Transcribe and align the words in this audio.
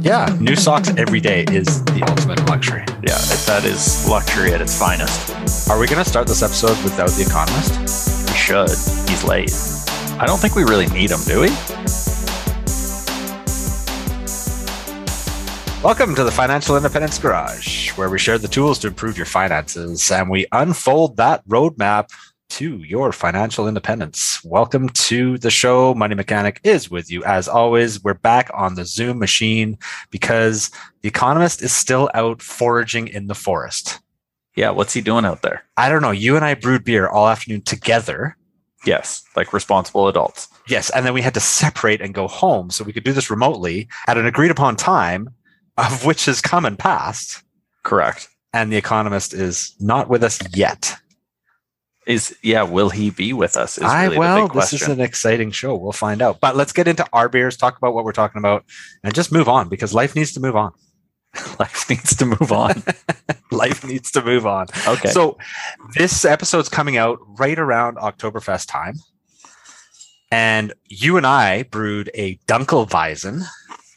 Yeah, 0.00 0.36
new 0.40 0.54
socks 0.54 0.90
every 0.96 1.18
day 1.18 1.44
is 1.50 1.84
the 1.86 2.04
ultimate 2.08 2.46
luxury. 2.48 2.84
Yeah, 3.02 3.18
that 3.46 3.64
is 3.64 4.08
luxury 4.08 4.52
at 4.52 4.60
its 4.60 4.78
finest. 4.78 5.68
Are 5.68 5.76
we 5.76 5.88
going 5.88 6.02
to 6.02 6.08
start 6.08 6.28
this 6.28 6.40
episode 6.40 6.80
without 6.84 7.10
The 7.10 7.24
Economist? 7.26 8.30
We 8.30 8.36
should. 8.36 8.70
He's 9.10 9.24
late. 9.24 9.50
I 10.20 10.24
don't 10.24 10.38
think 10.38 10.54
we 10.54 10.62
really 10.62 10.86
need 10.86 11.10
him, 11.10 11.18
do 11.26 11.40
we? 11.40 11.48
Welcome 15.82 16.14
to 16.14 16.22
the 16.22 16.32
Financial 16.32 16.76
Independence 16.76 17.18
Garage, 17.18 17.90
where 17.96 18.08
we 18.08 18.20
share 18.20 18.38
the 18.38 18.46
tools 18.46 18.78
to 18.80 18.86
improve 18.86 19.16
your 19.16 19.26
finances 19.26 20.12
and 20.12 20.30
we 20.30 20.46
unfold 20.52 21.16
that 21.16 21.44
roadmap 21.48 22.10
to 22.58 22.78
your 22.78 23.12
financial 23.12 23.68
independence. 23.68 24.42
Welcome 24.42 24.88
to 24.88 25.38
the 25.38 25.48
show. 25.48 25.94
Money 25.94 26.16
Mechanic 26.16 26.60
is 26.64 26.90
with 26.90 27.08
you. 27.08 27.22
As 27.22 27.46
always, 27.46 28.02
we're 28.02 28.14
back 28.14 28.50
on 28.52 28.74
the 28.74 28.84
Zoom 28.84 29.20
machine 29.20 29.78
because 30.10 30.72
The 31.02 31.08
Economist 31.08 31.62
is 31.62 31.70
still 31.70 32.10
out 32.14 32.42
foraging 32.42 33.06
in 33.06 33.28
the 33.28 33.36
forest. 33.36 34.00
Yeah, 34.56 34.70
what's 34.70 34.92
he 34.92 35.00
doing 35.00 35.24
out 35.24 35.42
there? 35.42 35.62
I 35.76 35.88
don't 35.88 36.02
know. 36.02 36.10
You 36.10 36.34
and 36.34 36.44
I 36.44 36.54
brewed 36.54 36.82
beer 36.82 37.06
all 37.06 37.28
afternoon 37.28 37.62
together. 37.62 38.36
Yes, 38.84 39.22
like 39.36 39.52
responsible 39.52 40.08
adults. 40.08 40.48
Yes. 40.66 40.90
And 40.90 41.06
then 41.06 41.14
we 41.14 41.22
had 41.22 41.34
to 41.34 41.40
separate 41.40 42.00
and 42.00 42.12
go 42.12 42.26
home 42.26 42.70
so 42.70 42.82
we 42.82 42.92
could 42.92 43.04
do 43.04 43.12
this 43.12 43.30
remotely 43.30 43.86
at 44.08 44.18
an 44.18 44.26
agreed 44.26 44.50
upon 44.50 44.74
time, 44.74 45.28
of 45.76 46.04
which 46.04 46.24
has 46.24 46.40
come 46.40 46.64
and 46.64 46.76
passed. 46.76 47.40
Correct. 47.84 48.28
And 48.52 48.72
The 48.72 48.76
Economist 48.76 49.32
is 49.32 49.76
not 49.78 50.08
with 50.08 50.24
us 50.24 50.40
yet. 50.56 50.96
Is 52.08 52.34
yeah, 52.42 52.62
will 52.62 52.88
he 52.88 53.10
be 53.10 53.34
with 53.34 53.54
us? 53.58 53.78
I 53.78 54.06
really 54.06 54.16
well, 54.16 54.48
this 54.48 54.72
is 54.72 54.88
an 54.88 54.98
exciting 54.98 55.50
show. 55.50 55.76
We'll 55.76 55.92
find 55.92 56.22
out. 56.22 56.40
But 56.40 56.56
let's 56.56 56.72
get 56.72 56.88
into 56.88 57.06
our 57.12 57.28
beers, 57.28 57.54
talk 57.58 57.76
about 57.76 57.92
what 57.92 58.02
we're 58.02 58.12
talking 58.12 58.38
about, 58.38 58.64
and 59.04 59.14
just 59.14 59.30
move 59.30 59.46
on 59.46 59.68
because 59.68 59.92
life 59.92 60.16
needs 60.16 60.32
to 60.32 60.40
move 60.40 60.56
on. 60.56 60.72
Life 61.58 61.90
needs 61.90 62.16
to 62.16 62.24
move 62.24 62.50
on. 62.50 62.82
life 63.50 63.84
needs 63.84 64.10
to 64.12 64.22
move 64.22 64.46
on. 64.46 64.66
Okay. 64.86 65.10
So 65.10 65.36
this 65.94 66.24
episode's 66.24 66.70
coming 66.70 66.96
out 66.96 67.18
right 67.38 67.58
around 67.58 67.98
Oktoberfest 67.98 68.66
time. 68.66 68.94
And 70.32 70.72
you 70.86 71.18
and 71.18 71.26
I 71.26 71.64
brewed 71.64 72.10
a 72.14 72.36
Dunkelweizen, 72.48 73.42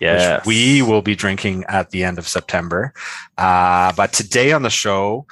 yes. 0.01 0.39
which 0.39 0.45
we 0.45 0.81
will 0.81 1.01
be 1.01 1.15
drinking 1.15 1.63
at 1.69 1.91
the 1.91 2.03
end 2.03 2.19
of 2.19 2.27
September. 2.27 2.93
Uh, 3.37 3.93
but 3.95 4.11
today 4.11 4.51
on 4.51 4.63
the 4.63 4.69
show, 4.69 5.25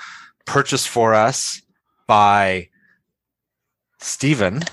purchased 0.46 0.88
for 0.88 1.14
us 1.14 1.62
by 2.08 2.69
Stephen. 4.00 4.64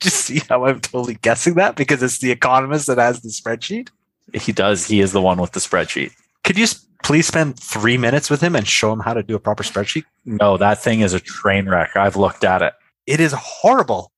Just 0.00 0.16
see 0.26 0.40
how 0.48 0.66
I'm 0.66 0.80
totally 0.80 1.14
guessing 1.14 1.54
that 1.54 1.76
because 1.76 2.02
it's 2.02 2.18
the 2.18 2.30
economist 2.30 2.86
that 2.88 2.98
has 2.98 3.22
the 3.22 3.30
spreadsheet. 3.30 3.88
he 4.34 4.52
does. 4.52 4.86
He 4.86 5.00
is 5.00 5.12
the 5.12 5.22
one 5.22 5.40
with 5.40 5.52
the 5.52 5.60
spreadsheet. 5.60 6.12
Could 6.42 6.58
you 6.58 6.66
please 7.02 7.26
spend 7.26 7.58
three 7.58 7.96
minutes 7.96 8.28
with 8.28 8.40
him 8.42 8.54
and 8.54 8.66
show 8.68 8.92
him 8.92 9.00
how 9.00 9.14
to 9.14 9.22
do 9.22 9.34
a 9.34 9.40
proper 9.40 9.62
spreadsheet? 9.62 10.04
No, 10.26 10.58
that 10.58 10.82
thing 10.82 11.00
is 11.00 11.14
a 11.14 11.20
train 11.20 11.68
wreck. 11.68 11.96
I've 11.96 12.16
looked 12.16 12.44
at 12.44 12.60
it. 12.60 12.74
It 13.06 13.18
is 13.20 13.32
horrible. 13.32 14.12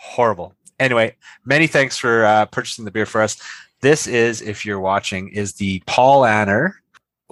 Horrible. 0.00 0.54
Anyway, 0.78 1.16
many 1.46 1.66
thanks 1.66 1.96
for 1.96 2.24
uh, 2.26 2.44
purchasing 2.46 2.84
the 2.84 2.90
beer 2.90 3.06
for 3.06 3.22
us. 3.22 3.40
This 3.80 4.06
is, 4.06 4.42
if 4.42 4.66
you're 4.66 4.80
watching, 4.80 5.28
is 5.30 5.54
the 5.54 5.80
Paulaner 5.86 6.72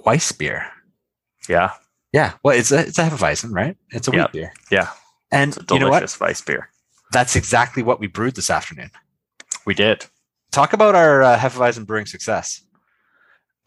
Weiss 0.03 0.31
beer. 0.31 0.65
Yeah. 1.47 1.71
Yeah, 2.13 2.33
well, 2.43 2.57
it's 2.57 2.71
a 2.71 2.79
it's 2.79 2.97
a 2.97 3.03
Hefeweizen, 3.09 3.51
right? 3.53 3.75
It's 3.91 4.07
a 4.07 4.11
wheat 4.11 4.17
Yeah. 4.19 4.27
beer. 4.31 4.53
Yeah. 4.71 4.89
And 5.31 5.55
a 5.57 5.73
you 5.73 5.79
know 5.79 5.89
what? 5.89 5.99
delicious 5.99 6.19
Weiss 6.19 6.41
beer. 6.41 6.69
That's 7.11 7.35
exactly 7.35 7.83
what 7.83 7.99
we 7.99 8.07
brewed 8.07 8.35
this 8.35 8.49
afternoon. 8.49 8.91
We 9.65 9.73
did. 9.73 10.05
Talk 10.51 10.73
about 10.73 10.95
our 10.95 11.23
uh, 11.23 11.37
Hefeweizen 11.37 11.85
brewing 11.85 12.05
success. 12.05 12.61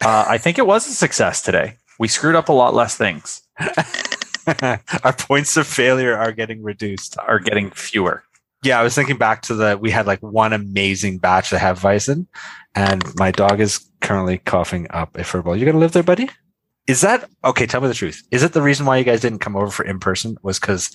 Uh, 0.03 0.25
I 0.27 0.37
think 0.37 0.57
it 0.57 0.65
was 0.65 0.87
a 0.87 0.91
success 0.91 1.41
today. 1.41 1.75
We 1.99 2.07
screwed 2.07 2.35
up 2.35 2.49
a 2.49 2.53
lot 2.53 2.73
less 2.73 2.95
things. 2.95 3.41
our 5.03 5.13
points 5.13 5.57
of 5.57 5.67
failure 5.67 6.15
are 6.15 6.31
getting 6.31 6.63
reduced. 6.63 7.17
Are 7.19 7.39
getting 7.39 7.71
fewer. 7.71 8.23
Yeah, 8.63 8.79
I 8.79 8.83
was 8.83 8.95
thinking 8.95 9.17
back 9.17 9.41
to 9.43 9.53
the 9.53 9.77
we 9.77 9.91
had 9.91 10.07
like 10.07 10.21
one 10.21 10.53
amazing 10.53 11.19
batch 11.19 11.51
of 11.53 11.59
Hefeweizen, 11.59 12.27
and 12.75 13.03
my 13.15 13.31
dog 13.31 13.59
is 13.59 13.89
currently 14.01 14.37
coughing 14.37 14.87
up 14.89 15.15
a 15.15 15.21
furball. 15.21 15.57
You 15.57 15.65
gonna 15.65 15.77
live 15.77 15.91
there, 15.91 16.03
buddy? 16.03 16.29
Is 16.87 17.01
that 17.01 17.29
okay? 17.43 17.65
Tell 17.65 17.81
me 17.81 17.87
the 17.87 17.93
truth. 17.93 18.23
Is 18.31 18.43
it 18.43 18.53
the 18.53 18.61
reason 18.61 18.85
why 18.85 18.97
you 18.97 19.03
guys 19.03 19.21
didn't 19.21 19.39
come 19.39 19.55
over 19.55 19.69
for 19.69 19.85
in 19.85 19.99
person 19.99 20.37
was 20.41 20.59
because 20.59 20.91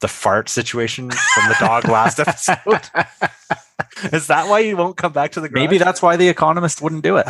the 0.00 0.08
fart 0.08 0.48
situation 0.48 1.10
from 1.10 1.48
the 1.48 1.56
dog 1.58 1.88
last 1.88 2.20
episode? 2.20 2.56
is 4.12 4.26
that 4.28 4.48
why 4.48 4.60
you 4.60 4.76
won't 4.76 4.96
come 4.96 5.12
back 5.12 5.32
to 5.32 5.40
the 5.40 5.48
garage? 5.48 5.62
Maybe 5.62 5.78
that's 5.78 6.02
why 6.02 6.16
the 6.16 6.28
economist 6.28 6.82
wouldn't 6.82 7.02
do 7.02 7.16
it. 7.16 7.26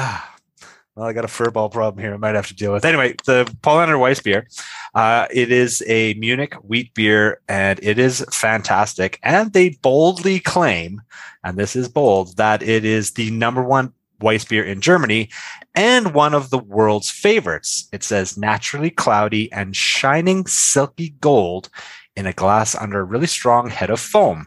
well, 0.96 1.06
I 1.06 1.12
got 1.12 1.24
a 1.24 1.28
furball 1.28 1.70
problem 1.70 2.02
here. 2.02 2.14
I 2.14 2.16
might 2.16 2.34
have 2.34 2.48
to 2.48 2.54
deal 2.54 2.72
with. 2.72 2.84
Anyway, 2.84 3.14
the 3.24 3.44
Paulaner 3.62 3.98
Weiss 3.98 4.20
beer. 4.20 4.46
Uh, 4.94 5.26
it 5.30 5.52
is 5.52 5.82
a 5.86 6.14
Munich 6.14 6.54
wheat 6.62 6.94
beer, 6.94 7.40
and 7.48 7.78
it 7.82 7.98
is 7.98 8.24
fantastic. 8.30 9.18
And 9.22 9.52
they 9.52 9.78
boldly 9.82 10.40
claim, 10.40 11.02
and 11.44 11.56
this 11.56 11.76
is 11.76 11.88
bold, 11.88 12.36
that 12.36 12.62
it 12.62 12.84
is 12.84 13.12
the 13.12 13.30
number 13.30 13.62
one 13.62 13.92
Weiss 14.20 14.44
beer 14.44 14.64
in 14.64 14.80
Germany 14.80 15.28
and 15.74 16.14
one 16.14 16.34
of 16.34 16.50
the 16.50 16.58
world's 16.58 17.10
favorites. 17.10 17.88
It 17.92 18.02
says 18.02 18.38
naturally 18.38 18.90
cloudy 18.90 19.52
and 19.52 19.76
shining 19.76 20.46
silky 20.46 21.10
gold 21.20 21.68
in 22.16 22.26
a 22.26 22.32
glass 22.32 22.74
under 22.74 23.00
a 23.00 23.04
really 23.04 23.26
strong 23.26 23.68
head 23.68 23.90
of 23.90 24.00
foam. 24.00 24.46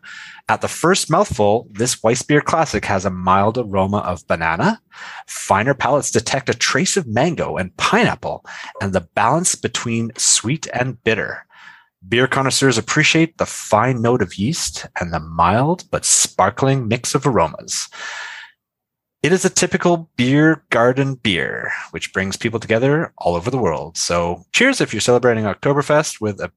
At 0.49 0.61
the 0.61 0.67
first 0.67 1.11
mouthful, 1.11 1.67
this 1.69 2.01
Weiss 2.01 2.23
beer 2.23 2.41
classic 2.41 2.85
has 2.85 3.05
a 3.05 3.11
mild 3.11 3.57
aroma 3.57 3.99
of 3.99 4.25
banana. 4.27 4.81
Finer 5.27 5.75
palates 5.75 6.11
detect 6.11 6.49
a 6.49 6.55
trace 6.55 6.97
of 6.97 7.07
mango 7.07 7.57
and 7.57 7.75
pineapple 7.77 8.43
and 8.81 8.93
the 8.93 9.07
balance 9.13 9.55
between 9.55 10.11
sweet 10.17 10.67
and 10.73 11.01
bitter. 11.03 11.45
Beer 12.07 12.27
connoisseurs 12.27 12.77
appreciate 12.77 13.37
the 13.37 13.45
fine 13.45 14.01
note 14.01 14.21
of 14.21 14.35
yeast 14.35 14.87
and 14.99 15.13
the 15.13 15.19
mild 15.19 15.83
but 15.91 16.05
sparkling 16.05 16.87
mix 16.87 17.13
of 17.13 17.27
aromas. 17.27 17.89
It 19.21 19.33
is 19.33 19.43
a 19.43 19.49
typical 19.49 20.09
beer 20.15 20.63
garden 20.69 21.15
beer, 21.15 21.73
which 21.91 22.13
brings 22.13 22.37
people 22.37 22.59
together 22.59 23.13
all 23.17 23.35
over 23.35 23.51
the 23.51 23.57
world. 23.57 23.97
So, 23.97 24.45
cheers 24.53 24.79
if 24.79 24.93
you're 24.93 25.01
celebrating 25.01 25.43
Oktoberfest 25.43 26.21
with 26.21 26.39
a 26.39 26.53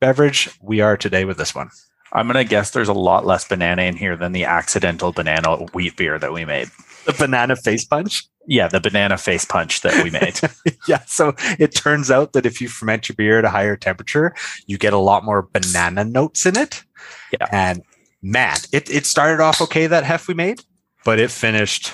beverage. 0.00 0.50
We 0.60 0.80
are 0.80 0.96
today 0.96 1.24
with 1.24 1.38
this 1.38 1.54
one. 1.54 1.70
I'm 2.12 2.26
gonna 2.26 2.44
guess 2.44 2.70
there's 2.70 2.88
a 2.88 2.94
lot 2.94 3.26
less 3.26 3.46
banana 3.46 3.82
in 3.82 3.96
here 3.96 4.16
than 4.16 4.32
the 4.32 4.44
accidental 4.44 5.12
banana 5.12 5.56
wheat 5.74 5.96
beer 5.96 6.18
that 6.18 6.32
we 6.32 6.44
made. 6.44 6.68
The 7.04 7.12
banana 7.12 7.56
face 7.56 7.84
punch. 7.84 8.24
Yeah, 8.46 8.68
the 8.68 8.80
banana 8.80 9.18
face 9.18 9.44
punch 9.44 9.80
that 9.80 10.04
we 10.04 10.10
made. 10.10 10.38
yeah. 10.88 11.00
So 11.06 11.34
it 11.58 11.74
turns 11.74 12.10
out 12.10 12.32
that 12.32 12.46
if 12.46 12.60
you 12.60 12.68
ferment 12.68 13.08
your 13.08 13.16
beer 13.16 13.40
at 13.40 13.44
a 13.44 13.50
higher 13.50 13.76
temperature, 13.76 14.34
you 14.66 14.78
get 14.78 14.92
a 14.92 14.98
lot 14.98 15.24
more 15.24 15.48
banana 15.52 16.04
notes 16.04 16.46
in 16.46 16.56
it. 16.56 16.84
Yeah. 17.32 17.48
And 17.50 17.82
man, 18.22 18.56
it, 18.72 18.88
it 18.88 19.04
started 19.04 19.42
off 19.42 19.60
okay, 19.62 19.88
that 19.88 20.04
hef 20.04 20.28
we 20.28 20.34
made, 20.34 20.60
but 21.04 21.18
it 21.18 21.30
finished 21.30 21.92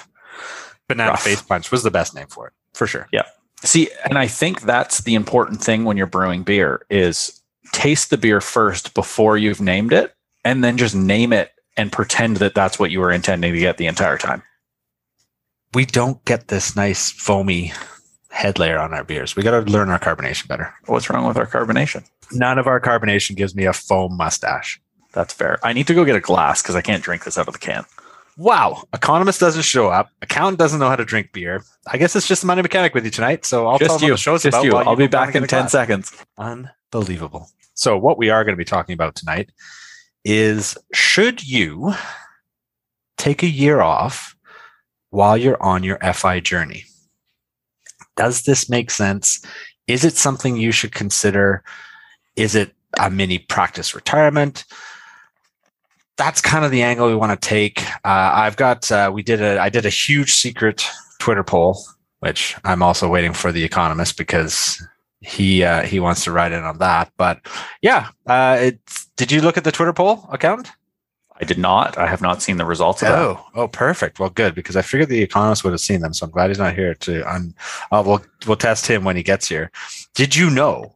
banana 0.89 1.13
Rough. 1.13 1.23
face 1.23 1.43
punch 1.43 1.71
was 1.71 1.83
the 1.83 1.91
best 1.91 2.15
name 2.15 2.29
for 2.29 2.49
it, 2.49 2.53
for 2.75 2.87
sure. 2.87 3.09
Yeah. 3.13 3.25
See, 3.65 3.89
and 4.05 4.19
I 4.19 4.27
think 4.27 4.63
that's 4.63 5.03
the 5.03 5.15
important 5.15 5.63
thing 5.63 5.85
when 5.85 5.97
you're 5.97 6.07
brewing 6.07 6.43
beer 6.43 6.85
is 6.91 7.42
taste 7.73 8.11
the 8.11 8.19
beer 8.19 8.41
first 8.41 8.95
before 8.95 9.37
you've 9.39 9.61
named 9.61 9.93
it, 9.93 10.15
and 10.45 10.63
then 10.65 10.77
just 10.77 10.95
name 10.95 11.33
it 11.33 11.53
and 11.77 11.93
pretend 11.93 12.39
that 12.39 12.55
that's 12.55 12.79
what 12.79 12.91
you 12.91 13.01
were 13.01 13.13
intending 13.13 13.53
to 13.53 13.59
get 13.59 13.79
the 13.79 13.87
entire 13.87 14.19
time. 14.19 14.43
We 15.75 15.87
don't 15.87 16.23
get 16.25 16.49
this 16.49 16.77
nice 16.77 17.11
foamy 17.11 17.73
head 18.31 18.59
layer 18.59 18.79
on 18.79 18.93
our 18.93 19.05
beers. 19.05 19.37
We 19.37 19.43
got 19.43 19.53
to 19.53 19.71
learn 19.71 19.89
our 19.89 19.99
carbonation 19.99 20.49
better. 20.49 20.73
What's 20.87 21.09
wrong 21.09 21.27
with 21.27 21.37
our 21.37 21.47
carbonation? 21.47 22.05
None 22.33 22.59
of 22.59 22.67
our 22.67 22.81
carbonation 22.81 23.37
gives 23.37 23.55
me 23.55 23.65
a 23.65 23.73
foam 23.73 24.17
mustache. 24.17 24.81
That's 25.13 25.33
fair. 25.33 25.59
I 25.63 25.73
need 25.73 25.87
to 25.87 25.95
go 25.95 26.05
get 26.05 26.17
a 26.17 26.21
glass 26.21 26.63
because 26.63 26.75
I 26.75 26.81
can't 26.81 27.03
drink 27.03 27.25
this 27.25 27.39
out 27.39 27.47
of 27.47 27.53
the 27.53 27.59
can. 27.59 27.85
Wow. 28.39 28.85
Economist 28.95 29.41
doesn't 29.41 29.63
show 29.63 29.89
up. 29.89 30.09
Accountant 30.23 30.59
doesn't 30.59 30.81
know 30.81 30.89
how 30.89 30.97
to 30.97 31.05
drink 31.05 31.33
beer. 31.33 31.63
I 31.87 31.99
guess 31.99 32.17
it's 32.17 32.27
just 32.27 32.41
the 32.41 32.47
money 32.47 32.63
mechanic 32.63 32.95
with 32.95 33.05
you 33.05 33.11
tonight. 33.11 33.45
So 33.45 33.67
I'll 33.67 33.79
tell 33.79 33.89
just 33.89 34.01
them 34.01 34.09
you. 34.09 34.15
the 34.15 34.19
show's 34.19 34.43
just 34.43 34.55
about. 34.55 34.65
you. 34.65 34.75
I'll 34.75 34.97
be 34.97 35.07
back 35.07 35.35
in 35.35 35.43
10 35.43 35.49
glass. 35.49 35.73
seconds. 35.73 36.13
Unbelievable. 36.93 37.49
So, 37.75 37.97
what 37.97 38.19
we 38.19 38.31
are 38.31 38.45
going 38.45 38.53
to 38.53 38.59
be 38.61 38.65
talking 38.65 38.93
about 38.93 39.15
tonight 39.15 39.51
is 40.25 40.77
should 40.93 41.47
you 41.47 41.95
take 43.17 43.43
a 43.43 43.49
year 43.49 43.81
off 43.81 44.37
while 45.11 45.37
you're 45.37 45.63
on 45.63 45.83
your 45.83 45.99
FI 46.13 46.41
journey? 46.41 46.85
Does 48.17 48.43
this 48.43 48.69
make 48.69 48.91
sense? 48.91 49.43
Is 49.87 50.05
it 50.05 50.17
something 50.17 50.57
you 50.57 50.71
should 50.71 50.93
consider? 50.93 51.65
Is 52.37 52.55
it 52.55 52.73
a 52.99 53.11
mini 53.11 53.39
practice 53.39 53.95
retirement? 53.95 54.65
That's 56.19 56.43
kind 56.43 56.65
of 56.65 56.71
the 56.71 56.83
angle 56.83 57.09
we 57.09 57.17
want 57.17 57.41
to 57.41 57.49
take. 57.49 57.83
Uh, 58.05 58.31
I've 58.35 58.57
got, 58.57 58.93
uh, 58.93 59.11
we 59.13 59.23
did 59.23 59.41
a, 59.41 59.59
I 59.59 59.71
did 59.71 59.87
a 59.87 59.91
huge 59.91 60.33
secret 60.33 60.87
Twitter 61.19 61.43
poll, 61.43 61.83
which 62.21 62.55
I'm 62.65 62.83
also 62.83 63.09
waiting 63.09 63.33
for 63.33 63.51
the 63.51 63.65
Economist 63.65 64.19
because 64.19 64.87
he 65.23 65.65
uh, 65.65 65.83
he 65.83 66.01
wants 66.01 66.25
to 66.25 66.33
write 66.33 66.53
in 66.53 66.63
on 66.65 66.79
that. 66.79 67.13
But 67.17 67.41
yeah, 67.81 68.09
uh, 68.27 68.59
it's, 68.61 69.07
did 69.17 69.33
you 69.33 69.41
look 69.41 69.57
at 69.57 69.65
the 69.65 69.73
Twitter 69.73 69.93
poll 69.93 70.29
account? 70.31 70.71
I 71.41 71.45
did 71.45 71.59
not. 71.59 71.99
I 71.99 72.07
have 72.07 72.21
not 72.21 72.43
seen 72.43 72.57
the 72.57 72.65
results 72.65 73.03
of 73.03 73.09
that. 73.09 73.19
Oh, 73.19 73.45
oh, 73.55 73.69
perfect. 73.69 74.21
Well, 74.21 74.31
good 74.31 74.55
because 74.55 74.77
I 74.77 74.83
figured 74.83 75.09
the 75.09 75.23
economist 75.23 75.65
would 75.65 75.73
have 75.73 75.81
seen 75.81 76.01
them. 76.01 76.13
So 76.13 76.27
I'm 76.27 76.33
glad 76.33 76.51
he's 76.51 76.59
not 76.59 76.75
here 76.75 76.95
to. 76.95 77.23
Un- 77.33 77.55
uh, 77.91 78.03
we'll 78.05 78.23
we'll 78.47 78.57
test 78.57 78.87
him 78.87 79.05
when 79.05 79.17
he 79.17 79.23
gets 79.23 79.49
here. 79.49 79.71
Did 80.15 80.37
you 80.37 80.51
know 80.51 80.95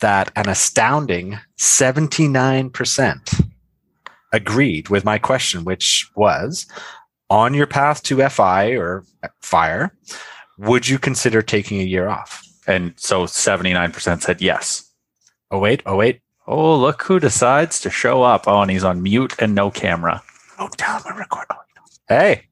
that 0.00 0.30
an 0.36 0.48
astounding 0.48 1.38
79 1.56 2.70
percent 2.70 3.30
agreed 4.32 4.88
with 4.88 5.04
my 5.04 5.18
question, 5.18 5.64
which 5.64 6.08
was 6.14 6.66
on 7.30 7.54
your 7.54 7.66
path 7.66 8.02
to 8.04 8.28
FI 8.28 8.70
or 8.72 9.04
fire, 9.40 9.96
would 10.58 10.88
you 10.88 10.98
consider 10.98 11.42
taking 11.42 11.80
a 11.80 11.84
year 11.84 12.08
off? 12.08 12.42
And 12.66 12.94
so 12.96 13.24
79% 13.24 14.22
said 14.22 14.40
yes. 14.40 14.88
Oh 15.50 15.58
wait, 15.58 15.82
oh 15.86 15.96
wait. 15.96 16.20
Oh, 16.46 16.76
look 16.76 17.02
who 17.02 17.20
decides 17.20 17.80
to 17.80 17.90
show 17.90 18.22
up. 18.22 18.44
Oh, 18.48 18.62
and 18.62 18.70
he's 18.70 18.84
on 18.84 19.02
mute 19.02 19.34
and 19.38 19.54
no 19.54 19.70
camera. 19.70 20.22
Oh, 20.58 20.68
tell 20.76 20.98
him 20.98 21.12
I 21.14 21.16
record. 21.18 21.46
Oh, 21.50 21.56
hey, 22.08 22.44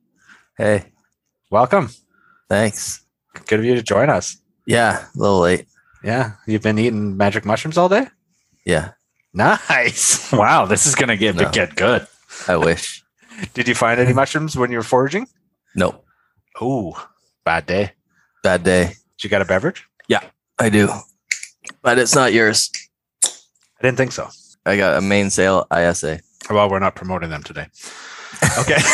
Hey, 0.56 0.84
welcome. 1.50 1.90
thanks. 2.48 3.02
Good 3.46 3.60
of 3.60 3.64
you 3.64 3.74
to 3.74 3.82
join 3.82 4.10
us. 4.10 4.36
Yeah, 4.66 5.04
a 5.14 5.18
little 5.18 5.40
late. 5.40 5.66
Yeah, 6.04 6.32
you've 6.46 6.62
been 6.62 6.78
eating 6.78 7.16
magic 7.16 7.44
mushrooms 7.44 7.76
all 7.78 7.88
day. 7.88 8.06
Yeah, 8.64 8.92
Nice. 9.34 10.32
Wow, 10.32 10.66
this 10.66 10.86
is 10.86 10.94
going 10.94 11.08
to 11.08 11.16
get 11.16 11.36
No. 11.36 11.50
get 11.50 11.74
good. 11.76 12.06
I 12.48 12.56
wish. 12.56 13.02
Did 13.54 13.68
you 13.68 13.74
find 13.74 13.98
any 14.00 14.12
mushrooms 14.12 14.56
when 14.56 14.70
you 14.70 14.78
were 14.78 14.82
foraging? 14.84 15.26
nope. 15.74 16.04
Oh, 16.60 17.08
bad 17.44 17.66
day. 17.66 17.92
Bad 18.42 18.64
day. 18.64 18.86
Did 18.88 19.24
you 19.24 19.30
got 19.30 19.40
a 19.42 19.44
beverage? 19.46 19.86
I 20.60 20.68
do. 20.68 20.88
But 21.82 21.98
it's 21.98 22.14
not 22.14 22.32
yours. 22.32 22.70
I 23.24 23.82
didn't 23.82 23.96
think 23.96 24.12
so. 24.12 24.28
I 24.66 24.76
got 24.76 24.98
a 24.98 25.00
main 25.00 25.30
sale 25.30 25.66
ISA. 25.74 26.20
Well, 26.50 26.68
we're 26.70 26.78
not 26.78 26.94
promoting 26.94 27.30
them 27.30 27.42
today. 27.42 27.66
Okay. 28.58 28.76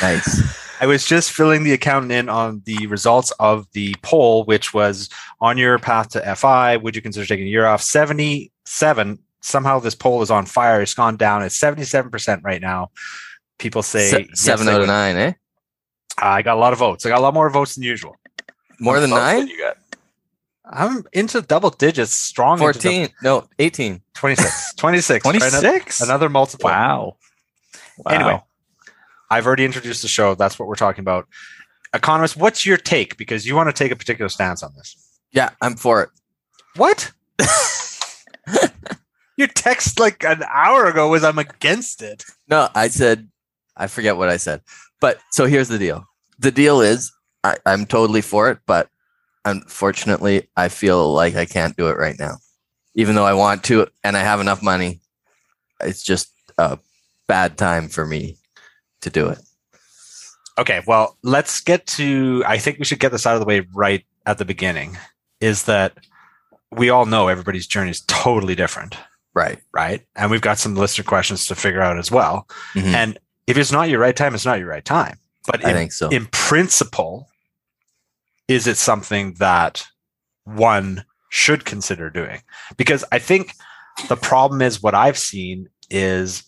Nice. 0.00 0.58
I 0.80 0.86
was 0.86 1.04
just 1.04 1.32
filling 1.32 1.64
the 1.64 1.72
accountant 1.72 2.12
in 2.12 2.28
on 2.28 2.62
the 2.64 2.86
results 2.86 3.32
of 3.40 3.66
the 3.72 3.94
poll, 4.02 4.44
which 4.44 4.72
was 4.72 5.08
on 5.40 5.58
your 5.58 5.78
path 5.78 6.10
to 6.10 6.36
FI. 6.36 6.76
Would 6.76 6.94
you 6.94 7.02
consider 7.02 7.26
taking 7.26 7.46
a 7.46 7.50
year 7.50 7.66
off? 7.66 7.82
77. 7.82 9.18
Somehow 9.40 9.80
this 9.80 9.94
poll 9.96 10.22
is 10.22 10.30
on 10.30 10.46
fire. 10.46 10.80
It's 10.80 10.94
gone 10.94 11.16
down. 11.16 11.42
It's 11.42 11.58
77% 11.58 12.44
right 12.44 12.60
now. 12.60 12.90
People 13.58 13.82
say 13.82 14.10
Se- 14.10 14.26
yes, 14.28 14.40
seven 14.40 14.68
out 14.68 14.80
of 14.80 14.86
nine, 14.86 15.16
eh? 15.16 15.32
I 16.20 16.42
got 16.42 16.56
a 16.56 16.60
lot 16.60 16.72
of 16.72 16.78
votes. 16.78 17.06
I 17.06 17.08
got 17.08 17.18
a 17.18 17.22
lot 17.22 17.34
more 17.34 17.48
votes 17.50 17.74
than 17.74 17.84
usual. 17.84 18.16
More 18.80 19.00
than 19.00 19.10
nine? 19.10 19.46
did 19.46 19.50
You 19.50 19.58
got? 19.58 19.76
I'm 20.70 21.04
into 21.12 21.40
double 21.40 21.70
digits, 21.70 22.12
strong. 22.12 22.60
into 22.60 22.72
14. 22.72 23.08
No, 23.22 23.48
18. 23.58 24.02
26. 24.14 24.74
26. 24.76 25.22
Try 25.22 25.30
another- 25.30 25.60
26? 25.60 26.00
Another 26.02 26.28
multiple. 26.28 26.68
Wow. 26.68 27.16
wow. 27.98 28.12
Anyway. 28.12 28.42
I've 29.30 29.46
already 29.46 29.64
introduced 29.64 30.02
the 30.02 30.08
show. 30.08 30.34
That's 30.34 30.58
what 30.58 30.68
we're 30.68 30.74
talking 30.74 31.02
about. 31.02 31.26
Economist, 31.94 32.36
what's 32.36 32.66
your 32.66 32.76
take? 32.76 33.16
Because 33.16 33.46
you 33.46 33.54
want 33.54 33.68
to 33.68 33.72
take 33.72 33.92
a 33.92 33.96
particular 33.96 34.28
stance 34.28 34.62
on 34.62 34.74
this. 34.76 34.96
Yeah, 35.32 35.50
I'm 35.60 35.76
for 35.76 36.02
it. 36.02 36.10
What? 36.76 37.12
Your 39.36 39.48
text 39.48 40.00
like 40.00 40.24
an 40.24 40.42
hour 40.52 40.86
ago 40.86 41.08
was 41.08 41.22
I'm 41.22 41.38
against 41.38 42.02
it. 42.02 42.24
No, 42.48 42.68
I 42.74 42.88
said, 42.88 43.28
I 43.76 43.86
forget 43.86 44.16
what 44.16 44.28
I 44.28 44.36
said. 44.36 44.62
But 45.00 45.20
so 45.30 45.46
here's 45.46 45.68
the 45.68 45.78
deal. 45.78 46.07
The 46.38 46.50
deal 46.50 46.80
is 46.80 47.12
I, 47.44 47.56
I'm 47.66 47.86
totally 47.86 48.20
for 48.22 48.50
it, 48.50 48.58
but 48.66 48.88
unfortunately, 49.44 50.48
I 50.56 50.68
feel 50.68 51.12
like 51.12 51.34
I 51.36 51.46
can't 51.46 51.76
do 51.76 51.88
it 51.88 51.96
right 51.96 52.16
now. 52.18 52.36
Even 52.94 53.14
though 53.14 53.24
I 53.26 53.34
want 53.34 53.64
to 53.64 53.86
and 54.04 54.16
I 54.16 54.20
have 54.20 54.40
enough 54.40 54.62
money, 54.62 55.00
it's 55.80 56.02
just 56.02 56.28
a 56.58 56.78
bad 57.26 57.56
time 57.58 57.88
for 57.88 58.04
me 58.06 58.36
to 59.02 59.10
do 59.10 59.28
it. 59.28 59.38
Okay, 60.58 60.82
well, 60.86 61.16
let's 61.22 61.60
get 61.60 61.86
to 61.86 62.42
I 62.46 62.58
think 62.58 62.78
we 62.78 62.84
should 62.84 62.98
get 62.98 63.12
this 63.12 63.26
out 63.26 63.34
of 63.34 63.40
the 63.40 63.46
way 63.46 63.66
right 63.74 64.04
at 64.26 64.38
the 64.38 64.44
beginning. 64.44 64.98
Is 65.40 65.64
that 65.64 65.96
we 66.72 66.90
all 66.90 67.06
know 67.06 67.28
everybody's 67.28 67.66
journey 67.66 67.90
is 67.92 68.00
totally 68.08 68.54
different, 68.56 68.96
Right. 69.34 69.60
right? 69.72 70.04
And 70.16 70.30
we've 70.30 70.40
got 70.40 70.58
some 70.58 70.74
listener 70.74 71.04
questions 71.04 71.46
to 71.46 71.54
figure 71.54 71.80
out 71.80 71.96
as 71.96 72.10
well. 72.10 72.48
Mhm. 72.74 72.92
And 72.92 73.18
if 73.46 73.56
it's 73.56 73.70
not 73.72 73.88
your 73.88 74.00
right 74.00 74.16
time, 74.16 74.34
it's 74.34 74.44
not 74.44 74.58
your 74.58 74.68
right 74.68 74.84
time. 74.84 75.16
But 75.48 75.64
I 75.64 75.70
in, 75.70 75.76
think 75.76 75.92
so. 75.92 76.08
in 76.08 76.26
principle, 76.26 77.28
is 78.46 78.66
it 78.66 78.76
something 78.76 79.34
that 79.34 79.84
one 80.44 81.04
should 81.30 81.64
consider 81.64 82.10
doing? 82.10 82.42
Because 82.76 83.04
I 83.10 83.18
think 83.18 83.54
the 84.08 84.16
problem 84.16 84.62
is 84.62 84.82
what 84.82 84.94
I've 84.94 85.18
seen 85.18 85.68
is 85.90 86.44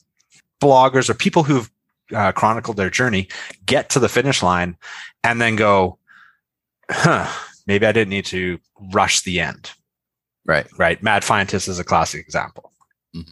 bloggers 0.62 1.10
or 1.10 1.14
people 1.14 1.42
who've 1.42 1.70
uh, 2.14 2.32
chronicled 2.32 2.76
their 2.76 2.90
journey 2.90 3.28
get 3.66 3.88
to 3.90 3.98
the 3.98 4.08
finish 4.08 4.42
line 4.42 4.76
and 5.24 5.40
then 5.40 5.56
go, 5.56 5.98
huh, 6.90 7.30
maybe 7.66 7.86
I 7.86 7.92
didn't 7.92 8.10
need 8.10 8.26
to 8.26 8.58
rush 8.92 9.22
the 9.22 9.40
end 9.40 9.70
right. 10.50 10.66
right? 10.78 11.02
Mad 11.02 11.24
Scientist 11.24 11.68
is 11.68 11.78
a 11.78 11.84
classic 11.84 12.20
example. 12.20 12.72
Mhm. 13.14 13.30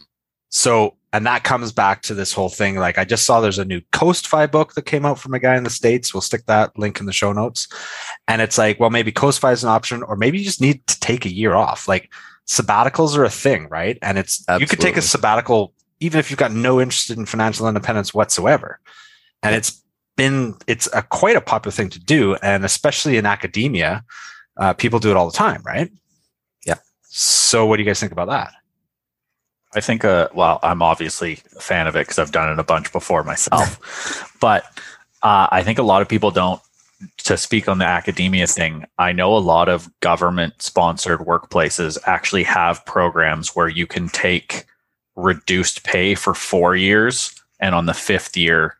So, 0.49 0.95
and 1.11 1.25
that 1.25 1.43
comes 1.43 1.71
back 1.71 2.03
to 2.03 2.13
this 2.13 2.33
whole 2.33 2.49
thing. 2.49 2.75
Like, 2.75 2.97
I 2.97 3.05
just 3.05 3.25
saw 3.25 3.41
there's 3.41 3.59
a 3.59 3.65
new 3.65 3.81
Coast 3.91 4.27
Fi 4.27 4.45
book 4.45 4.73
that 4.73 4.83
came 4.83 5.05
out 5.05 5.19
from 5.19 5.33
a 5.33 5.39
guy 5.39 5.55
in 5.55 5.63
the 5.63 5.69
States. 5.69 6.13
We'll 6.13 6.21
stick 6.21 6.45
that 6.45 6.77
link 6.77 6.99
in 6.99 7.07
the 7.07 7.13
show 7.13 7.33
notes. 7.33 7.67
And 8.27 8.41
it's 8.41 8.57
like, 8.57 8.79
well, 8.79 8.91
maybe 8.91 9.11
Coast 9.11 9.39
Fi 9.39 9.51
is 9.51 9.63
an 9.63 9.69
option, 9.69 10.03
or 10.03 10.15
maybe 10.15 10.37
you 10.37 10.43
just 10.43 10.61
need 10.61 10.85
to 10.87 10.99
take 10.99 11.25
a 11.25 11.33
year 11.33 11.55
off. 11.55 11.87
Like, 11.87 12.11
sabbaticals 12.47 13.17
are 13.17 13.23
a 13.23 13.29
thing, 13.29 13.67
right? 13.69 13.97
And 14.01 14.17
it's, 14.17 14.43
you 14.59 14.67
could 14.67 14.79
take 14.79 14.97
a 14.97 15.01
sabbatical 15.01 15.73
even 15.99 16.19
if 16.19 16.29
you've 16.29 16.39
got 16.39 16.51
no 16.51 16.79
interest 16.79 17.09
in 17.09 17.25
financial 17.25 17.67
independence 17.67 18.13
whatsoever. 18.13 18.79
And 19.43 19.55
it's 19.55 19.83
been, 20.15 20.55
it's 20.67 20.87
a 20.93 21.01
quite 21.01 21.35
a 21.35 21.41
popular 21.41 21.71
thing 21.71 21.89
to 21.89 21.99
do. 21.99 22.35
And 22.35 22.65
especially 22.65 23.17
in 23.17 23.25
academia, 23.25 24.03
uh, 24.57 24.73
people 24.73 24.99
do 24.99 25.11
it 25.11 25.17
all 25.17 25.29
the 25.29 25.37
time, 25.37 25.61
right? 25.65 25.91
Yeah. 26.65 26.75
So, 27.03 27.65
what 27.65 27.77
do 27.77 27.83
you 27.83 27.89
guys 27.89 27.99
think 27.99 28.11
about 28.11 28.29
that? 28.29 28.53
I 29.75 29.81
think, 29.81 30.03
uh, 30.03 30.29
well, 30.33 30.59
I'm 30.63 30.81
obviously 30.81 31.39
a 31.55 31.61
fan 31.61 31.87
of 31.87 31.95
it 31.95 32.07
because 32.07 32.19
I've 32.19 32.31
done 32.31 32.51
it 32.51 32.59
a 32.59 32.63
bunch 32.63 32.91
before 32.91 33.23
myself. 33.23 34.35
but 34.41 34.63
uh, 35.21 35.47
I 35.51 35.63
think 35.63 35.77
a 35.77 35.83
lot 35.83 36.01
of 36.01 36.07
people 36.07 36.31
don't, 36.31 36.61
to 37.17 37.37
speak 37.37 37.69
on 37.69 37.77
the 37.77 37.85
academia 37.85 38.47
thing, 38.47 38.85
I 38.97 39.11
know 39.11 39.35
a 39.35 39.39
lot 39.39 39.69
of 39.69 39.89
government 39.99 40.61
sponsored 40.61 41.19
workplaces 41.19 41.97
actually 42.05 42.43
have 42.43 42.85
programs 42.85 43.55
where 43.55 43.69
you 43.69 43.87
can 43.87 44.09
take 44.09 44.65
reduced 45.15 45.83
pay 45.83 46.15
for 46.15 46.33
four 46.33 46.75
years. 46.75 47.33
And 47.59 47.75
on 47.75 47.85
the 47.85 47.93
fifth 47.93 48.35
year, 48.35 48.77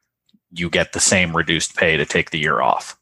you 0.52 0.70
get 0.70 0.94
the 0.94 1.00
same 1.00 1.36
reduced 1.36 1.76
pay 1.76 1.98
to 1.98 2.06
take 2.06 2.32
the 2.32 2.40
year 2.40 2.62
off. 2.62 2.98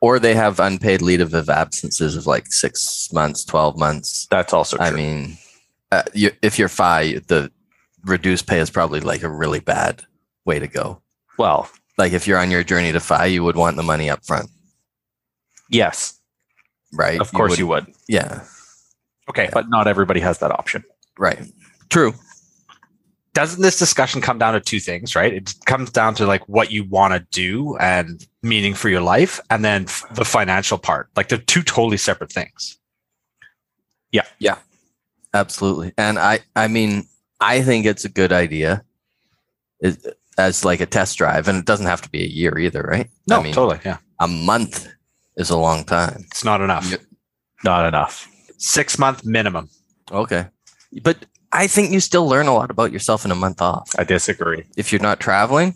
Or 0.00 0.18
they 0.18 0.34
have 0.34 0.60
unpaid 0.60 1.00
leave 1.00 1.32
of 1.32 1.48
absences 1.48 2.16
of 2.16 2.26
like 2.26 2.52
six 2.52 3.10
months, 3.12 3.44
12 3.44 3.78
months. 3.78 4.26
That's 4.30 4.52
also 4.52 4.76
true. 4.76 4.86
I 4.86 4.90
mean, 4.90 5.38
uh, 5.92 6.02
you, 6.14 6.30
if 6.42 6.58
you're 6.58 6.68
FI, 6.68 7.20
the 7.28 7.50
reduced 8.04 8.46
pay 8.46 8.58
is 8.60 8.70
probably 8.70 9.00
like 9.00 9.22
a 9.22 9.28
really 9.28 9.60
bad 9.60 10.02
way 10.44 10.58
to 10.58 10.66
go. 10.68 11.02
well, 11.38 11.68
Like 11.98 12.12
if 12.12 12.26
you're 12.26 12.38
on 12.38 12.50
your 12.50 12.62
journey 12.64 12.92
to 12.92 13.00
FI, 13.00 13.26
you 13.26 13.42
would 13.44 13.56
want 13.56 13.76
the 13.76 13.82
money 13.82 14.08
up 14.10 14.24
front, 14.24 14.48
yes, 15.70 16.20
right? 16.92 17.20
of 17.20 17.32
course 17.32 17.50
would, 17.50 17.58
you 17.58 17.66
would, 17.66 17.86
Yeah, 18.08 18.42
Okay. 19.28 19.48
but 19.52 19.68
not 19.68 19.86
everybody 19.86 20.20
has 20.20 20.38
that 20.38 20.50
option. 20.52 20.84
right. 21.18 21.40
True. 21.88 22.14
Doesn't 23.32 23.60
this 23.62 23.78
discussion 23.78 24.20
come 24.22 24.38
down 24.38 24.54
to 24.54 24.60
two 24.60 24.80
things, 24.80 25.14
right? 25.14 25.32
It 25.32 25.54
comes 25.66 25.90
down 25.90 26.14
to 26.16 26.26
like 26.26 26.48
what 26.48 26.70
you 26.72 26.84
want 26.84 27.12
to 27.14 27.20
do 27.32 27.76
and 27.76 28.26
meaning 28.42 28.72
for 28.74 28.88
your 28.88 29.02
life, 29.02 29.40
and 29.50 29.62
then 29.64 29.84
f- 29.84 30.04
the 30.14 30.24
financial 30.24 30.78
part. 30.78 31.10
Like 31.16 31.28
they're 31.28 31.36
two 31.38 31.62
totally 31.62 31.98
separate 31.98 32.32
things. 32.32 32.78
Absolutely. 35.36 35.92
And 35.98 36.18
I, 36.18 36.40
I 36.56 36.68
mean, 36.68 37.04
I 37.40 37.62
think 37.62 37.84
it's 37.86 38.04
a 38.04 38.08
good 38.08 38.32
idea 38.32 38.84
as 40.38 40.64
like 40.64 40.80
a 40.80 40.86
test 40.86 41.18
drive, 41.18 41.48
and 41.48 41.58
it 41.58 41.66
doesn't 41.66 41.86
have 41.86 42.02
to 42.02 42.08
be 42.10 42.22
a 42.22 42.26
year 42.26 42.58
either, 42.58 42.82
right? 42.82 43.08
No, 43.28 43.40
I 43.40 43.42
mean, 43.42 43.52
totally. 43.52 43.80
Yeah. 43.84 43.98
a 44.20 44.26
month 44.28 44.88
is 45.36 45.50
a 45.50 45.56
long 45.58 45.84
time. 45.84 46.24
It's 46.30 46.44
not 46.44 46.60
enough. 46.60 46.90
Yeah. 46.90 46.96
Not 47.64 47.86
enough. 47.86 48.28
Six 48.58 48.98
month 48.98 49.24
minimum. 49.24 49.68
Okay. 50.10 50.46
But 51.02 51.26
I 51.52 51.66
think 51.66 51.90
you 51.92 52.00
still 52.00 52.26
learn 52.28 52.46
a 52.46 52.54
lot 52.54 52.70
about 52.70 52.92
yourself 52.92 53.24
in 53.24 53.30
a 53.30 53.34
month 53.34 53.60
off. 53.60 53.90
I 53.98 54.04
disagree. 54.04 54.64
If 54.76 54.92
you're 54.92 55.02
not 55.02 55.20
traveling, 55.20 55.74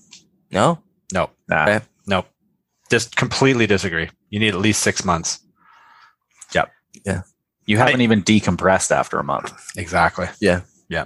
no? 0.50 0.78
No, 1.12 1.30
Nah. 1.48 1.62
Okay. 1.64 1.84
no. 2.06 2.24
Just 2.90 3.16
completely 3.16 3.66
disagree. 3.66 4.08
You 4.30 4.40
need 4.40 4.54
at 4.54 4.60
least 4.60 4.82
six 4.82 5.04
months. 5.04 5.40
You 7.70 7.78
haven't 7.78 8.00
even 8.00 8.24
decompressed 8.24 8.90
after 8.90 9.20
a 9.20 9.22
month. 9.22 9.52
Exactly. 9.76 10.26
Yeah. 10.40 10.62
Yeah. 10.88 11.04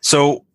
So 0.00 0.46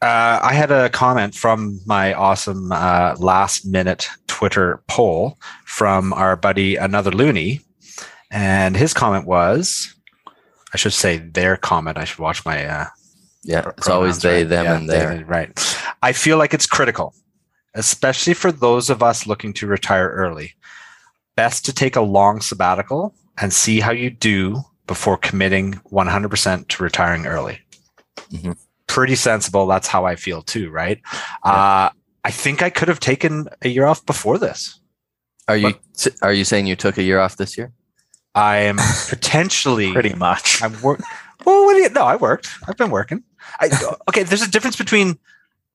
uh, 0.00 0.40
I 0.42 0.54
had 0.54 0.70
a 0.70 0.88
comment 0.88 1.34
from 1.34 1.78
my 1.84 2.14
awesome 2.14 2.72
uh, 2.72 3.16
last 3.18 3.66
minute 3.66 4.08
Twitter 4.26 4.82
poll 4.88 5.38
from 5.66 6.14
our 6.14 6.36
buddy 6.36 6.76
Another 6.76 7.10
Looney. 7.10 7.60
And 8.30 8.78
his 8.78 8.94
comment 8.94 9.26
was 9.26 9.94
I 10.72 10.78
should 10.78 10.94
say 10.94 11.18
their 11.18 11.58
comment. 11.58 11.98
I 11.98 12.04
should 12.04 12.18
watch 12.18 12.46
my. 12.46 12.64
Uh, 12.64 12.86
Yeah, 13.42 13.72
it's 13.76 13.90
always 13.90 14.22
they, 14.22 14.38
right? 14.38 14.48
them, 14.48 14.64
Yeah, 14.64 14.76
and 14.76 14.88
they, 14.88 14.98
their. 14.98 15.16
they, 15.18 15.24
Right. 15.24 15.78
I 16.02 16.12
feel 16.12 16.38
like 16.38 16.54
it's 16.54 16.66
critical, 16.66 17.14
especially 17.74 18.32
for 18.32 18.50
those 18.50 18.88
of 18.88 19.02
us 19.02 19.26
looking 19.26 19.52
to 19.54 19.66
retire 19.66 20.08
early. 20.08 20.54
Best 21.36 21.66
to 21.66 21.74
take 21.74 21.94
a 21.94 22.00
long 22.00 22.40
sabbatical 22.40 23.14
and 23.38 23.52
see 23.52 23.80
how 23.80 23.92
you 23.92 24.10
do 24.10 24.62
before 24.86 25.16
committing 25.16 25.74
100% 25.90 26.68
to 26.68 26.82
retiring 26.82 27.26
early. 27.26 27.60
Mhm. 28.32 28.56
Pretty 28.86 29.16
sensible. 29.16 29.66
That's 29.66 29.88
how 29.88 30.04
I 30.04 30.16
feel 30.16 30.42
too, 30.42 30.70
right? 30.70 31.00
Uh, 31.42 31.90
I 32.24 32.30
think 32.30 32.62
I 32.62 32.70
could 32.70 32.88
have 32.88 33.00
taken 33.00 33.48
a 33.62 33.68
year 33.68 33.86
off 33.86 34.04
before 34.06 34.38
this. 34.38 34.80
Are 35.48 35.56
you 35.56 35.74
are 36.22 36.32
you 36.32 36.44
saying 36.44 36.66
you 36.66 36.76
took 36.76 36.96
a 36.96 37.02
year 37.02 37.18
off 37.18 37.36
this 37.36 37.58
year? 37.58 37.72
I 38.34 38.58
am 38.58 38.78
potentially 39.08 39.92
Pretty 39.98 40.14
much. 40.14 40.62
I'm 40.62 40.80
work. 40.80 41.00
Well, 41.44 41.64
what 41.64 41.74
do 41.74 41.80
you, 41.80 41.88
no, 41.90 42.04
I 42.04 42.16
worked. 42.16 42.48
I've 42.66 42.76
been 42.76 42.90
working. 42.90 43.22
I, 43.60 43.68
okay, 44.08 44.22
there's 44.22 44.42
a 44.42 44.50
difference 44.50 44.76
between 44.76 45.18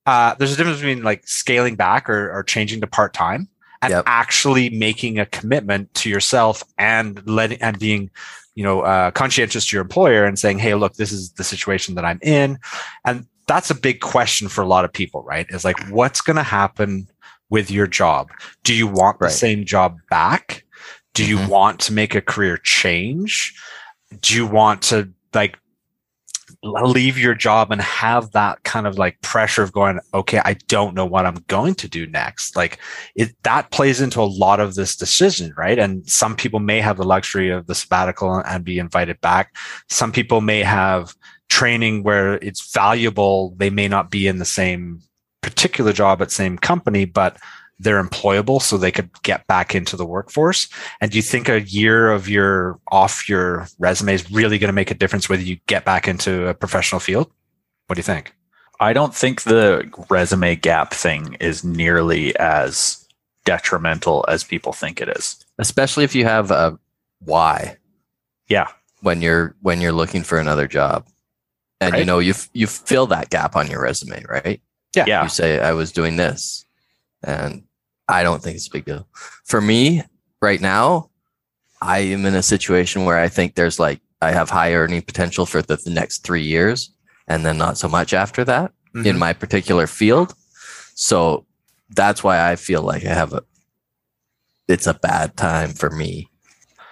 uh, 0.05 0.33
there's 0.35 0.53
a 0.53 0.57
difference 0.57 0.79
between 0.79 1.03
like 1.03 1.27
scaling 1.27 1.75
back 1.75 2.09
or, 2.09 2.31
or 2.31 2.43
changing 2.43 2.81
to 2.81 2.87
part 2.87 3.13
time 3.13 3.47
and 3.81 3.91
Yep. 3.91 4.03
actually 4.07 4.69
making 4.69 5.19
a 5.19 5.25
commitment 5.25 5.93
to 5.95 6.09
yourself 6.09 6.63
and 6.77 7.25
letting 7.27 7.61
and 7.61 7.79
being 7.79 8.09
you 8.55 8.63
know 8.63 8.81
uh, 8.81 9.11
conscientious 9.11 9.65
to 9.67 9.75
your 9.75 9.81
employer 9.81 10.25
and 10.25 10.37
saying, 10.37 10.59
hey, 10.59 10.75
look, 10.75 10.95
this 10.95 11.11
is 11.11 11.31
the 11.33 11.43
situation 11.43 11.95
that 11.95 12.05
I'm 12.05 12.19
in, 12.21 12.59
and 13.05 13.25
that's 13.47 13.69
a 13.71 13.75
big 13.75 14.01
question 14.01 14.47
for 14.47 14.61
a 14.61 14.67
lot 14.67 14.85
of 14.85 14.93
people, 14.93 15.23
right? 15.23 15.47
Is 15.49 15.65
like, 15.65 15.79
what's 15.89 16.21
going 16.21 16.35
to 16.37 16.43
happen 16.43 17.07
with 17.49 17.71
your 17.71 17.87
job? 17.87 18.29
Do 18.63 18.73
you 18.75 18.85
want 18.85 19.19
the 19.19 19.29
same 19.29 19.65
job 19.65 19.97
back? 20.09 20.63
Do 21.15 21.25
you 21.25 21.37
Mhm. 21.37 21.47
want 21.47 21.79
to 21.81 21.93
make 21.93 22.13
a 22.13 22.21
career 22.21 22.57
change? 22.57 23.55
Do 24.21 24.35
you 24.35 24.45
want 24.45 24.83
to 24.83 25.09
like 25.33 25.57
leave 26.61 27.17
your 27.17 27.35
job 27.35 27.71
and 27.71 27.81
have 27.81 28.31
that 28.31 28.61
kind 28.63 28.85
of 28.85 28.97
like 28.97 29.21
pressure 29.21 29.63
of 29.63 29.71
going, 29.71 29.99
okay, 30.13 30.41
I 30.43 30.55
don't 30.67 30.93
know 30.93 31.05
what 31.05 31.25
I'm 31.25 31.43
going 31.47 31.75
to 31.75 31.87
do 31.87 32.05
next. 32.05 32.55
Like 32.55 32.79
it 33.15 33.33
that 33.43 33.71
plays 33.71 34.01
into 34.01 34.19
a 34.21 34.23
lot 34.23 34.59
of 34.59 34.75
this 34.75 34.95
decision, 34.95 35.53
right? 35.57 35.79
And 35.79 36.07
some 36.09 36.35
people 36.35 36.59
may 36.59 36.81
have 36.81 36.97
the 36.97 37.05
luxury 37.05 37.49
of 37.49 37.67
the 37.67 37.75
sabbatical 37.75 38.35
and 38.45 38.65
be 38.65 38.77
invited 38.77 39.21
back. 39.21 39.55
Some 39.87 40.11
people 40.11 40.41
may 40.41 40.61
have 40.63 41.15
training 41.49 42.03
where 42.03 42.35
it's 42.35 42.73
valuable. 42.73 43.55
They 43.57 43.69
may 43.69 43.87
not 43.87 44.11
be 44.11 44.27
in 44.27 44.39
the 44.39 44.45
same 44.45 45.01
particular 45.41 45.93
job 45.93 46.21
at 46.21 46.31
same 46.31 46.57
company, 46.57 47.05
but 47.05 47.37
they're 47.79 48.03
employable 48.03 48.61
so 48.61 48.77
they 48.77 48.91
could 48.91 49.09
get 49.23 49.47
back 49.47 49.73
into 49.73 49.95
the 49.95 50.05
workforce. 50.05 50.67
And 50.99 51.09
do 51.11 51.17
you 51.17 51.21
think 51.21 51.47
a 51.47 51.61
year 51.61 52.11
of 52.11 52.27
your 52.27 52.79
off 52.91 53.29
your 53.29 53.67
resume 53.79 54.13
is 54.13 54.29
really 54.31 54.57
going 54.57 54.67
to 54.69 54.73
make 54.73 54.91
a 54.91 54.95
difference 54.95 55.29
whether 55.29 55.41
you 55.43 55.57
get 55.67 55.85
back 55.85 56.07
into 56.07 56.47
a 56.47 56.53
professional 56.53 56.99
field? 56.99 57.31
What 57.87 57.95
do 57.95 57.99
you 57.99 58.03
think? 58.03 58.33
I 58.81 58.93
don't 58.93 59.15
think 59.15 59.43
the 59.43 59.89
resume 60.09 60.55
gap 60.55 60.93
thing 60.93 61.35
is 61.39 61.63
nearly 61.63 62.35
as 62.37 63.05
detrimental 63.45 64.25
as 64.27 64.43
people 64.43 64.73
think 64.73 65.01
it 65.01 65.09
is. 65.09 65.37
Especially 65.57 66.03
if 66.03 66.15
you 66.15 66.25
have 66.25 66.51
a 66.51 66.77
why 67.19 67.77
Yeah. 68.47 68.67
when 69.01 69.21
you're 69.21 69.55
when 69.61 69.81
you're 69.81 69.91
looking 69.93 70.23
for 70.23 70.37
another 70.37 70.67
job, 70.67 71.07
and 71.81 71.95
you 71.97 72.05
know 72.05 72.19
you 72.19 72.31
f- 72.31 72.49
you 72.53 72.67
fill 72.67 73.07
that 73.07 73.29
gap 73.29 73.55
on 73.55 73.69
your 73.69 73.81
resume, 73.81 74.23
right? 74.29 74.61
Yeah. 74.95 75.05
Yeah. 75.07 75.23
You 75.23 75.29
say 75.29 75.59
I 75.59 75.71
was 75.73 75.91
doing 75.91 76.15
this, 76.17 76.65
and 77.23 77.63
I 78.09 78.23
don't 78.23 78.41
think 78.43 78.55
it's 78.55 78.67
a 78.67 78.71
big 78.71 78.85
deal. 78.85 79.07
For 79.45 79.61
me, 79.61 80.01
right 80.41 80.59
now, 80.59 81.09
I 81.81 81.99
am 81.99 82.25
in 82.25 82.35
a 82.35 82.43
situation 82.43 83.05
where 83.05 83.17
I 83.19 83.29
think 83.29 83.55
there's 83.55 83.79
like 83.79 84.01
I 84.21 84.31
have 84.31 84.49
high 84.49 84.73
earning 84.73 85.01
potential 85.03 85.45
for 85.45 85.61
the, 85.61 85.77
the 85.77 85.91
next 85.91 86.23
three 86.25 86.41
years, 86.43 86.91
and 87.27 87.45
then 87.45 87.57
not 87.57 87.77
so 87.77 87.87
much 87.87 88.13
after 88.13 88.43
that 88.45 88.73
in 88.95 89.03
Mhm. 89.15 89.17
my 89.19 89.33
particular 89.33 89.87
field. 89.87 90.33
So 90.95 91.45
that's 91.91 92.23
why 92.23 92.51
I 92.51 92.55
feel 92.57 92.81
like 92.81 93.05
I 93.05 93.13
have 93.13 93.31
a 93.33 93.43
it's 94.67 94.87
a 94.87 94.93
bad 94.93 95.35
time 95.37 95.69
for 95.71 95.89
me. 95.89 96.29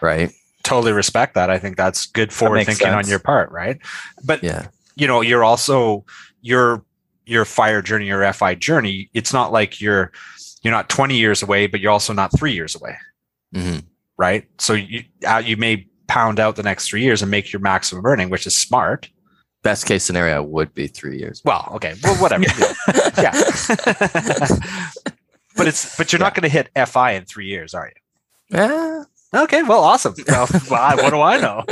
Right. 0.02 0.32
totally 0.64 0.92
respect 0.92 1.34
that. 1.36 1.50
I 1.50 1.58
think 1.60 1.78
that's 1.78 2.06
good 2.08 2.34
forward 2.34 2.58
makes 2.58 2.68
thinking 2.78 2.94
on 2.94 3.08
your 3.08 3.20
part, 3.20 3.50
right? 3.52 3.80
But 4.26 4.44
Yeah. 4.44 4.68
you 4.98 5.08
know, 5.08 5.22
you're 5.22 5.44
also 5.46 6.06
your 6.42 6.84
your 7.26 7.46
fire 7.46 7.82
journey, 7.82 8.08
your 8.08 8.22
FI 8.34 8.56
journey. 8.56 9.10
It's 9.14 9.32
not 9.34 9.52
like 9.54 9.80
you're 9.82 10.12
you're 10.64 10.74
not 10.74 10.90
20 10.90 11.18
years 11.18 11.44
away, 11.44 11.68
but 11.68 11.80
you're 11.80 11.92
also 11.92 12.14
not 12.14 12.38
three 12.38 12.54
years 12.54 12.76
away, 12.76 12.96
hmm 13.54 13.80
right? 14.18 14.48
So 14.58 14.74
you 14.74 15.04
uh, 15.28 15.42
you 15.46 15.58
may 15.58 15.88
pound 16.08 16.40
out 16.40 16.56
the 16.56 16.64
next 16.64 16.88
three 16.88 17.04
years 17.04 17.22
and 17.22 17.30
make 17.30 17.52
your 17.54 17.60
maximum 17.60 18.06
earning, 18.06 18.30
which 18.30 18.48
is 18.48 18.58
smart. 18.58 19.10
Best 19.64 19.86
case 19.86 20.04
scenario 20.04 20.42
would 20.44 20.74
be 20.74 20.88
three 20.88 21.18
years. 21.18 21.42
Well, 21.44 21.70
okay, 21.76 21.96
well, 22.04 22.16
whatever. 22.16 22.44
yeah, 23.18 23.32
but 25.56 25.68
it's 25.68 25.96
but 25.98 26.12
you're 26.12 26.20
not 26.20 26.36
going 26.36 26.44
to 26.44 26.50
hit 26.50 26.70
FI 26.88 27.12
in 27.12 27.26
three 27.26 27.48
years, 27.48 27.74
are 27.74 27.88
you? 27.88 28.58
Yeah. 28.58 29.04
Okay, 29.36 29.62
well, 29.64 29.84
awesome. 29.84 30.14
Well, 30.28 30.48
well, 30.72 30.82
I- 30.82 30.96
what 30.96 31.10
do 31.12 31.20
I 31.22 31.38
know? 31.40 31.64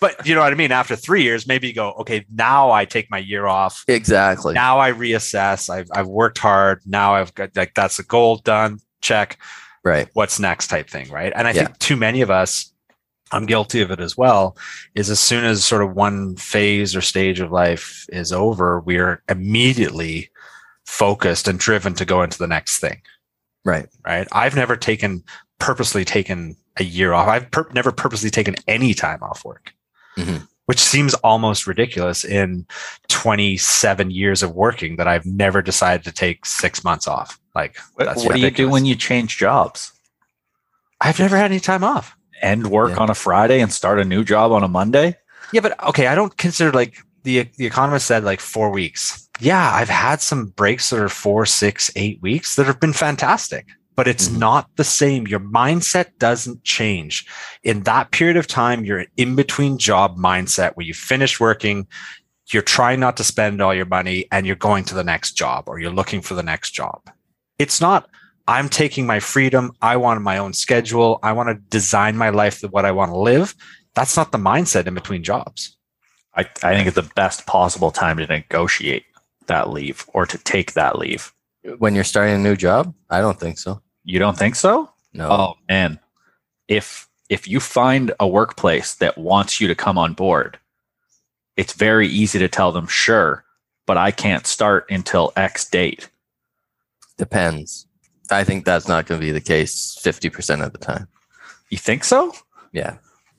But 0.00 0.26
you 0.26 0.34
know 0.34 0.40
what 0.42 0.52
I 0.52 0.56
mean. 0.56 0.72
After 0.72 0.94
three 0.96 1.22
years, 1.22 1.46
maybe 1.46 1.66
you 1.68 1.74
go, 1.74 1.92
okay, 2.00 2.24
now 2.32 2.70
I 2.70 2.84
take 2.84 3.10
my 3.10 3.18
year 3.18 3.46
off. 3.46 3.84
Exactly. 3.88 4.54
Now 4.54 4.78
I 4.78 4.92
reassess. 4.92 5.68
I've 5.68 5.88
I've 5.92 6.06
worked 6.06 6.38
hard. 6.38 6.82
Now 6.86 7.14
I've 7.14 7.34
got 7.34 7.50
like 7.56 7.74
that's 7.74 7.98
a 7.98 8.04
goal 8.04 8.36
done. 8.38 8.78
Check. 9.02 9.38
Right. 9.84 10.08
What's 10.12 10.38
next? 10.38 10.68
Type 10.68 10.88
thing, 10.88 11.10
right? 11.10 11.32
And 11.34 11.48
I 11.48 11.52
Yeah. 11.52 11.64
think 11.64 11.78
too 11.78 11.96
many 11.96 12.20
of 12.20 12.30
us, 12.30 12.72
I'm 13.32 13.46
guilty 13.46 13.80
of 13.80 13.90
it 13.90 13.98
as 14.00 14.16
well. 14.16 14.56
Is 14.94 15.10
as 15.10 15.18
soon 15.20 15.44
as 15.44 15.64
sort 15.64 15.82
of 15.82 15.94
one 15.94 16.36
phase 16.36 16.94
or 16.94 17.00
stage 17.00 17.40
of 17.40 17.50
life 17.50 18.06
is 18.12 18.32
over, 18.32 18.80
we're 18.80 19.22
immediately 19.28 20.30
focused 20.86 21.48
and 21.48 21.58
driven 21.58 21.94
to 21.94 22.04
go 22.04 22.22
into 22.22 22.38
the 22.38 22.46
next 22.48 22.78
thing 22.78 23.00
Right. 23.64 23.86
right? 24.06 24.26
I've 24.32 24.56
never 24.56 24.76
taken 24.76 25.22
purposely 25.60 26.04
taken 26.04 26.56
a 26.78 26.84
year 26.84 27.12
off. 27.12 27.28
I've 27.28 27.50
pur- 27.50 27.68
never 27.72 27.92
purposely 27.92 28.30
taken 28.30 28.56
any 28.66 28.94
time 28.94 29.22
off 29.22 29.44
work, 29.44 29.72
Mhm. 30.18 30.48
which 30.66 30.80
seems 30.80 31.14
almost 31.14 31.66
ridiculous 31.68 32.24
in 32.24 32.66
27 33.08 34.10
years 34.10 34.42
of 34.42 34.52
working 34.54 34.96
that 34.96 35.06
I've 35.08 35.26
never 35.26 35.62
decided 35.62 36.04
to 36.04 36.12
take 36.12 36.44
six 36.46 36.82
months 36.82 37.06
off. 37.06 37.38
Like, 37.54 37.76
What, 37.94 38.06
that's 38.06 38.24
what 38.24 38.34
do 38.34 38.40
you 38.40 38.50
do 38.50 38.68
when 38.68 38.84
you 38.84 38.94
change 38.96 39.36
jobs? 39.36 39.92
I've 41.00 41.18
never 41.18 41.36
had 41.36 41.46
any 41.50 41.60
time 41.60 41.84
off. 41.84 42.16
End 42.42 42.66
work 42.68 42.90
Yeah. 42.92 42.96
on 43.02 43.10
a 43.10 43.14
Friday 43.14 43.60
and 43.60 43.72
start 43.72 43.98
a 44.00 44.04
new 44.04 44.24
job 44.24 44.52
on 44.52 44.62
a 44.62 44.68
Monday? 44.68 45.16
Yeah, 45.52 45.60
but 45.60 45.82
okay, 45.84 46.06
I 46.06 46.14
don't 46.14 46.36
consider 46.36 46.72
like 46.72 46.98
the 47.24 47.48
the 47.58 47.66
economist 47.66 48.06
said 48.06 48.24
like 48.24 48.40
four 48.40 48.70
weeks. 48.70 49.28
Yeah, 49.40 49.72
I've 49.74 49.88
had 49.90 50.22
some 50.22 50.46
breaks 50.46 50.90
that 50.90 51.00
are 51.00 51.08
four, 51.08 51.44
six, 51.46 51.90
eight 51.96 52.20
weeks 52.22 52.56
that 52.56 52.66
have 52.66 52.78
been 52.80 52.92
fantastic, 52.92 53.66
but 54.00 54.08
it's 54.08 54.30
Mhm. 54.30 54.38
not 54.38 54.70
the 54.76 54.90
same. 55.00 55.26
Your 55.26 55.40
mindset 55.40 56.16
doesn't 56.18 56.64
change. 56.64 57.26
In 57.62 57.82
that 57.82 58.12
period 58.12 58.38
of 58.38 58.46
time, 58.46 58.82
you're 58.82 59.04
in 59.18 59.36
between 59.36 59.76
job 59.76 60.16
mindset 60.16 60.70
where 60.74 60.86
you 60.86 60.94
finish 60.94 61.38
working, 61.38 61.86
you're 62.50 62.62
trying 62.62 62.98
not 62.98 63.18
to 63.18 63.24
spend 63.24 63.60
all 63.60 63.74
your 63.74 63.84
money, 63.84 64.26
and 64.32 64.46
you're 64.46 64.56
going 64.56 64.84
to 64.84 64.94
the 64.94 65.04
next 65.04 65.32
job 65.32 65.64
or 65.66 65.78
you're 65.78 65.90
looking 65.90 66.22
for 66.22 66.32
the 66.32 66.42
next 66.42 66.70
job. 66.70 66.98
It's 67.58 67.78
not 67.78 68.08
I'm 68.48 68.70
taking 68.70 69.06
my 69.06 69.20
freedom. 69.20 69.70
I 69.82 69.98
want 69.98 70.22
my 70.22 70.38
own 70.38 70.54
schedule. 70.54 71.18
I 71.22 71.32
want 71.32 71.50
to 71.50 71.54
design 71.68 72.16
my 72.16 72.30
life 72.30 72.62
the 72.62 72.68
what 72.68 72.86
I 72.86 72.92
want 72.92 73.10
to 73.12 73.18
live. 73.18 73.54
That's 73.94 74.16
not 74.16 74.32
the 74.32 74.38
mindset 74.38 74.86
in 74.86 74.94
between 74.94 75.22
jobs. 75.22 75.76
I, 76.34 76.46
I 76.62 76.74
think 76.74 76.86
it's 76.86 76.96
the 76.96 77.12
best 77.14 77.46
possible 77.46 77.90
time 77.90 78.16
to 78.16 78.26
negotiate 78.26 79.04
that 79.46 79.68
leave 79.68 80.06
or 80.14 80.24
to 80.24 80.38
take 80.38 80.72
that 80.72 80.98
leave. 80.98 81.34
When 81.76 81.94
you're 81.94 82.02
starting 82.12 82.34
a 82.34 82.38
new 82.38 82.56
job, 82.56 82.94
I 83.10 83.20
don't 83.20 83.38
think 83.38 83.58
so. 83.58 83.82
You 84.04 84.18
don't 84.18 84.38
think 84.38 84.54
so? 84.54 84.90
No. 85.12 85.30
Oh 85.30 85.54
man. 85.68 85.98
If 86.68 87.08
if 87.28 87.46
you 87.46 87.60
find 87.60 88.12
a 88.18 88.26
workplace 88.26 88.94
that 88.96 89.18
wants 89.18 89.60
you 89.60 89.68
to 89.68 89.74
come 89.74 89.96
on 89.96 90.14
board, 90.14 90.58
it's 91.56 91.72
very 91.72 92.08
easy 92.08 92.38
to 92.38 92.48
tell 92.48 92.72
them, 92.72 92.86
sure, 92.86 93.44
but 93.86 93.96
I 93.96 94.10
can't 94.10 94.46
start 94.46 94.86
until 94.90 95.32
X 95.36 95.68
date. 95.68 96.10
Depends. 97.18 97.86
I 98.30 98.44
think 98.44 98.64
that's 98.64 98.88
not 98.88 99.06
going 99.06 99.20
to 99.20 99.26
be 99.26 99.32
the 99.32 99.40
case 99.40 99.98
50% 100.02 100.64
of 100.64 100.72
the 100.72 100.78
time. 100.78 101.08
You 101.68 101.78
think 101.78 102.04
so? 102.04 102.32
Yeah. 102.72 102.96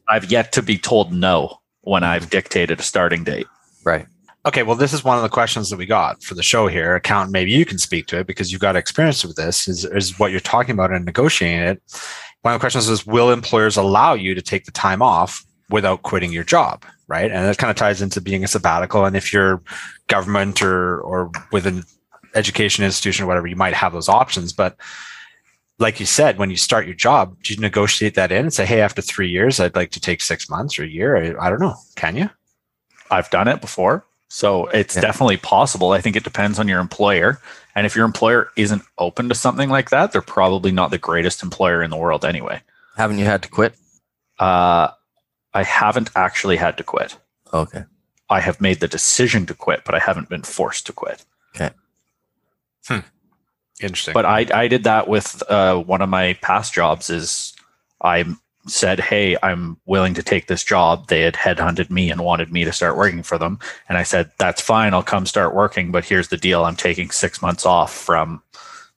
I've 0.09 0.31
yet 0.31 0.51
to 0.53 0.61
be 0.61 0.77
told 0.77 1.13
no 1.13 1.59
when 1.81 2.03
I've 2.03 2.23
mm-hmm. 2.23 2.29
dictated 2.29 2.79
a 2.79 2.83
starting 2.83 3.23
date. 3.23 3.47
Right. 3.83 4.05
Okay, 4.43 4.63
well, 4.63 4.75
this 4.75 4.91
is 4.91 5.03
one 5.03 5.17
of 5.17 5.23
the 5.23 5.29
questions 5.29 5.69
that 5.69 5.77
we 5.77 5.85
got 5.85 6.23
for 6.23 6.33
the 6.33 6.41
show 6.41 6.65
here. 6.65 6.95
Account, 6.95 7.29
maybe 7.29 7.51
you 7.51 7.63
can 7.63 7.77
speak 7.77 8.07
to 8.07 8.17
it 8.17 8.27
because 8.27 8.51
you've 8.51 8.61
got 8.61 8.75
experience 8.75 9.23
with 9.23 9.35
this. 9.35 9.67
Is 9.67 9.85
is 9.85 10.17
what 10.17 10.31
you're 10.31 10.39
talking 10.39 10.73
about 10.73 10.91
and 10.91 11.05
negotiating 11.05 11.59
it? 11.59 11.81
One 12.41 12.55
of 12.55 12.59
the 12.59 12.63
questions 12.63 12.89
is, 12.89 13.05
will 13.05 13.31
employers 13.31 13.77
allow 13.77 14.13
you 14.13 14.33
to 14.33 14.41
take 14.41 14.65
the 14.65 14.71
time 14.71 15.03
off 15.03 15.45
without 15.69 16.01
quitting 16.01 16.31
your 16.31 16.43
job? 16.43 16.83
Right, 17.07 17.29
and 17.29 17.45
that 17.45 17.59
kind 17.59 17.69
of 17.69 17.75
ties 17.75 18.01
into 18.01 18.19
being 18.19 18.43
a 18.43 18.47
sabbatical. 18.47 19.05
And 19.05 19.15
if 19.15 19.31
you're 19.31 19.61
government 20.07 20.63
or 20.63 20.99
or 21.01 21.29
with 21.51 21.67
an 21.67 21.83
education 22.33 22.83
institution 22.83 23.25
or 23.25 23.27
whatever, 23.27 23.47
you 23.47 23.55
might 23.55 23.75
have 23.75 23.93
those 23.93 24.09
options. 24.09 24.53
But 24.53 24.75
like 25.77 25.99
you 25.99 26.05
said, 26.07 26.39
when 26.39 26.49
you 26.49 26.57
start 26.57 26.87
your 26.87 26.95
job, 26.95 27.37
do 27.43 27.53
you 27.53 27.59
negotiate 27.59 28.15
that 28.15 28.31
in 28.31 28.45
and 28.45 28.53
say, 28.53 28.65
"Hey, 28.65 28.81
after 28.81 29.03
three 29.03 29.29
years, 29.29 29.59
I'd 29.59 29.75
like 29.75 29.91
to 29.91 29.99
take 29.99 30.21
six 30.21 30.49
months 30.49 30.79
or 30.79 30.83
a 30.83 30.87
year"? 30.87 31.15
I, 31.15 31.45
I 31.45 31.49
don't 31.51 31.61
know. 31.61 31.75
Can 31.95 32.15
you? 32.15 32.29
I've 33.11 33.29
done 33.29 33.47
it 33.47 33.61
before. 33.61 34.05
So 34.33 34.67
it's 34.67 34.95
Yeah. 34.95 35.01
definitely 35.01 35.35
possible. 35.35 35.91
I 35.91 35.99
think 35.99 36.15
it 36.15 36.23
depends 36.23 36.57
on 36.57 36.69
your 36.69 36.79
employer. 36.79 37.41
And 37.75 37.85
if 37.85 37.97
your 37.97 38.05
employer 38.05 38.49
isn't 38.55 38.81
open 38.97 39.27
to 39.27 39.35
something 39.35 39.69
like 39.69 39.89
that, 39.89 40.13
they're 40.13 40.21
probably 40.21 40.71
not 40.71 40.89
the 40.89 40.97
greatest 40.97 41.43
employer 41.43 41.83
in 41.83 41.89
the 41.89 41.97
world 41.97 42.23
anyway. 42.23 42.61
Haven't 42.95 43.19
you 43.19 43.25
had 43.25 43.43
to 43.43 43.49
quit? 43.49 43.75
Uh, 44.39 44.87
I 45.53 45.63
haven't 45.63 46.11
actually 46.15 46.55
had 46.55 46.77
to 46.77 46.83
quit. 46.83 47.17
Okay. 47.53 47.83
I 48.29 48.39
have 48.39 48.61
made 48.61 48.79
the 48.79 48.87
decision 48.87 49.45
to 49.47 49.53
quit, 49.53 49.83
but 49.83 49.95
I 49.95 49.99
haven't 49.99 50.29
been 50.29 50.43
forced 50.43 50.85
to 50.85 50.93
quit. 50.93 51.25
Okay. 51.53 51.71
Hmm. 52.87 52.99
Interesting. 53.81 54.13
But 54.13 54.25
I, 54.25 54.47
I 54.53 54.69
did 54.69 54.85
that 54.85 55.09
with 55.09 55.43
uh, 55.49 55.75
one 55.75 56.01
of 56.01 56.07
my 56.07 56.33
past 56.41 56.73
jobs. 56.73 57.09
Is 57.09 57.53
I 58.01 58.23
said, 58.67 58.99
"Hey, 58.99 59.37
I'm 59.43 59.77
willing 59.85 60.13
to 60.13 60.23
take 60.23 60.47
this 60.47 60.63
job." 60.63 61.07
They 61.07 61.21
had 61.21 61.35
headhunted 61.35 61.89
me 61.89 62.11
and 62.11 62.21
wanted 62.21 62.51
me 62.51 62.63
to 62.63 62.71
start 62.71 62.97
working 62.97 63.23
for 63.23 63.37
them, 63.37 63.59
and 63.89 63.97
I 63.97 64.03
said, 64.03 64.31
"That's 64.37 64.61
fine. 64.61 64.93
I'll 64.93 65.03
come 65.03 65.25
start 65.25 65.53
working." 65.55 65.91
But 65.91 66.05
here's 66.05 66.29
the 66.29 66.37
deal: 66.37 66.65
I'm 66.65 66.75
taking 66.75 67.11
six 67.11 67.41
months 67.41 67.65
off 67.65 67.93
from, 67.93 68.41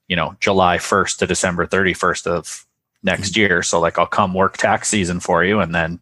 you 0.08 0.16
know, 0.16 0.36
July 0.40 0.78
1st 0.78 1.18
to 1.18 1.26
December 1.26 1.66
31st 1.66 2.26
of 2.26 2.66
next 3.02 3.32
mm-hmm. 3.32 3.40
year. 3.40 3.62
So 3.62 3.80
like, 3.80 3.98
I'll 3.98 4.06
come 4.06 4.34
work 4.34 4.56
tax 4.56 4.88
season 4.88 5.20
for 5.20 5.44
you, 5.44 5.60
and 5.60 5.74
then 5.74 6.00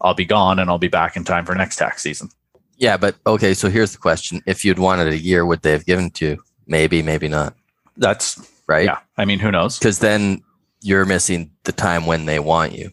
I'll 0.00 0.14
be 0.14 0.24
gone, 0.24 0.58
and 0.58 0.70
I'll 0.70 0.78
be 0.78 0.88
back 0.88 1.16
in 1.16 1.24
time 1.24 1.44
for 1.46 1.54
next 1.54 1.76
tax 1.76 2.02
season. 2.02 2.30
Yeah, 2.76 2.96
but 2.96 3.16
okay. 3.26 3.54
So 3.54 3.68
here's 3.68 3.92
the 3.92 3.98
question: 3.98 4.42
If 4.46 4.64
you'd 4.64 4.78
wanted 4.78 5.08
a 5.08 5.18
year, 5.18 5.46
would 5.46 5.62
they 5.62 5.72
have 5.72 5.86
given 5.86 6.10
to 6.12 6.26
you? 6.26 6.44
Maybe, 6.66 7.02
maybe 7.02 7.28
not. 7.28 7.54
That's 7.96 8.40
Right? 8.66 8.84
yeah. 8.84 8.98
I 9.16 9.24
mean, 9.24 9.38
who 9.38 9.50
knows? 9.50 9.78
Because 9.78 9.98
then 9.98 10.42
you're 10.80 11.04
missing 11.04 11.50
the 11.64 11.72
time 11.72 12.06
when 12.06 12.26
they 12.26 12.38
want 12.38 12.72
you. 12.72 12.90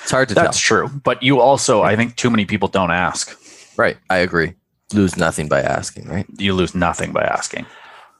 So 0.00 0.02
it's 0.02 0.10
hard 0.10 0.28
to 0.28 0.34
tell. 0.34 0.44
That's 0.44 0.66
tell. 0.66 0.86
true. 0.86 1.00
But 1.04 1.22
you 1.22 1.40
also, 1.40 1.82
I 1.82 1.96
think, 1.96 2.16
too 2.16 2.30
many 2.30 2.44
people 2.44 2.68
don't 2.68 2.90
ask. 2.90 3.36
Right. 3.76 3.96
I 4.08 4.18
agree. 4.18 4.54
Lose 4.92 5.16
nothing 5.16 5.48
by 5.48 5.60
asking. 5.60 6.08
Right. 6.08 6.26
You 6.38 6.54
lose 6.54 6.74
nothing 6.74 7.12
by 7.12 7.22
asking. 7.22 7.66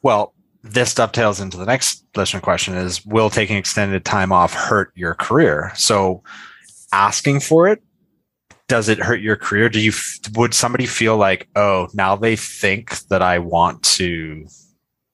Well, 0.03 0.35
this 0.63 0.95
dovetails 0.95 1.41
into 1.41 1.57
the 1.57 1.67
next 1.67 2.05
listener 2.17 2.41
question 2.41 2.75
is 2.75 3.05
will 3.05 3.31
taking 3.31 3.57
extended 3.57 4.05
time 4.05 4.33
off 4.33 4.55
hurt 4.55 4.93
your 4.95 5.15
career? 5.15 5.73
So 5.75 6.23
asking 6.93 7.41
for 7.41 7.69
it 7.69 7.83
does 8.71 8.89
it 8.89 9.01
hurt 9.01 9.21
your 9.21 9.35
career? 9.35 9.69
Do 9.69 9.81
you 9.81 9.93
would 10.37 10.55
somebody 10.55 10.87
feel 10.87 11.17
like, 11.17 11.49
"Oh, 11.57 11.89
now 11.93 12.15
they 12.15 12.37
think 12.37 12.97
that 13.09 13.21
I 13.21 13.41
want 13.41 13.83
to 13.97 14.47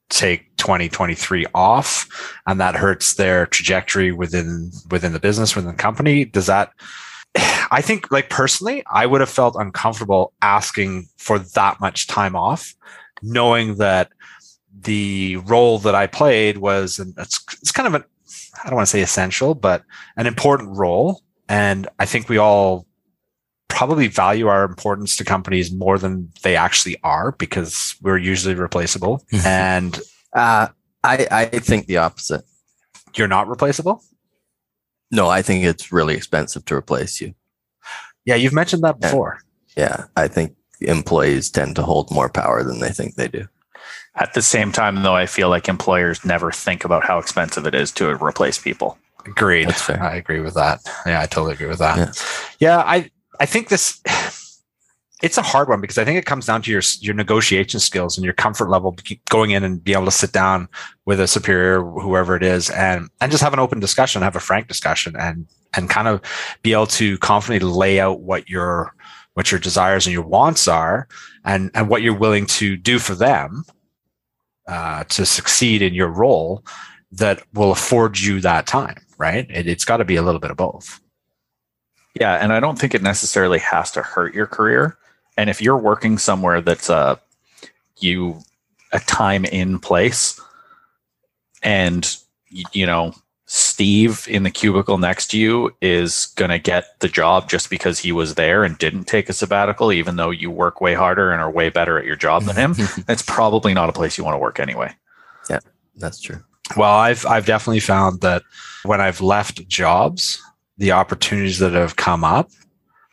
take 0.09 0.57
2023 0.57 1.47
off 1.55 2.07
and 2.47 2.61
that 2.61 2.77
hurts 2.77 3.15
their 3.15 3.47
trajectory 3.47 4.13
within 4.13 4.71
within 4.91 5.13
the 5.13 5.21
business 5.21 5.55
within 5.55 5.73
the 5.73 5.77
company?" 5.77 6.25
Does 6.25 6.47
that 6.47 6.73
I 7.71 7.83
think 7.83 8.11
like 8.11 8.31
personally, 8.31 8.83
I 8.91 9.07
would 9.07 9.21
have 9.21 9.31
felt 9.31 9.57
uncomfortable 9.59 10.33
asking 10.43 11.09
for 11.19 11.39
that 11.39 11.81
much 11.81 12.07
time 12.07 12.37
off 12.37 12.75
knowing 13.23 13.77
that 13.77 14.11
the 14.83 15.37
role 15.37 15.79
that 15.79 15.95
I 15.95 16.07
played 16.07 16.59
was 16.59 16.99
and 16.99 17.15
it's 17.17 17.43
it's 17.61 17.73
kind 17.73 17.87
of 17.87 17.95
an 17.95 18.05
I 18.65 18.69
don't 18.69 18.77
want 18.77 18.87
to 18.87 18.91
say 18.91 19.03
essential, 19.03 19.55
but 19.55 19.83
an 20.17 20.27
important 20.27 20.77
role. 20.77 21.23
And 21.49 21.89
I 21.99 22.07
think 22.07 22.29
we 22.29 22.39
all 22.39 22.86
probably 23.69 24.09
value 24.09 24.47
our 24.47 24.65
importance 24.65 25.17
to 25.17 25.25
companies 25.25 25.73
more 25.73 25.99
than 25.99 26.31
they 26.43 26.57
actually 26.57 26.97
are 27.03 27.33
because 27.33 27.95
we're 28.03 28.19
usually 28.19 28.55
replaceable. 28.55 29.25
and 29.45 30.01
Uh, 30.33 30.69
I 31.05 31.27
I 31.31 31.45
think 31.61 31.87
the 31.87 31.99
opposite. 31.99 32.43
you're 33.15 33.29
not 33.29 33.49
replaceable. 33.49 34.03
No, 35.11 35.29
I 35.29 35.41
think 35.43 35.65
it's 35.65 35.93
really 35.93 36.15
expensive 36.15 36.65
to 36.67 36.75
replace 36.75 37.21
you. 37.21 37.35
Yeah, 38.25 38.35
you've 38.35 38.53
mentioned 38.53 38.83
that 38.83 38.97
Yeah. 39.01 39.09
before. 39.09 39.39
Yeah, 39.77 40.05
I 40.17 40.29
think 40.29 40.53
employees 40.81 41.49
tend 41.51 41.77
to 41.77 41.83
hold 41.83 42.11
more 42.11 42.29
power 42.29 42.63
than 42.65 42.81
they 42.81 42.91
think 42.91 43.15
they 43.15 43.29
do. 43.29 43.47
At 44.17 44.35
the 44.35 44.43
same 44.43 44.73
time, 44.73 45.03
though, 45.03 45.15
I 45.15 45.27
feel 45.27 45.49
like 45.49 45.69
employers 45.69 46.25
never 46.25 46.51
think 46.51 46.85
about 46.85 47.05
how 47.05 47.19
expensive 47.19 47.67
it 47.67 47.75
is 47.75 47.93
to 47.93 48.09
replace 48.23 48.59
people. 48.59 48.99
Agreed. 49.27 49.75
I 49.89 50.17
agree 50.17 50.41
with 50.41 50.55
that. 50.55 50.81
Yeah, 51.07 51.21
I 51.23 51.27
totally 51.27 51.55
agree 51.55 51.67
with 51.69 51.79
that. 51.79 51.97
Yeah. 51.99 52.13
Yeah, 52.59 52.79
I 52.79 53.11
I 53.41 53.47
think 53.47 53.69
this 53.69 54.03
it's 55.23 55.39
a 55.39 55.43
hard 55.43 55.69
one 55.69 55.81
because 55.81 55.97
I 55.97 56.05
think 56.05 56.19
it 56.19 56.27
comes 56.27 56.47
down 56.47 56.63
to 56.63 56.71
your 56.71 56.83
your 57.01 57.15
negotiation 57.15 57.81
skills 57.81 58.17
and 58.17 58.25
your 58.25 58.35
comfort 58.35 58.69
level 58.69 58.97
going 59.31 59.51
in 59.51 59.65
and 59.65 59.83
be 59.83 59.93
able 59.93 60.05
to 60.05 60.11
sit 60.11 60.33
down 60.33 60.69
with 61.07 61.21
a 61.21 61.27
superior 61.27 61.83
whoever 61.83 62.37
it 62.37 62.43
is 62.43 62.71
and 62.71 63.09
and 63.21 63.31
just 63.31 63.43
have 63.43 63.53
an 63.53 63.59
open 63.59 63.81
discussion, 63.81 64.23
have 64.23 64.37
a 64.37 64.41
frank 64.41 64.69
discussion 64.69 65.17
and 65.19 65.47
and 65.75 65.91
kind 65.91 66.09
of 66.09 66.21
be 66.63 66.73
able 66.73 66.87
to 66.87 67.19
confidently 67.19 67.69
lay 67.69 67.99
out 68.01 68.21
what 68.21 68.49
your 68.49 68.95
what 69.35 69.51
your 69.51 69.61
desires 69.61 70.07
and 70.07 70.13
your 70.13 70.27
wants 70.27 70.69
are 70.69 71.09
and 71.45 71.71
and 71.75 71.89
what 71.89 72.03
you're 72.03 72.17
willing 72.17 72.47
to 72.47 72.77
do 72.77 72.99
for 72.99 73.15
them 73.15 73.65
uh, 74.69 75.05
to 75.05 75.25
succeed 75.25 75.81
in 75.83 75.95
your 75.95 76.09
role 76.09 76.65
that 77.13 77.43
will 77.55 77.71
afford 77.71 78.19
you 78.19 78.41
that 78.41 78.67
time, 78.67 78.97
right? 79.17 79.47
It, 79.51 79.67
it's 79.67 79.85
got 79.85 79.99
to 79.99 80.05
be 80.05 80.17
a 80.17 80.23
little 80.23 80.41
bit 80.41 80.51
of 80.51 80.57
both. 80.57 81.01
Yeah, 82.21 82.35
and 82.35 82.53
I 82.53 82.61
don't 82.61 82.79
think 82.79 82.95
it 82.95 83.03
necessarily 83.03 83.59
has 83.59 83.91
to 83.93 84.03
hurt 84.03 84.35
your 84.35 84.47
career. 84.47 84.97
And 85.37 85.51
if 85.51 85.61
you're 85.61 85.77
working 85.77 86.19
somewhere 86.19 86.61
that's 86.61 86.89
a 86.89 87.21
you 87.99 88.41
a 88.93 89.01
time 89.01 89.45
in 89.45 89.79
place, 89.79 90.41
and 91.63 92.17
you 92.73 92.87
know 92.87 93.13
Steve 93.45 94.27
in 94.29 94.45
the 94.45 94.51
cubicle 94.51 94.97
next 94.99 95.29
to 95.29 95.39
you 95.39 95.75
is 95.83 96.27
going 96.37 96.51
to 96.51 96.59
get 96.59 96.99
the 97.01 97.09
job 97.09 97.49
just 97.49 97.69
because 97.69 97.99
he 97.99 98.13
was 98.13 98.35
there 98.35 98.65
and 98.65 98.79
didn't 98.79 99.05
take 99.05 99.29
a 99.29 99.35
sabbatical, 99.35 99.93
even 99.93 100.17
though 100.17 100.31
you 100.31 100.51
work 100.51 100.81
way 100.81 100.95
harder 100.95 101.31
and 101.31 101.41
are 101.41 101.51
way 101.51 101.69
better 101.69 101.99
at 101.99 102.07
your 102.07 102.17
job 102.17 102.45
than 102.45 102.57
him. 102.57 102.75
That's 103.07 103.23
probably 103.23 103.75
not 103.75 103.91
a 103.91 103.93
place 103.93 104.17
you 104.17 104.25
want 104.25 104.35
to 104.35 104.39
work 104.39 104.59
anyway. 104.59 104.93
Yeah, 105.51 105.61
that's 105.95 106.21
true. 106.21 106.43
Well, 106.77 106.95
I've 106.95 107.25
I've 107.27 107.47
definitely 107.47 107.81
found 107.81 108.21
that 108.23 108.43
when 108.85 109.01
I've 109.01 109.21
left 109.21 109.69
jobs, 109.69 110.43
the 110.79 110.93
opportunities 110.93 111.59
that 111.59 111.73
have 111.73 111.97
come 111.97 112.25
up 112.25 112.51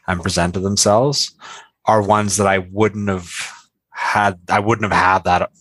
and 0.07 0.21
presented 0.21 0.61
themselves 0.61 1.33
are 1.85 2.01
ones 2.01 2.37
that 2.37 2.47
I 2.47 2.59
wouldn't 2.59 3.09
have 3.09 3.31
had. 3.89 4.39
I 4.49 4.59
wouldn't 4.59 4.91
have 4.91 4.99
had 4.99 5.23
that. 5.25 5.51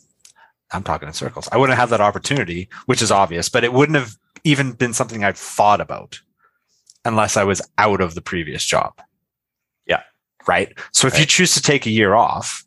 I'm 0.73 0.83
talking 0.83 1.09
in 1.09 1.15
circles. 1.15 1.49
I 1.53 1.59
wouldn't 1.59 1.77
have 1.77 1.91
had 1.91 1.99
that 1.99 2.05
opportunity, 2.05 2.69
which 2.87 3.03
is 3.03 3.11
obvious, 3.11 3.49
but 3.49 3.65
it 3.65 3.73
wouldn't 3.73 3.99
have 3.99 4.17
even 4.45 4.73
been 4.73 4.95
something 4.95 5.23
I'd 5.23 5.37
thought 5.37 5.81
about 5.81 6.21
unless 7.05 7.37
I 7.37 7.45
was 7.45 7.63
out 7.79 8.01
of 8.01 8.15
the 8.15 8.23
previous 8.23 8.65
job. 8.65 9.01
Yeah. 9.87 10.03
Right. 10.47 10.77
So 10.93 11.07
if 11.07 11.19
you 11.19 11.27
choose 11.27 11.55
to 11.55 11.63
take 11.63 11.87
a 11.87 11.91
year 11.91 12.15
off, 12.15 12.65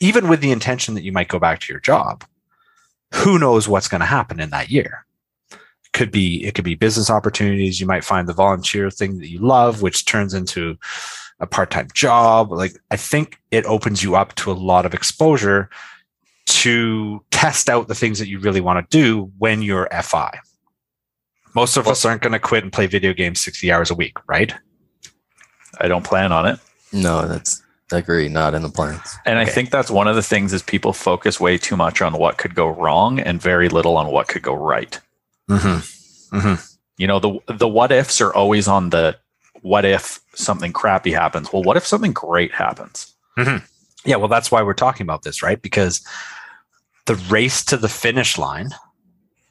even 0.00 0.28
with 0.28 0.40
the 0.40 0.52
intention 0.52 0.94
that 0.94 1.04
you 1.04 1.12
might 1.12 1.28
go 1.28 1.38
back 1.38 1.60
to 1.60 1.72
your 1.72 1.80
job, 1.80 2.24
who 3.14 3.38
knows 3.38 3.68
what's 3.68 3.88
going 3.88 4.00
to 4.00 4.06
happen 4.06 4.40
in 4.40 4.50
that 4.50 4.70
year? 4.70 5.06
Could 5.92 6.10
be 6.10 6.44
it 6.44 6.54
could 6.54 6.64
be 6.64 6.74
business 6.74 7.10
opportunities. 7.10 7.80
You 7.80 7.86
might 7.86 8.04
find 8.04 8.28
the 8.28 8.32
volunteer 8.32 8.90
thing 8.90 9.18
that 9.18 9.28
you 9.28 9.38
love, 9.38 9.82
which 9.82 10.06
turns 10.06 10.32
into 10.32 10.78
a 11.40 11.46
part-time 11.46 11.88
job. 11.92 12.50
Like 12.50 12.78
I 12.90 12.96
think 12.96 13.38
it 13.50 13.66
opens 13.66 14.02
you 14.02 14.16
up 14.16 14.34
to 14.36 14.50
a 14.50 14.54
lot 14.54 14.86
of 14.86 14.94
exposure 14.94 15.68
to 16.46 17.24
test 17.30 17.68
out 17.68 17.88
the 17.88 17.94
things 17.94 18.18
that 18.18 18.28
you 18.28 18.38
really 18.38 18.60
want 18.60 18.88
to 18.88 18.96
do 18.96 19.30
when 19.38 19.62
you're 19.62 19.88
FI. 20.02 20.38
Most 21.54 21.76
of 21.76 21.86
us 21.86 22.04
aren't 22.04 22.22
going 22.22 22.32
to 22.32 22.38
quit 22.38 22.62
and 22.62 22.72
play 22.72 22.86
video 22.86 23.12
games 23.12 23.40
60 23.40 23.70
hours 23.70 23.90
a 23.90 23.94
week, 23.94 24.16
right? 24.26 24.54
I 25.78 25.88
don't 25.88 26.04
plan 26.04 26.32
on 26.32 26.46
it. 26.46 26.58
No, 26.92 27.26
that's 27.26 27.62
I 27.92 27.98
agree. 27.98 28.28
Not 28.28 28.54
in 28.54 28.62
the 28.62 28.70
plans. 28.70 29.18
And 29.26 29.38
I 29.38 29.44
think 29.44 29.70
that's 29.70 29.90
one 29.90 30.08
of 30.08 30.16
the 30.16 30.22
things 30.22 30.52
is 30.52 30.62
people 30.62 30.92
focus 30.92 31.38
way 31.38 31.58
too 31.58 31.76
much 31.76 32.00
on 32.00 32.14
what 32.14 32.38
could 32.38 32.54
go 32.54 32.68
wrong 32.68 33.20
and 33.20 33.40
very 33.40 33.68
little 33.68 33.96
on 33.96 34.10
what 34.10 34.28
could 34.28 34.42
go 34.42 34.54
right. 34.54 34.98
Mm-hmm. 35.56 36.36
Mm-hmm. 36.36 36.64
You 36.96 37.06
know, 37.06 37.18
the 37.18 37.38
the 37.54 37.68
what 37.68 37.92
ifs 37.92 38.20
are 38.20 38.34
always 38.34 38.68
on 38.68 38.90
the 38.90 39.16
what 39.62 39.84
if 39.84 40.20
something 40.34 40.72
crappy 40.72 41.12
happens. 41.12 41.52
Well, 41.52 41.62
what 41.62 41.76
if 41.76 41.86
something 41.86 42.12
great 42.12 42.52
happens? 42.52 43.14
Yeah, 44.04 44.16
well, 44.16 44.28
that's 44.28 44.50
why 44.50 44.62
we're 44.62 44.74
talking 44.74 45.04
about 45.04 45.22
this, 45.22 45.42
right? 45.42 45.62
Because 45.62 46.04
the 47.06 47.14
race 47.14 47.64
to 47.66 47.76
the 47.76 47.88
finish 47.88 48.36
line 48.38 48.70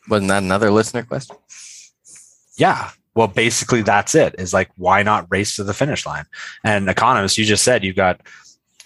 Wasn't 0.09 0.29
that 0.29 0.43
another 0.43 0.71
listener 0.71 1.03
question? 1.03 1.35
Yeah. 2.57 2.91
Well, 3.15 3.27
basically, 3.27 3.81
that's 3.81 4.15
it. 4.15 4.35
Is 4.37 4.53
like, 4.53 4.69
why 4.77 5.03
not 5.03 5.27
race 5.29 5.55
to 5.57 5.63
the 5.63 5.73
finish 5.73 6.05
line? 6.05 6.25
And 6.63 6.89
economists, 6.89 7.37
you 7.37 7.45
just 7.45 7.63
said 7.63 7.83
you've 7.83 7.95
got 7.95 8.21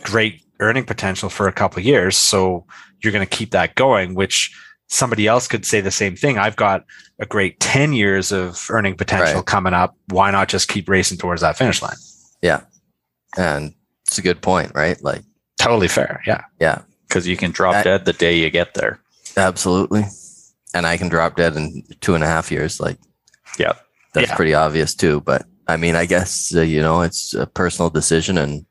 great 0.04 0.42
earning 0.60 0.86
potential 0.86 1.30
for 1.30 1.48
a 1.48 1.54
couple 1.54 1.80
of 1.80 1.86
years, 1.86 2.18
so 2.18 2.66
you're 3.02 3.14
going 3.14 3.26
to 3.26 3.38
keep 3.38 3.52
that 3.52 3.76
going. 3.76 4.16
Which 4.16 4.56
somebody 4.88 5.28
else 5.28 5.48
could 5.48 5.66
say 5.66 5.82
the 5.82 5.92
same 5.92 6.16
thing. 6.16 6.38
I've 6.38 6.56
got 6.56 6.86
a 7.20 7.26
great 7.26 7.60
ten 7.60 7.94
years 7.94 8.32
of 8.32 8.66
earning 8.70 8.96
potential 8.96 9.36
Right. 9.38 9.46
coming 9.46 9.74
up. 9.74 9.96
Why 10.10 10.32
not 10.32 10.48
just 10.50 10.68
keep 10.68 10.88
racing 10.90 11.18
towards 11.18 11.42
that 11.42 11.58
finish 11.58 11.82
line? 11.82 11.96
Yeah. 12.42 12.62
And 13.38 13.74
it's 14.06 14.18
a 14.18 14.22
good 14.22 14.42
point, 14.42 14.72
right? 14.76 15.02
Like, 15.04 15.24
Totally 15.58 15.88
fair. 15.88 16.22
Yeah. 16.28 16.42
yeah, 16.60 16.82
Because 17.08 17.26
you 17.28 17.36
can 17.38 17.52
drop 17.52 17.84
dead 17.84 18.06
the 18.06 18.14
day 18.14 18.38
you 18.38 18.50
get 18.50 18.74
there. 18.76 19.00
absolutely. 19.38 20.06
And 20.74 20.86
I 20.86 20.98
can 20.98 21.08
drop 21.10 21.36
dead 21.38 21.56
in 21.56 21.84
two 22.02 22.14
and 22.16 22.24
a 22.24 22.28
half 22.28 22.52
years. 22.52 22.80
Like, 22.80 22.98
Yeah. 23.58 23.74
that's 24.14 24.30
Yeah. 24.30 24.36
pretty 24.36 24.54
obvious 24.54 24.94
too. 24.94 25.22
But 25.22 25.46
I 25.68 25.78
mean, 25.78 25.96
I 25.96 26.06
guess 26.06 26.54
uh, 26.56 26.62
you 26.62 26.82
know 26.82 27.02
it's 27.02 27.34
a 27.34 27.48
personal 27.48 27.90
decision, 27.90 28.38
and 28.38 28.66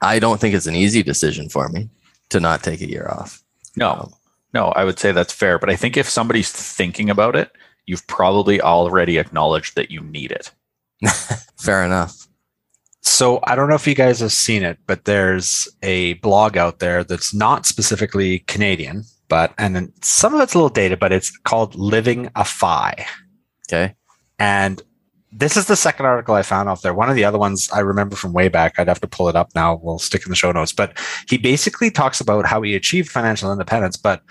I 0.00 0.18
don't 0.20 0.40
think 0.40 0.54
it's 0.54 0.66
an 0.68 0.76
easy 0.76 1.02
decision 1.02 1.48
for 1.48 1.68
me 1.68 1.88
to 2.28 2.38
not 2.38 2.62
take 2.62 2.80
a 2.80 2.88
year 2.88 3.08
off. 3.10 3.42
No, 3.76 4.12
no, 4.52 4.68
I 4.68 4.84
would 4.84 4.98
say 4.98 5.12
that's 5.12 5.32
fair. 5.32 5.58
But 5.58 5.70
I 5.70 5.76
think 5.76 5.96
if 5.96 6.08
somebody's 6.08 6.50
thinking 6.50 7.10
about 7.10 7.36
it, 7.36 7.52
you've 7.86 8.06
probably 8.06 8.60
already 8.60 9.18
acknowledged 9.18 9.76
that 9.76 9.90
you 9.90 10.00
need 10.00 10.32
it. 10.32 10.50
Fair 11.58 11.84
enough. 11.84 12.28
So 13.02 13.40
I 13.44 13.54
don't 13.54 13.68
know 13.68 13.74
if 13.74 13.86
you 13.86 13.94
guys 13.94 14.20
have 14.20 14.32
seen 14.32 14.62
it, 14.62 14.78
but 14.86 15.04
there's 15.06 15.66
a 15.82 16.14
blog 16.14 16.56
out 16.56 16.80
there 16.80 17.02
that's 17.02 17.32
not 17.32 17.64
specifically 17.64 18.40
Canadian, 18.40 19.04
but 19.28 19.54
and 19.56 19.74
then 19.74 19.92
some 20.02 20.34
of 20.34 20.40
it's 20.40 20.54
a 20.54 20.58
little 20.58 20.68
dated, 20.68 21.00
but 21.00 21.12
it's 21.12 21.36
called 21.38 21.74
Living 21.74 22.30
a 22.36 22.44
Fi. 22.44 23.06
Okay. 23.68 23.94
And 24.38 24.82
this 25.32 25.56
is 25.56 25.66
the 25.66 25.76
second 25.76 26.06
article 26.06 26.34
I 26.34 26.42
found 26.42 26.68
off 26.68 26.82
there. 26.82 26.94
One 26.94 27.08
of 27.08 27.14
the 27.14 27.24
other 27.24 27.38
ones 27.38 27.70
I 27.72 27.80
remember 27.80 28.16
from 28.16 28.32
way 28.32 28.48
back. 28.48 28.78
I'd 28.78 28.88
have 28.88 29.00
to 29.00 29.06
pull 29.06 29.28
it 29.28 29.36
up 29.36 29.54
now. 29.54 29.76
We'll 29.76 29.98
stick 29.98 30.24
in 30.26 30.30
the 30.30 30.36
show 30.36 30.50
notes. 30.50 30.72
But 30.72 30.98
he 31.28 31.38
basically 31.38 31.90
talks 31.90 32.20
about 32.20 32.46
how 32.46 32.62
he 32.62 32.74
achieved 32.74 33.08
financial 33.08 33.52
independence, 33.52 33.96
but 33.96 34.22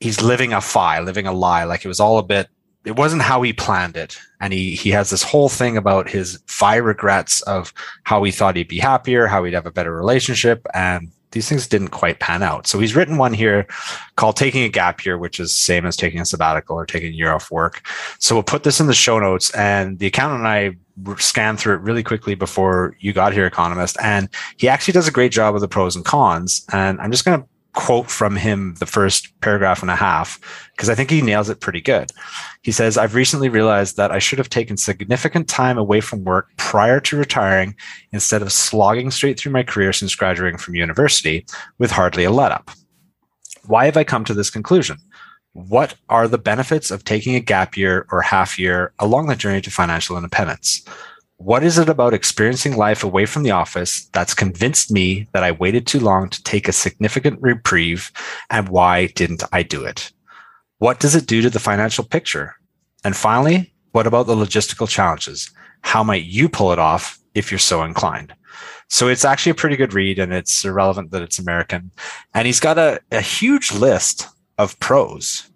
he's 0.00 0.22
living 0.22 0.52
a 0.52 0.60
fi, 0.60 1.00
living 1.00 1.26
a 1.26 1.32
lie. 1.32 1.64
Like 1.64 1.84
it 1.84 1.88
was 1.88 2.00
all 2.00 2.18
a 2.18 2.22
bit, 2.22 2.48
it 2.84 2.94
wasn't 2.94 3.22
how 3.22 3.42
he 3.42 3.52
planned 3.52 3.96
it. 3.96 4.16
And 4.40 4.52
he 4.52 4.76
he 4.76 4.90
has 4.90 5.10
this 5.10 5.22
whole 5.22 5.48
thing 5.48 5.76
about 5.76 6.08
his 6.08 6.38
fi 6.46 6.76
regrets 6.76 7.42
of 7.42 7.72
how 8.04 8.22
he 8.22 8.30
thought 8.30 8.56
he'd 8.56 8.68
be 8.68 8.78
happier, 8.78 9.26
how 9.26 9.42
he'd 9.42 9.54
have 9.54 9.66
a 9.66 9.72
better 9.72 9.94
relationship, 9.94 10.66
and 10.72 11.10
these 11.36 11.50
things 11.50 11.68
didn't 11.68 11.88
quite 11.88 12.18
pan 12.18 12.42
out. 12.42 12.66
So 12.66 12.78
he's 12.78 12.96
written 12.96 13.18
one 13.18 13.34
here 13.34 13.66
called 14.16 14.36
Taking 14.36 14.62
a 14.62 14.70
Gap 14.70 15.04
Year, 15.04 15.18
which 15.18 15.38
is 15.38 15.54
same 15.54 15.84
as 15.84 15.94
taking 15.94 16.18
a 16.18 16.24
sabbatical 16.24 16.76
or 16.76 16.86
taking 16.86 17.12
a 17.12 17.14
year 17.14 17.30
off 17.30 17.50
work. 17.50 17.86
So 18.18 18.34
we'll 18.34 18.42
put 18.42 18.62
this 18.62 18.80
in 18.80 18.86
the 18.86 18.94
show 18.94 19.18
notes 19.18 19.50
and 19.50 19.98
the 19.98 20.06
accountant 20.06 20.40
and 20.40 20.48
I 20.48 20.76
scanned 21.18 21.60
through 21.60 21.74
it 21.74 21.82
really 21.82 22.02
quickly 22.02 22.34
before 22.34 22.96
you 23.00 23.12
got 23.12 23.34
here, 23.34 23.44
economist. 23.44 23.98
And 24.02 24.30
he 24.56 24.66
actually 24.66 24.92
does 24.92 25.06
a 25.06 25.12
great 25.12 25.30
job 25.30 25.54
of 25.54 25.60
the 25.60 25.68
pros 25.68 25.94
and 25.94 26.06
cons. 26.06 26.64
And 26.72 26.98
I'm 27.02 27.10
just 27.10 27.26
going 27.26 27.42
to 27.42 27.46
quote 27.76 28.10
from 28.10 28.34
him 28.34 28.74
the 28.80 28.86
first 28.86 29.28
paragraph 29.42 29.82
and 29.82 29.90
a 29.90 29.94
half 29.94 30.40
because 30.72 30.88
I 30.88 30.94
think 30.94 31.10
he 31.10 31.22
nails 31.22 31.48
it 31.50 31.60
pretty 31.60 31.80
good. 31.80 32.10
He 32.62 32.72
says, 32.72 32.98
I've 32.98 33.14
recently 33.14 33.48
realized 33.48 33.96
that 33.98 34.10
I 34.10 34.18
should 34.18 34.38
have 34.38 34.48
taken 34.48 34.76
significant 34.76 35.46
time 35.46 35.78
away 35.78 36.00
from 36.00 36.24
work 36.24 36.48
prior 36.56 36.98
to 37.00 37.18
retiring 37.18 37.76
instead 38.12 38.42
of 38.42 38.50
slogging 38.50 39.10
straight 39.10 39.38
through 39.38 39.52
my 39.52 39.62
career 39.62 39.92
since 39.92 40.14
graduating 40.14 40.58
from 40.58 40.74
university 40.74 41.46
with 41.78 41.92
hardly 41.92 42.24
a 42.24 42.30
let 42.30 42.50
up. 42.50 42.70
Why 43.66 43.84
have 43.84 43.96
I 43.96 44.04
come 44.04 44.24
to 44.24 44.34
this 44.34 44.50
conclusion? 44.50 44.96
What 45.52 45.94
are 46.08 46.28
the 46.28 46.38
benefits 46.38 46.90
of 46.90 47.04
taking 47.04 47.34
a 47.34 47.40
gap 47.40 47.76
year 47.76 48.06
or 48.10 48.22
half 48.22 48.58
year 48.58 48.94
along 48.98 49.26
the 49.26 49.36
journey 49.36 49.60
to 49.60 49.70
financial 49.70 50.16
independence? 50.16 50.82
What 51.38 51.62
is 51.62 51.78
it 51.78 51.88
about 51.88 52.14
experiencing 52.14 52.76
life 52.76 53.04
away 53.04 53.26
from 53.26 53.42
the 53.42 53.50
office 53.50 54.06
that's 54.12 54.32
convinced 54.32 54.90
me 54.90 55.28
that 55.32 55.42
I 55.42 55.52
waited 55.52 55.86
too 55.86 56.00
long 56.00 56.30
to 56.30 56.42
take 56.42 56.66
a 56.66 56.72
significant 56.72 57.40
reprieve? 57.42 58.10
And 58.48 58.70
why 58.70 59.08
didn't 59.08 59.44
I 59.52 59.62
do 59.62 59.84
it? 59.84 60.12
What 60.78 60.98
does 60.98 61.14
it 61.14 61.26
do 61.26 61.42
to 61.42 61.50
the 61.50 61.58
financial 61.58 62.04
picture? 62.04 62.54
And 63.04 63.14
finally, 63.14 63.74
what 63.92 64.06
about 64.06 64.26
the 64.26 64.34
logistical 64.34 64.88
challenges? 64.88 65.50
How 65.82 66.02
might 66.02 66.24
you 66.24 66.48
pull 66.48 66.72
it 66.72 66.78
off 66.78 67.18
if 67.34 67.50
you're 67.50 67.58
so 67.58 67.82
inclined? 67.82 68.34
So 68.88 69.08
it's 69.08 69.24
actually 69.24 69.50
a 69.50 69.56
pretty 69.56 69.76
good 69.76 69.92
read 69.92 70.18
and 70.18 70.32
it's 70.32 70.64
irrelevant 70.64 71.10
that 71.10 71.22
it's 71.22 71.38
American. 71.38 71.90
And 72.34 72.46
he's 72.46 72.60
got 72.60 72.78
a, 72.78 73.00
a 73.12 73.20
huge 73.20 73.72
list 73.72 74.26
of 74.58 74.78
pros 74.80 75.50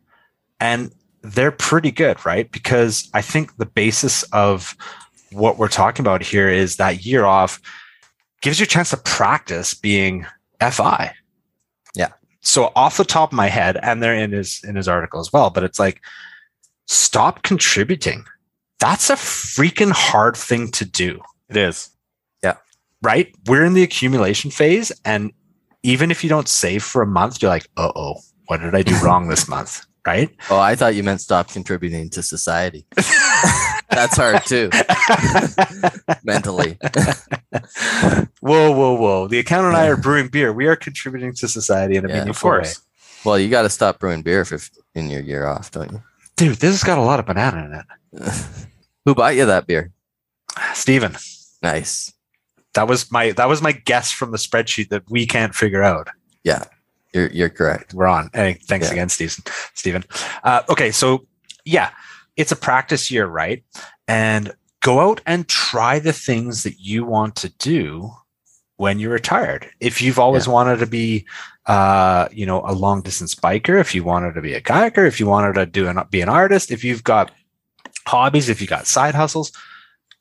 and 0.58 0.92
they're 1.22 1.52
pretty 1.52 1.90
good, 1.90 2.24
right? 2.26 2.50
Because 2.50 3.08
I 3.14 3.22
think 3.22 3.56
the 3.56 3.66
basis 3.66 4.22
of 4.32 4.76
what 5.32 5.58
we're 5.58 5.68
talking 5.68 6.04
about 6.04 6.22
here 6.22 6.48
is 6.48 6.76
that 6.76 7.04
year 7.04 7.24
off 7.24 7.60
gives 8.42 8.58
you 8.58 8.64
a 8.64 8.66
chance 8.66 8.90
to 8.90 8.96
practice 8.96 9.74
being 9.74 10.26
FI. 10.60 11.12
Yeah. 11.94 12.08
So 12.40 12.72
off 12.74 12.96
the 12.96 13.04
top 13.04 13.32
of 13.32 13.36
my 13.36 13.48
head, 13.48 13.78
and 13.82 14.02
they're 14.02 14.14
in 14.14 14.32
his 14.32 14.62
in 14.64 14.76
his 14.76 14.88
article 14.88 15.20
as 15.20 15.32
well, 15.32 15.50
but 15.50 15.62
it's 15.62 15.78
like 15.78 16.00
stop 16.86 17.42
contributing. 17.42 18.24
That's 18.78 19.10
a 19.10 19.14
freaking 19.14 19.92
hard 19.92 20.36
thing 20.36 20.70
to 20.72 20.84
do. 20.84 21.20
It 21.48 21.56
is. 21.56 21.90
Yeah. 22.42 22.56
Right? 23.02 23.34
We're 23.46 23.64
in 23.64 23.74
the 23.74 23.82
accumulation 23.82 24.50
phase. 24.50 24.90
And 25.04 25.32
even 25.82 26.10
if 26.10 26.24
you 26.24 26.30
don't 26.30 26.48
save 26.48 26.82
for 26.82 27.02
a 27.02 27.06
month, 27.06 27.42
you're 27.42 27.50
like, 27.50 27.68
uh 27.76 27.92
oh, 27.94 28.16
what 28.46 28.60
did 28.60 28.74
I 28.74 28.82
do 28.82 28.96
wrong 29.00 29.28
this 29.28 29.48
month? 29.48 29.84
Right? 30.06 30.30
Oh, 30.48 30.58
I 30.58 30.76
thought 30.76 30.94
you 30.94 31.02
meant 31.02 31.20
stop 31.20 31.50
contributing 31.50 32.08
to 32.10 32.22
society. 32.22 32.86
That's 33.90 34.16
hard 34.16 34.44
too, 34.46 34.70
mentally. 36.24 36.78
whoa, 38.40 38.70
whoa, 38.72 38.94
whoa. 38.94 39.26
The 39.28 39.38
accountant 39.38 39.74
and 39.74 39.82
I 39.82 39.88
are 39.88 39.96
brewing 39.96 40.28
beer. 40.28 40.52
We 40.52 40.66
are 40.66 40.76
contributing 40.76 41.32
to 41.34 41.48
society 41.48 41.96
in 41.96 42.04
a 42.04 42.08
Yeah, 42.08 42.14
meaningful 42.20 42.50
Of 42.50 42.56
course. 42.56 42.78
way. 42.78 42.82
Well, 43.24 43.38
you 43.38 43.48
got 43.50 43.62
to 43.62 43.68
stop 43.70 43.98
brewing 43.98 44.22
beer 44.22 44.40
if 44.42 44.52
if 44.52 44.70
in 44.94 45.10
your 45.10 45.20
year 45.20 45.46
off, 45.46 45.70
don't 45.70 45.90
you? 45.92 46.02
Dude, 46.36 46.56
this 46.56 46.70
has 46.72 46.82
got 46.84 46.98
a 46.98 47.02
lot 47.02 47.20
of 47.20 47.26
banana 47.26 47.64
in 48.12 48.20
it. 48.22 48.32
Who 49.04 49.14
bought 49.14 49.36
you 49.36 49.46
that 49.46 49.66
beer? 49.66 49.92
Steven, 50.74 51.16
Nice. 51.62 52.12
that 52.74 52.88
was 52.88 53.10
my 53.12 53.32
that 53.32 53.48
was 53.48 53.60
my 53.62 53.72
guess 53.72 54.10
from 54.10 54.30
the 54.30 54.38
spreadsheet 54.38 54.88
that 54.88 55.02
we 55.10 55.26
can't 55.26 55.54
figure 55.54 55.82
out. 55.82 56.08
Yeah, 56.44 56.64
you're 57.12 57.28
you're 57.30 57.50
correct. 57.50 57.92
We're 57.94 58.06
on. 58.06 58.30
Hey, 58.32 58.54
thanks 58.62 58.86
Yeah. 58.86 58.92
again, 58.92 59.08
Steven. 59.10 59.44
Steven. 59.74 60.04
Uh, 60.42 60.62
okay, 60.70 60.90
so 60.90 61.26
yeah, 61.64 61.90
it's 62.36 62.52
a 62.52 62.56
practice 62.56 63.10
year, 63.10 63.26
right? 63.26 63.64
And 64.08 64.52
go 64.82 65.00
out 65.00 65.20
and 65.26 65.46
try 65.48 65.98
the 65.98 66.12
things 66.12 66.62
that 66.62 66.80
you 66.80 67.04
want 67.04 67.36
to 67.36 67.48
do 67.58 68.10
when 68.76 68.98
you're 68.98 69.12
retired. 69.12 69.68
If 69.80 70.00
you've 70.00 70.18
always 70.18 70.48
wanted 70.48 70.78
to 70.78 70.86
be, 70.86 71.26
uh, 71.66 72.28
you 72.32 72.46
know, 72.46 72.62
a 72.64 72.72
long 72.72 73.02
distance 73.02 73.34
biker, 73.34 73.78
if 73.78 73.94
you 73.94 74.02
wanted 74.04 74.34
to 74.34 74.40
be 74.40 74.54
a 74.54 74.60
kayaker, 74.62 75.06
if 75.06 75.20
you 75.20 75.26
wanted 75.26 75.54
to 75.54 75.66
do 75.66 75.86
an 75.86 75.98
be 76.10 76.22
an 76.22 76.30
artist, 76.30 76.70
if 76.70 76.82
you've 76.82 77.04
got 77.04 77.30
hobbies, 78.06 78.48
if 78.48 78.60
you 78.60 78.66
got 78.66 78.86
side 78.86 79.14
hustles, 79.14 79.52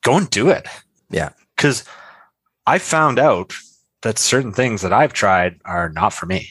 go 0.02 0.16
and 0.16 0.28
do 0.30 0.50
it. 0.50 0.66
Yeah. 1.10 1.30
because 1.56 1.84
I 2.66 2.78
found 2.78 3.18
out 3.18 3.52
that 4.02 4.18
certain 4.18 4.52
things 4.52 4.80
that 4.82 4.92
I've 4.92 5.12
tried 5.12 5.60
are 5.64 5.88
not 5.90 6.12
for 6.12 6.26
me. 6.26 6.50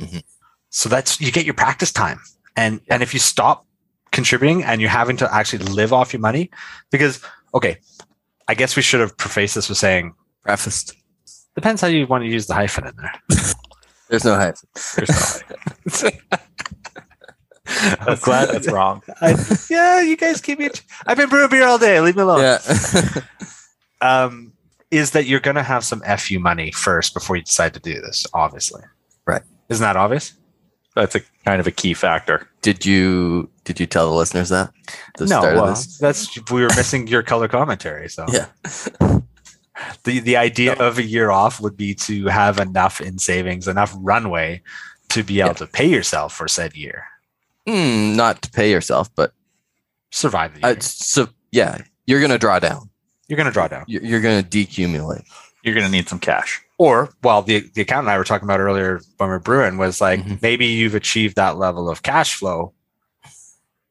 Mhm. 0.00 0.22
So 0.70 0.88
that's 0.88 1.20
you 1.20 1.30
get 1.30 1.44
your 1.44 1.54
practice 1.54 1.92
time. 1.92 2.20
And 2.56 2.80
and 2.90 3.02
if 3.02 3.14
you 3.14 3.20
stop 3.20 3.66
contributing 4.12 4.64
and 4.64 4.80
you're 4.80 4.90
having 4.90 5.16
to 5.18 5.34
actually 5.34 5.64
live 5.64 5.92
off 5.92 6.12
your 6.12 6.20
money, 6.20 6.50
because 6.90 7.20
okay, 7.54 7.78
I 8.48 8.54
guess 8.54 8.76
we 8.76 8.82
should 8.82 9.00
have 9.00 9.16
prefaced 9.16 9.54
this 9.54 9.68
with 9.68 9.78
saying 9.78 10.14
Prefaced. 10.44 10.94
depends 11.54 11.80
how 11.80 11.88
you 11.88 12.06
want 12.06 12.24
to 12.24 12.28
use 12.28 12.46
the 12.46 12.54
hyphen 12.54 12.86
in 12.86 12.94
there. 12.96 13.12
There's 14.08 14.24
no 14.24 14.34
hyphen, 14.36 14.68
There's 14.96 16.02
no 16.02 16.10
hype. 16.30 16.40
I'm 18.00 18.16
glad 18.18 18.48
that's 18.48 18.70
wrong. 18.70 19.02
I, 19.20 19.34
yeah, 19.68 20.00
you 20.00 20.16
guys 20.16 20.40
keep 20.40 20.58
me. 20.58 20.70
I've 21.06 21.18
been 21.18 21.28
brewing 21.28 21.50
beer 21.50 21.66
all 21.66 21.78
day. 21.78 22.00
Leave 22.00 22.16
me 22.16 22.22
alone. 22.22 22.40
Yeah. 22.40 22.58
Um, 24.00 24.52
is 24.92 25.10
that 25.10 25.26
you're 25.26 25.40
going 25.40 25.56
to 25.56 25.62
have 25.64 25.84
some 25.84 26.00
fu 26.18 26.38
money 26.38 26.70
first 26.70 27.14
before 27.14 27.34
you 27.34 27.42
decide 27.42 27.74
to 27.74 27.80
do 27.80 27.94
this? 28.00 28.26
Obviously, 28.32 28.82
Right. 29.26 29.42
Isn't 29.68 29.82
that 29.82 29.96
obvious? 29.96 30.34
That's 31.00 31.14
a 31.14 31.20
kind 31.44 31.60
of 31.60 31.66
a 31.66 31.70
key 31.70 31.94
factor. 31.94 32.48
did 32.62 32.84
you 32.84 33.48
did 33.64 33.78
you 33.80 33.86
tell 33.86 34.08
the 34.10 34.16
listeners 34.16 34.48
that? 34.48 34.72
The 35.16 35.26
no, 35.26 35.40
start 35.40 35.54
of 35.56 35.62
well, 35.62 35.66
this? 35.74 35.98
that's 35.98 36.50
we 36.50 36.62
were 36.62 36.70
missing 36.76 37.06
your 37.06 37.22
color 37.22 37.46
commentary. 37.48 38.08
So 38.08 38.26
Yeah. 38.28 38.46
the 40.04 40.18
the 40.20 40.36
idea 40.36 40.74
of 40.74 40.98
a 40.98 41.02
year 41.04 41.30
off 41.30 41.60
would 41.60 41.76
be 41.76 41.94
to 41.94 42.26
have 42.26 42.58
enough 42.58 43.00
in 43.00 43.18
savings, 43.18 43.68
enough 43.68 43.94
runway 43.98 44.62
to 45.10 45.22
be 45.22 45.40
able 45.40 45.50
Yeah. 45.50 45.54
to 45.54 45.66
pay 45.66 45.86
yourself 45.88 46.34
for 46.34 46.48
said 46.48 46.74
year, 46.76 47.04
Hmm, 47.66 48.16
not 48.16 48.42
to 48.42 48.50
pay 48.50 48.70
yourself, 48.70 49.08
but 49.14 49.32
survive 50.10 50.54
the 50.54 50.60
year. 50.60 50.76
uh, 50.76 50.80
so 50.80 51.28
yeah, 51.52 51.78
you're 52.06 52.20
gonna 52.20 52.38
draw 52.38 52.58
down. 52.58 52.90
you're 53.28 53.36
going 53.36 53.46
to 53.46 53.52
draw 53.52 53.68
down. 53.68 53.84
You're, 53.86 54.02
you're 54.02 54.20
gonna 54.22 54.42
decumulate. 54.42 55.24
You're 55.62 55.74
going 55.74 55.84
to 55.86 55.92
need 55.92 56.08
some 56.08 56.18
cash. 56.18 56.62
Or, 56.78 57.10
well, 57.24 57.42
the 57.42 57.68
the 57.74 57.82
accountant 57.82 58.06
and 58.08 58.14
I 58.14 58.18
were 58.18 58.24
talking 58.24 58.46
about 58.46 58.60
earlier 58.60 59.00
when 59.16 59.28
we 59.28 59.34
are 59.34 59.40
brewing 59.40 59.78
was 59.78 60.00
like 60.00 60.20
Mhm. 60.20 60.40
maybe 60.40 60.66
you've 60.66 60.94
achieved 60.94 61.36
that 61.36 61.58
level 61.58 61.90
of 61.90 62.02
cash 62.02 62.34
flow 62.34 62.72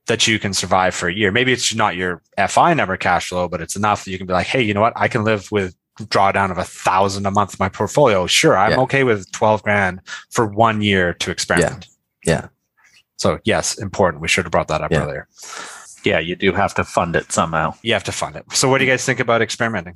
that 0.08 0.26
you 0.26 0.40
can 0.40 0.54
survive 0.54 0.96
for 0.96 1.10
a 1.10 1.14
year. 1.14 1.32
Maybe 1.32 1.52
it's 1.52 1.76
not 1.76 1.98
your 1.98 2.22
FI 2.38 2.74
number 2.74 2.96
cash 2.96 3.28
flow, 3.28 3.50
but 3.50 3.60
it's 3.62 3.76
enough 3.76 4.06
that 4.06 4.12
you 4.12 4.18
can 4.18 4.26
be 4.26 4.32
like, 4.34 4.48
hey, 4.48 4.62
you 4.62 4.74
know 4.74 4.80
what? 4.82 4.94
I 4.96 5.10
can 5.10 5.26
live 5.26 5.52
with 5.52 5.76
drawdown 6.04 6.50
of 6.50 6.58
a 6.58 6.64
thousand 6.64 7.26
a 7.26 7.32
month 7.32 7.54
in 7.54 7.58
my 7.60 7.68
portfolio. 7.70 8.26
Sure, 8.28 8.58
I'm 8.58 8.72
Yeah. 8.72 8.80
okay 8.82 9.04
with 9.04 9.30
twelve 9.34 9.64
grand 9.64 10.00
for 10.32 10.46
one 10.46 10.82
year 10.82 11.14
to 11.16 11.32
experiment. 11.32 11.88
Yeah. 12.26 12.48
So 13.18 13.40
yes, 13.44 13.78
important. 13.80 14.22
We 14.22 14.28
should 14.30 14.46
have 14.46 14.52
brought 14.52 14.68
that 14.70 14.82
up 14.82 14.92
Yeah. 14.92 15.02
earlier. 15.04 15.28
Yeah, 16.04 16.20
you 16.20 16.36
do 16.38 16.54
have 16.54 16.74
to 16.76 16.84
fund 16.86 17.16
it 17.18 17.32
somehow. 17.34 17.74
You 17.82 17.92
have 17.94 18.04
to 18.06 18.12
fund 18.14 18.36
it. 18.38 18.46
So 18.54 18.70
what 18.70 18.78
do 18.78 18.86
you 18.86 18.92
guys 18.92 19.04
think 19.04 19.20
about 19.20 19.42
experimenting? 19.42 19.96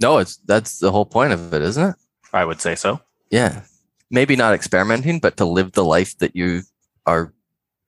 No, 0.00 0.18
it's 0.18 0.36
that's 0.46 0.78
the 0.78 0.90
whole 0.90 1.04
point 1.06 1.32
of 1.32 1.52
it, 1.52 1.62
isn't 1.62 1.90
it? 1.90 1.96
I 2.32 2.44
would 2.44 2.60
say 2.60 2.74
so. 2.74 3.00
Yeah. 3.30 3.62
Maybe 4.10 4.34
not 4.36 4.54
experimenting, 4.54 5.20
but 5.20 5.36
to 5.36 5.44
live 5.44 5.72
the 5.72 5.84
life 5.84 6.16
that 6.18 6.34
you 6.34 6.62
are 7.06 7.32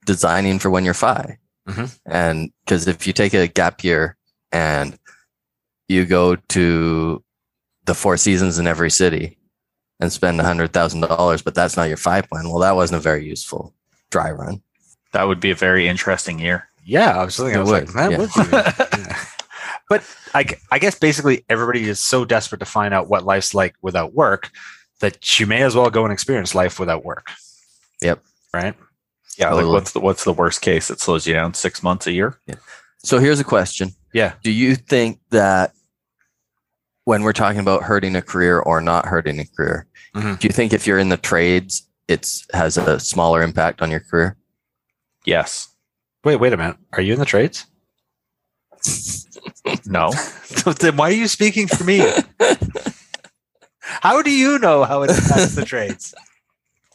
designing 0.04 0.58
for 0.58 0.70
when 0.70 0.84
you're 0.84 0.94
5 0.94 1.36
Mhm. 1.68 1.98
And 2.06 2.50
because 2.64 2.88
if 2.88 3.06
you 3.06 3.12
take 3.12 3.34
a 3.34 3.46
gap 3.46 3.84
year 3.84 4.16
and 4.50 4.98
you 5.88 6.04
go 6.04 6.34
to 6.36 7.22
the 7.84 7.94
four 7.94 8.16
seasons 8.16 8.58
in 8.58 8.66
every 8.66 8.90
city 8.90 9.38
and 10.00 10.12
spend 10.12 10.40
a 10.40 10.44
hundred 10.44 10.72
thousand 10.72 11.02
dollars, 11.02 11.40
but 11.42 11.54
that's 11.54 11.76
not 11.76 11.88
your 11.88 11.96
FI 11.96 12.22
plan. 12.22 12.48
Well, 12.48 12.58
that 12.60 12.74
wasn't 12.74 12.98
a 12.98 13.02
very 13.02 13.24
useful 13.24 13.74
dry 14.10 14.30
run. 14.32 14.62
That 15.12 15.24
would 15.28 15.38
be 15.40 15.50
a 15.52 15.54
very 15.54 15.86
interesting 15.88 16.38
year. 16.40 16.68
Yeah, 16.84 17.16
I 17.20 17.24
was 17.24 17.36
thinking, 17.36 17.54
It 17.54 17.58
I 17.58 17.62
was 17.62 17.70
like, 17.70 17.86
would, 17.86 17.94
that 17.94 18.10
yeah. 18.10 18.18
would 18.18 18.30
be. 18.96 18.98
yeah. 18.98 19.24
But 19.92 20.04
I, 20.34 20.46
I 20.70 20.78
guess 20.78 20.98
basically 20.98 21.44
everybody 21.50 21.86
is 21.86 22.00
so 22.00 22.24
desperate 22.24 22.60
to 22.60 22.64
find 22.64 22.94
out 22.94 23.10
what 23.10 23.26
life's 23.26 23.52
like 23.54 23.74
without 23.82 24.14
work 24.14 24.50
that 25.00 25.38
you 25.38 25.46
may 25.46 25.60
as 25.60 25.76
well 25.76 25.90
go 25.90 26.02
and 26.04 26.10
experience 26.10 26.54
life 26.54 26.80
without 26.80 27.04
work. 27.04 27.26
Yep. 28.00 28.22
Right. 28.54 28.74
Yeah, 29.36 29.52
like 29.52 29.66
what's 29.66 29.92
the 29.92 30.00
what's 30.00 30.24
the 30.24 30.32
worst 30.32 30.62
case? 30.62 30.88
It 30.88 30.98
slows 30.98 31.26
you 31.26 31.34
down 31.34 31.52
six 31.52 31.82
months 31.82 32.06
a 32.06 32.12
year. 32.12 32.38
So 33.04 33.18
here's 33.18 33.38
a 33.38 33.44
question. 33.44 33.90
Yeah. 34.14 34.32
Do 34.42 34.50
you 34.50 34.76
think 34.76 35.20
that 35.28 35.74
when 37.04 37.22
we're 37.22 37.34
talking 37.34 37.60
about 37.60 37.82
hurting 37.82 38.16
a 38.16 38.22
career 38.22 38.60
or 38.60 38.80
not 38.80 39.04
hurting 39.04 39.40
a 39.40 39.44
career, 39.44 39.86
Mhm. 40.16 40.38
do 40.38 40.46
you 40.48 40.54
think 40.54 40.72
if 40.72 40.86
you're 40.86 40.98
in 41.00 41.10
the 41.10 41.18
trades, 41.18 41.86
it's 42.08 42.46
has 42.54 42.78
a 42.78 42.98
smaller 42.98 43.42
impact 43.42 43.82
on 43.82 43.90
your 43.90 44.00
career? 44.00 44.38
Yes. 45.26 45.68
Wait, 46.24 46.36
wait 46.36 46.54
a 46.54 46.56
minute. 46.56 46.78
Are 46.94 47.02
you 47.02 47.12
in 47.12 47.18
the 47.18 47.26
trades? 47.26 47.66
No. 49.86 50.10
Then 50.78 50.96
why 50.96 51.08
are 51.08 51.12
you 51.12 51.28
speaking 51.28 51.66
for 51.66 51.84
me? 51.84 51.98
How 53.80 54.22
do 54.22 54.30
you 54.30 54.58
know 54.58 54.84
how 54.84 55.02
it 55.02 55.10
affects 55.10 55.54
the 55.54 55.64
trades? 55.64 56.14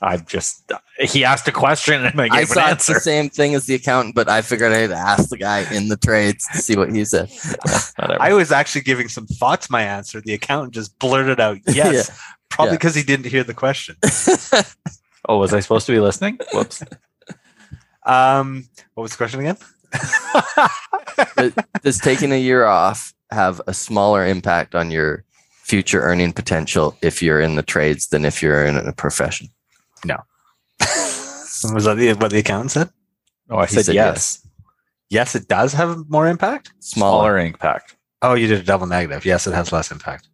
I 0.01 0.17
just 0.17 0.71
he 0.99 1.25
asked 1.25 1.47
a 1.47 1.51
question 1.51 2.05
and 2.05 2.21
I 2.21 2.25
I 2.25 2.29
gave 2.29 2.39
an 2.49 2.55
thought 2.55 2.71
it's 2.73 2.85
the 2.85 2.93
answer. 2.93 2.99
same 2.99 3.29
thing 3.29 3.55
as 3.55 3.65
the 3.65 3.73
accountant, 3.75 4.13
but 4.15 4.29
I 4.29 4.41
figured 4.43 4.71
I'd 4.71 4.91
ask 4.91 5.29
the 5.29 5.37
guy 5.37 5.65
in 5.73 5.87
the 5.89 5.97
trades 5.97 6.47
to 6.53 6.59
see 6.59 6.75
what 6.77 6.93
he 6.93 7.03
said. 7.03 7.31
I 7.97 8.31
was 8.33 8.51
actually 8.51 8.81
giving 8.81 9.09
some 9.09 9.25
thought 9.25 9.61
to 9.61 9.71
my 9.71 9.81
answer. 9.81 10.21
The 10.21 10.33
accountant 10.33 10.73
just 10.75 10.97
blurted 10.99 11.39
out 11.39 11.57
yes, 11.67 12.11
probably 12.49 12.73
Yeah. 12.73 12.77
because 12.77 12.93
he 12.95 13.01
didn't 13.03 13.25
hear 13.25 13.43
the 13.43 13.55
question. 13.55 13.95
oh, 15.27 15.39
was 15.39 15.51
I 15.53 15.61
supposed 15.61 15.87
to 15.87 15.93
be 15.93 15.99
listening? 15.99 16.39
Whoops. 16.53 16.83
Um, 18.05 18.69
what 18.93 19.01
was 19.01 19.11
the 19.11 19.17
question 19.17 19.39
again? 19.41 19.57
Does 21.83 21.99
taking 21.99 22.31
a 22.31 22.39
year 22.39 22.65
off 22.65 23.13
have 23.31 23.61
a 23.67 23.73
smaller 23.73 24.25
impact 24.25 24.75
on 24.75 24.91
your 24.91 25.23
future 25.63 26.01
earning 26.01 26.31
potential 26.33 26.97
if 27.01 27.21
you're 27.21 27.41
in 27.41 27.55
the 27.55 27.63
trades 27.63 28.07
than 28.07 28.25
if 28.25 28.41
you're 28.41 28.65
in 28.65 28.75
a 28.77 28.93
profession? 28.93 29.47
No. 30.05 30.17
Was 30.79 31.85
that 31.85 31.95
the, 31.97 32.13
what 32.13 32.31
the 32.31 32.39
accountant 32.39 32.71
said? 32.71 32.89
Oh, 33.49 33.57
I 33.57 33.65
said, 33.65 33.85
said 33.85 33.95
yes. 33.95 34.45
Yes, 35.09 35.35
it 35.35 35.47
does 35.47 35.73
have 35.73 35.97
more 36.09 36.27
impact. 36.27 36.73
Smaller. 36.79 37.11
Smaller 37.21 37.37
impact. 37.39 37.95
Oh, 38.21 38.33
you 38.33 38.47
did 38.47 38.59
a 38.59 38.63
double 38.63 38.87
negative. 38.87 39.25
Yes, 39.25 39.47
it 39.47 39.53
has 39.53 39.71
less 39.71 39.91
impact. 39.91 40.27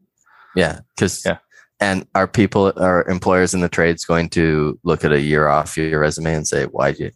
Yeah. 0.56 0.80
Because 0.96 1.24
Yeah. 1.26 1.38
and 1.80 2.08
are 2.16 2.28
people 2.28 2.74
are 2.78 3.08
employers 3.08 3.54
in 3.54 3.62
the 3.62 3.70
trades 3.70 4.06
going 4.06 4.30
to 4.30 4.80
look 4.84 5.06
at 5.06 5.12
a 5.12 5.22
year 5.22 5.48
off 5.48 5.78
your 5.78 6.00
resume 6.00 6.34
and 6.34 6.48
say, 6.48 6.66
Why'd 6.66 7.00
you 7.00 7.12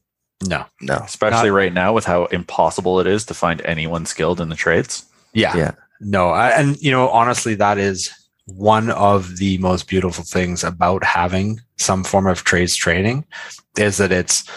No. 0.46 0.66
no? 0.82 0.96
Especially 0.98 1.50
right 1.50 1.74
now 1.74 1.94
with 1.94 2.06
how 2.06 2.26
impossible 2.26 3.00
it 3.00 3.08
is 3.08 3.26
to 3.26 3.34
find 3.34 3.62
anyone 3.66 4.06
skilled 4.06 4.40
in 4.40 4.50
the 4.50 4.56
trades. 4.56 5.06
Yeah. 5.34 5.56
Yeah. 5.56 5.72
No. 6.00 6.30
I, 6.30 6.50
and 6.50 6.78
you 6.82 6.92
know, 6.92 7.10
honestly, 7.10 7.56
that 7.56 7.78
is 7.78 8.12
one 8.46 8.90
of 8.92 9.38
the 9.38 9.58
most 9.58 9.88
beautiful 9.88 10.24
things 10.24 10.64
about 10.64 11.04
having 11.04 11.60
some 11.78 12.04
form 12.04 12.28
of 12.28 12.44
trades 12.44 12.76
training 12.76 13.26
is 13.78 13.98
that 13.98 14.12
it's 14.12 14.50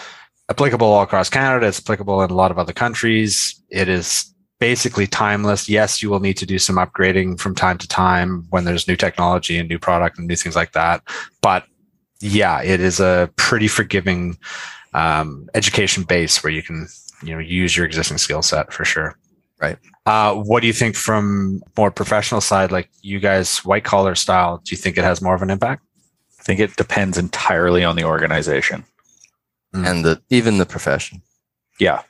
applicable 0.49 0.87
all 0.87 1.03
across 1.03 1.29
Canada. 1.29 1.67
It's 1.67 1.79
applicable 1.79 2.21
in 2.23 2.29
a 2.29 2.35
lot 2.35 2.51
of 2.51 2.59
other 2.59 2.73
countries. 2.73 3.59
It 3.69 3.89
is 3.89 4.33
basically 4.59 5.07
timeless. 5.07 5.67
Yes, 5.67 6.01
you 6.01 6.09
will 6.09 6.19
need 6.19 6.37
to 6.37 6.45
do 6.45 6.59
some 6.59 6.75
upgrading 6.75 7.39
from 7.39 7.55
time 7.55 7.77
to 7.79 7.87
time 7.87 8.45
when 8.51 8.63
there's 8.63 8.87
new 8.87 8.95
technology 8.95 9.57
and 9.57 9.67
new 9.67 9.79
product 9.79 10.19
and 10.19 10.27
new 10.27 10.35
things 10.35 10.55
like 10.55 10.71
that. 10.73 11.01
But 11.41 11.65
yeah, 12.21 12.61
it 12.61 12.79
is 12.79 12.99
a 12.99 13.29
pretty 13.35 13.67
forgiving 13.67 14.37
um, 14.93 15.49
education 15.53 16.03
base 16.03 16.43
where 16.43 16.51
you 16.51 16.63
can, 16.63 16.87
you 17.23 17.33
know, 17.33 17.39
use 17.39 17.75
your 17.75 17.85
existing 17.85 18.17
skill 18.17 18.41
set 18.41 18.73
for 18.73 18.85
sure. 18.85 19.17
Right. 19.59 19.77
Uh, 20.07 20.33
what 20.33 20.61
do 20.61 20.67
you 20.67 20.73
think 20.73 20.95
from 20.95 21.61
more 21.77 21.91
professional 21.91 22.41
side, 22.41 22.71
like 22.71 22.89
you 23.01 23.19
guys, 23.19 23.59
white 23.59 23.83
collar 23.83 24.15
style? 24.15 24.57
Do 24.57 24.71
you 24.71 24.77
think 24.77 24.97
it 24.97 25.03
has 25.03 25.21
more 25.21 25.35
of 25.35 25.43
an 25.43 25.51
impact? 25.51 25.83
I 26.39 26.43
think 26.43 26.59
it 26.59 26.75
depends 26.75 27.19
entirely 27.19 27.83
on 27.83 27.95
the 27.95 28.03
organization. 28.03 28.83
Mm. 29.75 29.87
And 29.87 30.05
the 30.05 30.21
even 30.31 30.57
the 30.57 30.65
profession. 30.65 31.21
Yeah. 31.79 32.01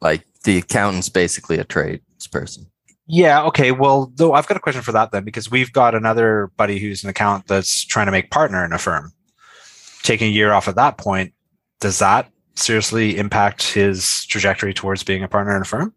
Like 0.00 0.24
the 0.44 0.58
accountant's 0.58 1.08
basically 1.08 1.58
a 1.58 1.64
trades 1.64 2.28
person. 2.30 2.66
Yeah. 3.08 3.42
Okay. 3.44 3.72
Well, 3.72 4.12
though 4.14 4.32
I've 4.32 4.46
got 4.46 4.56
a 4.56 4.60
question 4.60 4.82
for 4.82 4.92
that 4.92 5.10
then, 5.10 5.24
because 5.24 5.50
we've 5.50 5.72
got 5.72 5.94
another 5.96 6.52
buddy 6.56 6.78
who's 6.78 7.02
an 7.02 7.10
accountant 7.10 7.48
that's 7.48 7.84
trying 7.84 8.06
to 8.06 8.12
make 8.12 8.30
partner 8.30 8.64
in 8.64 8.72
a 8.72 8.78
firm. 8.78 9.12
Taking 10.02 10.28
a 10.28 10.32
year 10.32 10.52
off 10.52 10.68
at 10.68 10.76
that 10.76 10.98
point, 10.98 11.34
does 11.80 11.98
that 11.98 12.30
seriously 12.54 13.18
impact 13.18 13.72
his 13.72 14.24
trajectory 14.26 14.74
towards 14.74 15.04
being 15.04 15.22
a 15.22 15.28
partner 15.28 15.54
in 15.54 15.62
a 15.62 15.66
firm? 15.66 15.92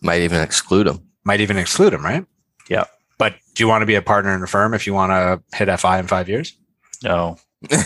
Might 0.00 0.22
even 0.22 0.40
exclude 0.40 0.86
him. 0.86 1.00
Might 1.24 1.40
even 1.40 1.56
exclude 1.56 1.92
him, 1.92 2.04
right? 2.04 2.24
Yeah. 2.68 2.84
But 3.18 3.34
do 3.54 3.62
you 3.62 3.68
want 3.68 3.82
to 3.82 3.86
be 3.86 3.94
a 3.94 4.02
partner 4.02 4.34
in 4.34 4.42
a 4.42 4.46
firm 4.46 4.74
if 4.74 4.86
you 4.86 4.94
want 4.94 5.10
to 5.10 5.56
hit 5.56 5.80
FI 5.80 5.98
in 5.98 6.06
five 6.06 6.28
years? 6.28 6.56
No. 7.02 7.36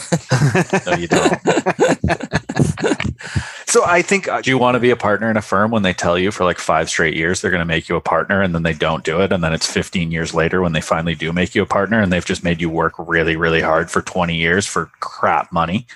No, 0.86 0.94
you 0.94 1.06
don't. 1.06 1.38
so 3.66 3.84
I 3.84 4.02
think 4.02 4.28
uh, 4.28 4.40
Do 4.40 4.50
you 4.50 4.58
want 4.58 4.74
to 4.74 4.80
be 4.80 4.90
a 4.90 4.96
partner 4.96 5.30
in 5.30 5.36
a 5.36 5.42
firm 5.42 5.70
when 5.70 5.82
they 5.82 5.92
tell 5.92 6.18
you 6.18 6.30
for 6.30 6.44
like 6.44 6.58
five 6.58 6.88
straight 6.88 7.16
years 7.16 7.40
they're 7.40 7.50
going 7.50 7.60
to 7.60 7.64
make 7.64 7.88
you 7.88 7.96
a 7.96 8.00
partner 8.00 8.42
and 8.42 8.54
then 8.54 8.62
they 8.62 8.72
don't 8.72 9.04
do 9.04 9.20
it? 9.20 9.32
And 9.32 9.42
then 9.44 9.52
it's 9.52 9.70
15 9.70 10.10
years 10.10 10.34
later 10.34 10.60
when 10.60 10.72
they 10.72 10.80
finally 10.80 11.14
do 11.14 11.32
make 11.32 11.54
you 11.54 11.62
a 11.62 11.66
partner 11.66 12.00
and 12.00 12.12
they've 12.12 12.24
just 12.24 12.42
made 12.42 12.60
you 12.60 12.70
work 12.70 12.94
really, 12.98 13.36
really 13.36 13.60
hard 13.60 13.90
for 13.90 14.02
20 14.02 14.34
years 14.34 14.66
for 14.66 14.90
crap 15.00 15.52
money, 15.52 15.86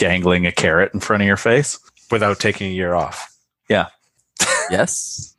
dangling 0.00 0.46
a 0.46 0.52
carrot 0.52 0.92
in 0.92 0.98
front 0.98 1.22
of 1.22 1.26
your 1.28 1.36
face? 1.36 1.78
without 2.10 2.40
taking 2.40 2.66
a 2.66 2.74
year 2.74 2.94
off. 2.94 3.32
Yeah. 3.68 3.86
yes. 4.70 5.36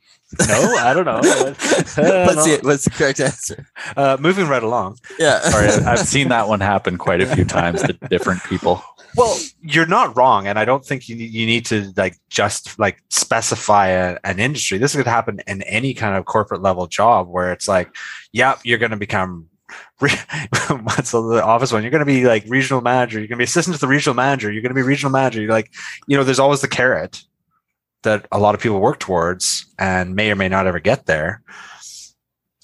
No, 0.48 0.76
I 0.76 0.94
don't 0.94 1.04
know. 1.04 1.20
what's, 1.20 1.94
the, 1.94 2.60
what's 2.62 2.84
the 2.84 2.90
correct 2.90 3.20
answer? 3.20 3.66
Uh, 3.94 4.16
moving 4.18 4.48
right 4.48 4.62
along. 4.62 4.96
Yeah. 5.18 5.40
Sorry, 5.40 5.68
I- 5.68 5.92
I've 5.92 5.98
seen 5.98 6.28
that 6.28 6.48
one 6.48 6.60
happen 6.60 6.96
quite 6.96 7.20
a 7.20 7.26
few 7.26 7.44
times 7.44 7.82
to 7.82 7.92
different 8.08 8.42
people. 8.44 8.82
Well, 9.14 9.38
you're 9.60 9.84
not 9.84 10.16
wrong, 10.16 10.46
and 10.46 10.58
I 10.58 10.64
don't 10.64 10.82
think 10.82 11.06
you 11.06 11.16
you 11.16 11.44
need 11.44 11.66
to 11.66 11.92
like 11.98 12.16
just 12.30 12.78
like 12.78 13.02
specify 13.10 13.88
a, 13.88 14.18
an 14.24 14.38
industry. 14.38 14.78
This 14.78 14.96
could 14.96 15.06
happen 15.06 15.40
in 15.46 15.60
any 15.64 15.92
kind 15.92 16.16
of 16.16 16.24
corporate 16.24 16.62
level 16.62 16.86
job 16.86 17.28
where 17.28 17.52
it's 17.52 17.68
like, 17.68 17.94
yep, 18.32 18.60
you're 18.64 18.78
going 18.78 18.92
to 18.92 18.96
become. 18.96 19.48
What's 19.98 21.10
the 21.12 21.42
office 21.44 21.72
one? 21.72 21.82
You're 21.82 21.90
going 21.90 22.00
to 22.00 22.06
be 22.06 22.24
like 22.24 22.44
regional 22.48 22.80
manager. 22.80 23.18
You're 23.18 23.28
going 23.28 23.36
to 23.36 23.42
be 23.42 23.44
assistant 23.44 23.74
to 23.76 23.80
the 23.80 23.86
regional 23.88 24.14
manager. 24.14 24.50
You're 24.50 24.62
going 24.62 24.70
to 24.70 24.74
be 24.74 24.82
regional 24.82 25.12
manager. 25.12 25.40
You're 25.40 25.50
like, 25.50 25.70
you 26.06 26.16
know, 26.16 26.24
there's 26.24 26.38
always 26.38 26.60
the 26.60 26.68
carrot 26.68 27.22
that 28.02 28.26
a 28.32 28.38
lot 28.38 28.54
of 28.54 28.60
people 28.60 28.80
work 28.80 28.98
towards 28.98 29.64
and 29.78 30.14
may 30.16 30.30
or 30.30 30.34
may 30.36 30.48
not 30.48 30.66
ever 30.66 30.80
get 30.80 31.06
there. 31.06 31.42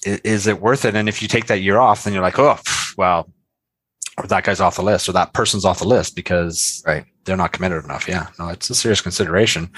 Is, 0.05 0.19
Is 0.19 0.47
it 0.47 0.61
worth 0.61 0.85
it? 0.85 0.95
And 0.95 1.07
if 1.07 1.21
you 1.21 1.27
take 1.27 1.47
that 1.47 1.61
year 1.61 1.77
off, 1.79 2.03
then 2.03 2.13
you're 2.13 2.21
like, 2.21 2.39
oh, 2.39 2.59
well, 2.97 3.29
that 4.27 4.43
guy's 4.43 4.59
off 4.59 4.75
the 4.75 4.83
list 4.83 5.07
or 5.07 5.13
that 5.13 5.33
person's 5.33 5.63
off 5.63 5.79
the 5.79 5.87
list 5.87 6.15
because 6.15 6.83
Right. 6.85 7.05
they're 7.23 7.37
not 7.37 7.53
committed 7.53 7.85
enough. 7.85 8.07
Yeah, 8.07 8.27
no, 8.37 8.49
it's 8.49 8.69
a 8.69 8.75
serious 8.75 8.99
consideration. 9.01 9.69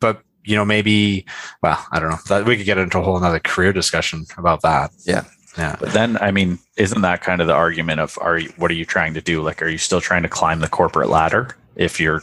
But 0.00 0.20
you 0.46 0.56
know, 0.56 0.64
maybe 0.64 1.24
well, 1.62 1.82
I 1.92 2.00
don't 2.00 2.10
know. 2.10 2.18
That 2.28 2.44
we 2.44 2.56
could 2.56 2.66
get 2.66 2.76
into 2.76 2.98
a 2.98 3.02
whole 3.02 3.16
another 3.16 3.38
career 3.38 3.72
discussion 3.72 4.26
about 4.36 4.62
that. 4.62 4.90
Yeah. 5.06 5.24
Yeah. 5.56 5.76
But 5.78 5.92
then, 5.92 6.16
I 6.18 6.30
mean, 6.30 6.58
isn't 6.76 7.02
that 7.02 7.22
kind 7.22 7.40
of 7.40 7.46
the 7.46 7.54
argument 7.54 8.00
of 8.00 8.18
are 8.20 8.38
you, 8.38 8.52
what 8.56 8.70
are 8.70 8.74
you 8.74 8.84
trying 8.84 9.14
to 9.14 9.20
do? 9.20 9.42
Like, 9.42 9.62
are 9.62 9.68
you 9.68 9.78
still 9.78 10.00
trying 10.00 10.22
to 10.22 10.28
climb 10.28 10.60
the 10.60 10.68
corporate 10.68 11.08
ladder 11.08 11.56
if 11.76 12.00
you're 12.00 12.22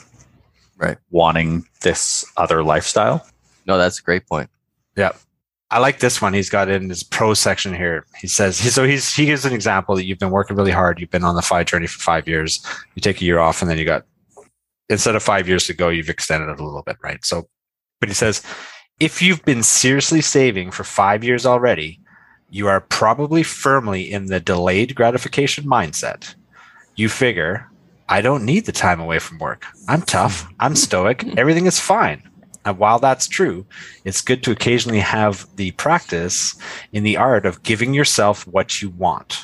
Right. 0.78 0.98
wanting 1.12 1.66
this 1.82 2.26
other 2.38 2.64
lifestyle? 2.64 3.26
No, 3.66 3.78
that's 3.78 4.00
a 4.00 4.02
great 4.04 4.28
point. 4.28 4.50
Yeah. 4.98 5.12
I 5.70 5.80
like 5.80 6.00
this 6.00 6.22
one. 6.22 6.34
He's 6.34 6.50
got 6.50 6.68
in 6.68 6.90
his 6.90 7.04
pro 7.04 7.34
section 7.34 7.74
here. 7.74 8.06
He 8.20 8.28
says 8.28 8.58
so. 8.58 8.86
He's 8.86 9.16
he 9.16 9.26
gives 9.26 9.46
an 9.46 9.54
example 9.54 9.96
that 9.96 10.04
you've 10.04 10.20
been 10.20 10.32
working 10.32 10.58
really 10.58 10.72
hard. 10.72 11.00
You've 11.00 11.12
been 11.12 11.24
on 11.24 11.36
the 11.36 11.42
FI 11.42 11.64
journey 11.64 11.88
for 11.88 12.00
five 12.00 12.28
years. 12.28 12.66
You 12.96 13.02
take 13.02 13.22
a 13.22 13.26
year 13.26 13.40
off, 13.40 13.62
and 13.62 13.72
then 13.72 13.78
you 13.78 13.86
got 13.86 14.04
instead 14.90 15.16
of 15.16 15.24
five 15.24 15.48
years 15.48 15.68
to 15.68 15.74
go, 15.74 15.88
you've 15.88 16.10
extended 16.10 16.50
it 16.50 16.60
a 16.60 16.64
little 16.66 16.82
bit, 16.82 16.98
right? 17.02 17.24
So, 17.24 17.48
but 18.02 18.10
he 18.10 18.16
says 18.16 18.44
if 19.00 19.22
you've 19.22 19.46
been 19.46 19.64
seriously 19.64 20.20
saving 20.20 20.72
for 20.72 20.84
five 20.84 21.24
years 21.24 21.46
already, 21.46 22.01
you 22.52 22.68
are 22.68 22.82
probably 22.82 23.44
firmly 23.44 24.12
in 24.12 24.26
the 24.26 24.40
delayed 24.40 24.94
gratification 24.94 25.64
mindset. 25.64 26.36
You 26.96 27.10
figure, 27.10 27.68
I 28.10 28.20
don't 28.22 28.46
need 28.46 28.66
the 28.66 28.74
time 28.74 29.00
away 29.00 29.20
from 29.20 29.40
work. 29.40 29.66
I'm 29.88 30.02
tough. 30.02 30.48
I'm 30.60 30.76
stoic. 30.76 31.26
Everything 31.38 31.66
is 31.66 31.80
fine. 31.80 32.22
And 32.66 32.78
while 32.78 33.00
that's 33.00 33.28
true, 33.28 33.66
it's 34.04 34.22
good 34.22 34.44
to 34.44 34.52
occasionally 34.52 35.00
have 35.00 35.48
the 35.56 35.72
practice 35.72 36.56
in 36.92 37.04
the 37.04 37.18
art 37.18 37.46
of 37.46 37.64
giving 37.64 37.94
yourself 37.94 38.46
what 38.46 38.82
you 38.82 38.90
want. 38.90 39.42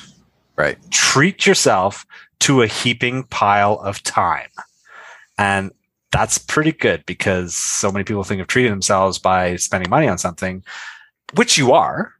Right. 0.56 0.78
Treat 0.90 1.46
yourself 1.46 2.06
to 2.40 2.62
a 2.62 2.66
heaping 2.66 3.24
pile 3.24 3.78
of 3.80 4.02
time. 4.02 4.50
And 5.38 5.72
that's 6.10 6.36
pretty 6.36 6.72
good 6.72 7.04
because 7.06 7.54
so 7.54 7.90
many 7.90 8.04
people 8.04 8.24
think 8.24 8.40
of 8.40 8.48
treating 8.48 8.72
themselves 8.72 9.18
by 9.18 9.56
spending 9.56 9.88
money 9.90 10.08
on 10.08 10.18
something, 10.18 10.62
which 11.34 11.56
you 11.56 11.72
are. 11.72 12.12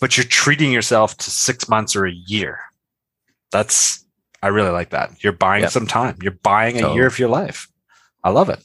But 0.00 0.16
you're 0.16 0.26
treating 0.26 0.72
yourself 0.72 1.16
to 1.18 1.30
six 1.30 1.68
months 1.68 1.96
or 1.96 2.06
a 2.06 2.12
year. 2.12 2.60
That's 3.52 4.04
I 4.42 4.48
really 4.48 4.70
like 4.70 4.90
that. 4.90 5.22
You're 5.24 5.32
buying 5.32 5.62
Yep. 5.62 5.70
some 5.72 5.86
time. 5.86 6.18
You're 6.22 6.32
buying 6.42 6.76
a 6.76 6.80
Totally. 6.80 6.96
year 6.96 7.06
of 7.06 7.18
your 7.18 7.28
life. 7.28 7.68
I 8.22 8.30
love 8.30 8.48
it. 8.48 8.60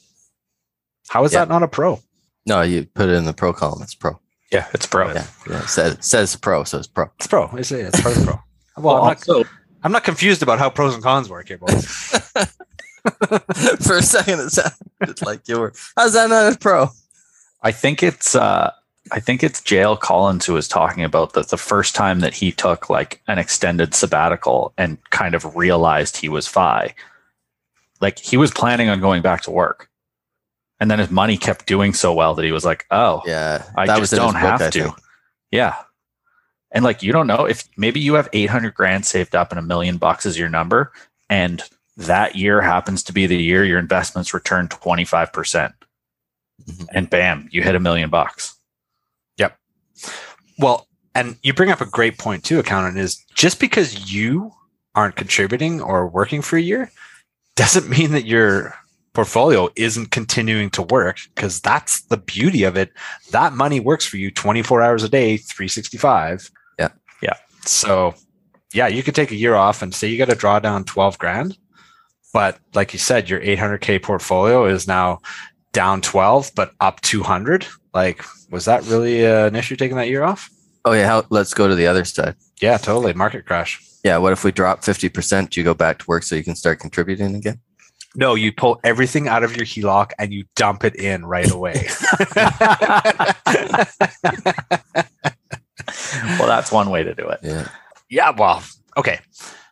How 1.08 1.24
is 1.24 1.32
Yep. 1.32 1.48
that 1.48 1.52
not 1.52 1.62
a 1.62 1.68
pro? 1.68 2.00
No, 2.46 2.62
you 2.62 2.84
put 2.94 3.08
it 3.08 3.14
in 3.14 3.24
the 3.24 3.32
pro 3.32 3.52
column. 3.52 3.82
It's 3.82 3.94
pro. 3.94 4.18
Yeah, 4.50 4.66
it's 4.74 4.86
pro. 4.86 5.08
Yeah, 5.12 5.26
yeah. 5.48 5.62
It 5.62 5.68
says, 5.68 5.92
it 5.94 6.04
says 6.04 6.36
pro, 6.36 6.64
so 6.64 6.78
it's 6.78 6.86
pro. 6.86 7.06
It's 7.18 7.26
pro. 7.26 7.46
It's, 7.56 7.72
it's 7.72 8.00
part 8.00 8.16
of 8.16 8.24
pro. 8.24 8.34
Well, 8.76 8.94
Well, 8.94 8.96
I'm, 9.04 9.08
not, 9.08 9.28
also, 9.28 9.44
I'm 9.82 9.92
not 9.92 10.04
confused 10.04 10.42
about 10.42 10.58
how 10.58 10.68
pros 10.70 10.94
and 10.94 11.02
cons 11.02 11.28
work 11.28 11.48
here, 11.48 11.58
boys. 11.58 11.84
For 13.84 13.96
a 13.96 14.02
second, 14.02 14.40
it 14.40 14.50
sounded 14.50 15.22
like 15.26 15.48
you 15.48 15.58
were. 15.58 15.72
How's 15.96 16.12
that 16.14 16.30
not 16.30 16.52
a 16.54 16.58
pro? 16.58 16.88
I 17.62 17.72
think 17.72 18.02
it's 18.02 18.34
uh 18.34 18.70
I 19.12 19.20
think 19.20 19.42
it's 19.42 19.60
Jail 19.60 19.94
Collins 19.96 20.46
who 20.46 20.54
was 20.54 20.66
talking 20.66 21.04
about 21.04 21.34
that 21.34 21.48
the 21.48 21.58
first 21.58 21.94
time 21.94 22.20
that 22.20 22.32
he 22.32 22.50
took 22.50 22.88
like 22.88 23.20
an 23.28 23.38
extended 23.38 23.94
sabbatical 23.94 24.72
and 24.78 24.98
kind 25.10 25.34
of 25.34 25.54
realized 25.54 26.16
he 26.16 26.30
was 26.30 26.48
fi. 26.48 26.94
Like 28.00 28.18
he 28.18 28.38
was 28.38 28.50
planning 28.50 28.88
on 28.88 29.00
going 29.00 29.20
back 29.20 29.42
to 29.42 29.50
work. 29.50 29.90
And 30.80 30.90
then 30.90 30.98
his 30.98 31.10
money 31.10 31.36
kept 31.36 31.66
doing 31.66 31.92
so 31.92 32.12
well 32.14 32.34
that 32.34 32.44
he 32.44 32.50
was 32.52 32.64
like, 32.64 32.86
"Oh, 32.90 33.22
Yeah, 33.26 33.62
I 33.76 33.86
just 33.86 34.12
don't 34.14 34.34
have 34.34 34.60
I 34.62 34.70
to." 34.70 34.92
Yeah. 35.52 35.76
And 36.72 36.82
like 36.82 37.02
you 37.02 37.12
don't 37.12 37.26
know 37.26 37.44
if 37.44 37.68
maybe 37.76 38.00
you 38.00 38.14
have 38.14 38.30
800 38.32 38.74
grand 38.74 39.04
saved 39.04 39.36
up 39.36 39.52
and 39.52 39.58
a 39.58 39.62
million 39.62 39.98
bucks 39.98 40.24
is 40.24 40.38
your 40.38 40.48
number 40.48 40.90
and 41.28 41.62
that 41.98 42.34
year 42.34 42.62
happens 42.62 43.02
to 43.04 43.12
be 43.12 43.26
the 43.26 43.36
year 43.36 43.62
your 43.62 43.78
investments 43.78 44.32
return 44.32 44.68
25% 44.68 45.74
Mhm. 46.66 46.86
and 46.92 47.10
bam, 47.10 47.48
you 47.52 47.62
hit 47.62 47.74
a 47.74 47.80
million 47.80 48.08
bucks. 48.08 48.54
Well, 50.58 50.86
and 51.14 51.36
you 51.42 51.52
bring 51.52 51.70
up 51.70 51.80
a 51.80 51.86
great 51.86 52.18
point 52.18 52.44
too, 52.44 52.58
accountant, 52.58 52.98
is 52.98 53.16
just 53.34 53.60
because 53.60 54.12
you 54.12 54.52
aren't 54.94 55.16
contributing 55.16 55.80
or 55.80 56.06
working 56.06 56.42
for 56.42 56.56
a 56.56 56.62
year 56.62 56.90
doesn't 57.56 57.88
mean 57.88 58.12
that 58.12 58.26
your 58.26 58.74
portfolio 59.14 59.68
isn't 59.76 60.10
continuing 60.10 60.70
to 60.70 60.82
work 60.82 61.18
because 61.34 61.60
that's 61.60 62.02
the 62.02 62.16
beauty 62.16 62.64
of 62.64 62.76
it. 62.76 62.92
That 63.30 63.52
money 63.52 63.78
works 63.78 64.06
for 64.06 64.16
you 64.16 64.30
24 64.30 64.82
hours 64.82 65.04
a 65.04 65.08
day, 65.08 65.36
365. 65.36 66.50
Yeah. 66.78 66.88
Yeah. 67.22 67.34
So 67.66 68.14
yeah, 68.72 68.86
you 68.86 69.02
could 69.02 69.14
take 69.14 69.30
a 69.30 69.36
year 69.36 69.54
off 69.54 69.82
and 69.82 69.94
say 69.94 70.08
you 70.08 70.18
got 70.18 70.30
to 70.30 70.34
draw 70.34 70.58
down 70.58 70.84
12 70.84 71.18
grand. 71.18 71.58
But 72.32 72.58
like 72.74 72.94
you 72.94 72.98
said, 72.98 73.28
your 73.28 73.40
800K 73.40 74.02
portfolio 74.02 74.64
is 74.64 74.88
now 74.88 75.20
down 75.72 76.00
12, 76.00 76.52
but 76.54 76.72
up 76.80 77.00
200. 77.02 77.66
Like, 77.94 78.24
was 78.50 78.64
that 78.64 78.84
really 78.86 79.26
uh, 79.26 79.46
an 79.46 79.56
issue 79.56 79.76
taking 79.76 79.96
that 79.96 80.08
year 80.08 80.22
off? 80.22 80.50
Oh 80.84 80.92
yeah, 80.92 81.06
how, 81.06 81.24
let's 81.30 81.54
go 81.54 81.68
to 81.68 81.74
the 81.74 81.86
other 81.86 82.04
side. 82.04 82.34
Yeah, 82.60 82.76
totally. 82.76 83.12
Market 83.12 83.46
crash. 83.46 83.80
Yeah, 84.04 84.18
what 84.18 84.32
if 84.32 84.44
we 84.44 84.50
drop 84.50 84.82
fifty 84.82 85.08
percent? 85.08 85.50
Do 85.50 85.60
you 85.60 85.64
go 85.64 85.74
back 85.74 85.98
to 86.00 86.04
work 86.06 86.22
so 86.22 86.34
you 86.34 86.42
can 86.42 86.56
start 86.56 86.80
contributing 86.80 87.36
again? 87.36 87.60
No, 88.14 88.34
you 88.34 88.52
pull 88.52 88.80
everything 88.84 89.28
out 89.28 89.42
of 89.42 89.56
your 89.56 89.64
HELOC 89.64 90.10
and 90.18 90.32
you 90.32 90.44
dump 90.54 90.84
it 90.84 90.96
in 90.96 91.24
right 91.24 91.50
away. 91.50 91.88
well, 96.38 96.46
that's 96.46 96.70
one 96.70 96.90
way 96.90 97.02
to 97.04 97.14
do 97.14 97.26
it. 97.28 97.40
Yeah, 97.42 97.68
yeah, 98.10 98.30
well, 98.30 98.62
okay. 98.96 99.20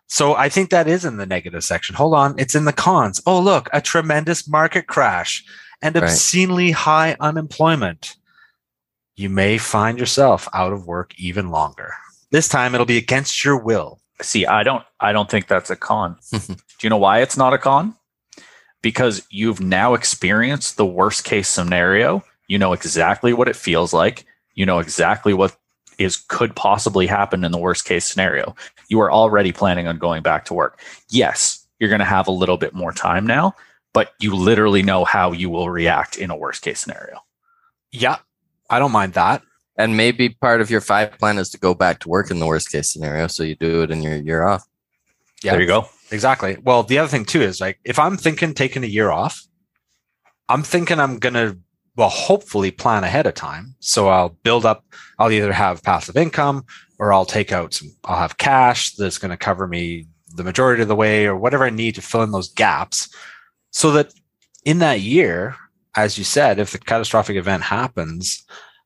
So 0.06 0.34
I 0.34 0.48
think 0.48 0.70
that 0.70 0.88
is 0.88 1.04
in 1.04 1.18
the 1.18 1.26
negative 1.26 1.62
section. 1.62 1.94
Hold 1.94 2.14
on. 2.14 2.34
It's 2.36 2.56
in 2.56 2.64
the 2.64 2.72
cons. 2.72 3.20
Oh, 3.26 3.38
look, 3.38 3.68
a 3.72 3.80
tremendous 3.80 4.48
market 4.48 4.88
crash 4.88 5.44
and 5.82 5.94
Right. 5.94 6.04
obscenely 6.04 6.70
high 6.72 7.16
unemployment. 7.20 8.16
You 9.16 9.28
may 9.30 9.58
find 9.58 9.98
yourself 9.98 10.48
out 10.54 10.72
of 10.72 10.86
work 10.86 11.12
even 11.18 11.50
longer. 11.50 11.92
This 12.30 12.48
time 12.48 12.74
it'll 12.74 12.86
be 12.86 12.96
against 12.98 13.44
your 13.44 13.56
will. 13.56 14.00
See, 14.22 14.46
I 14.46 14.62
don't 14.62 14.84
I 15.00 15.12
don't 15.12 15.30
think 15.30 15.46
that's 15.46 15.70
a 15.70 15.76
con. 15.76 16.16
Do 16.30 16.56
you 16.82 16.90
know 16.90 16.96
why 16.98 17.20
it's 17.20 17.36
not 17.36 17.52
a 17.54 17.58
con? 17.58 17.94
Because 18.82 19.26
you've 19.30 19.60
now 19.60 19.94
experienced 19.94 20.76
the 20.76 20.86
worst 20.86 21.24
case 21.24 21.48
scenario. 21.48 22.24
You 22.48 22.58
know 22.58 22.72
exactly 22.72 23.32
what 23.32 23.48
it 23.48 23.56
feels 23.56 23.92
like. 23.92 24.24
You 24.54 24.64
know 24.66 24.78
exactly 24.78 25.34
what 25.34 25.56
is 25.98 26.16
could 26.16 26.56
possibly 26.56 27.06
happen 27.06 27.44
in 27.44 27.52
the 27.52 27.58
worst 27.58 27.84
case 27.84 28.06
scenario. 28.06 28.54
You 28.88 29.00
are 29.00 29.12
already 29.12 29.52
planning 29.52 29.86
on 29.86 29.98
going 29.98 30.22
back 30.22 30.46
to 30.46 30.54
work. 30.54 30.80
Yes, 31.10 31.66
you're 31.78 31.90
going 31.90 31.98
to 32.00 32.04
have 32.06 32.26
a 32.26 32.32
little 32.32 32.56
bit 32.56 32.72
more 32.74 32.92
time 32.92 33.26
now, 33.26 33.54
but 33.92 34.12
you 34.20 34.34
literally 34.34 34.82
know 34.82 35.04
how 35.04 35.32
you 35.32 35.50
will 35.50 35.70
react 35.70 36.16
in 36.16 36.30
a 36.30 36.36
worst 36.36 36.62
case 36.62 36.80
scenario. 36.80 37.20
Yeah, 37.92 38.18
I 38.68 38.78
don't 38.78 38.92
mind 38.92 39.14
that. 39.14 39.42
and 39.76 39.96
maybe 39.96 40.28
part 40.28 40.60
of 40.60 40.70
your 40.70 40.80
FI 40.80 41.06
plan 41.06 41.38
is 41.38 41.48
to 41.50 41.58
go 41.58 41.74
back 41.74 42.00
to 42.00 42.08
work 42.08 42.30
in 42.30 42.38
the 42.38 42.46
worst 42.46 42.70
case 42.70 42.92
scenario, 42.92 43.26
so 43.28 43.42
you 43.42 43.54
do 43.56 43.82
it 43.82 43.90
in 43.90 44.02
your 44.02 44.16
year 44.16 44.46
off. 44.46 44.64
Yeah. 45.42 45.52
There 45.52 45.60
you 45.62 45.66
go. 45.66 45.88
Exactly. 46.10 46.58
Well, 46.62 46.82
the 46.82 46.98
other 46.98 47.08
thing 47.08 47.24
too 47.24 47.40
is 47.40 47.60
like 47.60 47.78
if 47.84 47.98
I'm 47.98 48.16
thinking 48.16 48.52
taking 48.52 48.84
a 48.84 48.88
year 48.88 49.10
off, 49.10 49.42
I'm 50.48 50.62
thinking 50.62 51.00
I'm 51.00 51.18
gonna 51.18 51.56
well 51.96 52.10
hopefully 52.10 52.70
plan 52.70 53.04
ahead 53.04 53.26
of 53.26 53.34
time. 53.34 53.74
So 53.80 54.08
I'll 54.08 54.30
build 54.42 54.66
up. 54.66 54.84
I'll 55.18 55.30
either 55.32 55.52
have 55.52 55.82
passive 55.82 56.16
income 56.16 56.64
or 56.98 57.12
I'll 57.12 57.24
take 57.24 57.52
out 57.52 57.72
some. 57.74 57.88
I'll 58.04 58.18
have 58.18 58.36
cash 58.38 58.92
that's 58.96 59.18
going 59.18 59.30
to 59.30 59.36
cover 59.36 59.66
me 59.66 60.06
the 60.34 60.44
majority 60.44 60.82
of 60.82 60.88
the 60.88 60.96
way 60.96 61.26
or 61.26 61.36
whatever 61.36 61.64
I 61.64 61.70
need 61.70 61.94
to 61.94 62.02
fill 62.02 62.22
in 62.22 62.30
those 62.32 62.52
gaps, 62.52 63.08
so 63.70 63.90
that 63.92 64.12
in 64.64 64.78
that 64.80 65.00
year, 65.00 65.56
as 65.96 66.18
you 66.18 66.24
said, 66.24 66.58
if 66.58 66.72
the 66.72 66.78
catastrophic 66.78 67.36
event 67.36 67.62
happens, 67.62 68.44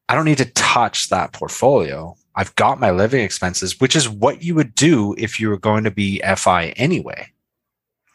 I 0.09 0.15
don't 0.15 0.25
need 0.25 0.39
to 0.39 0.51
touch 0.53 1.09
that 1.09 1.33
portfolio. 1.33 2.15
I've 2.37 2.55
got 2.57 2.81
my 2.81 2.91
living 2.91 3.23
expenses, 3.25 3.81
which 3.81 3.95
is 3.95 4.09
what 4.09 4.43
you 4.43 4.55
would 4.55 4.75
do 4.75 5.15
if 5.19 5.39
you 5.39 5.49
were 5.49 5.59
going 5.59 5.85
to 5.85 5.91
be 5.91 6.21
FI 6.37 6.69
anyway. 6.77 7.29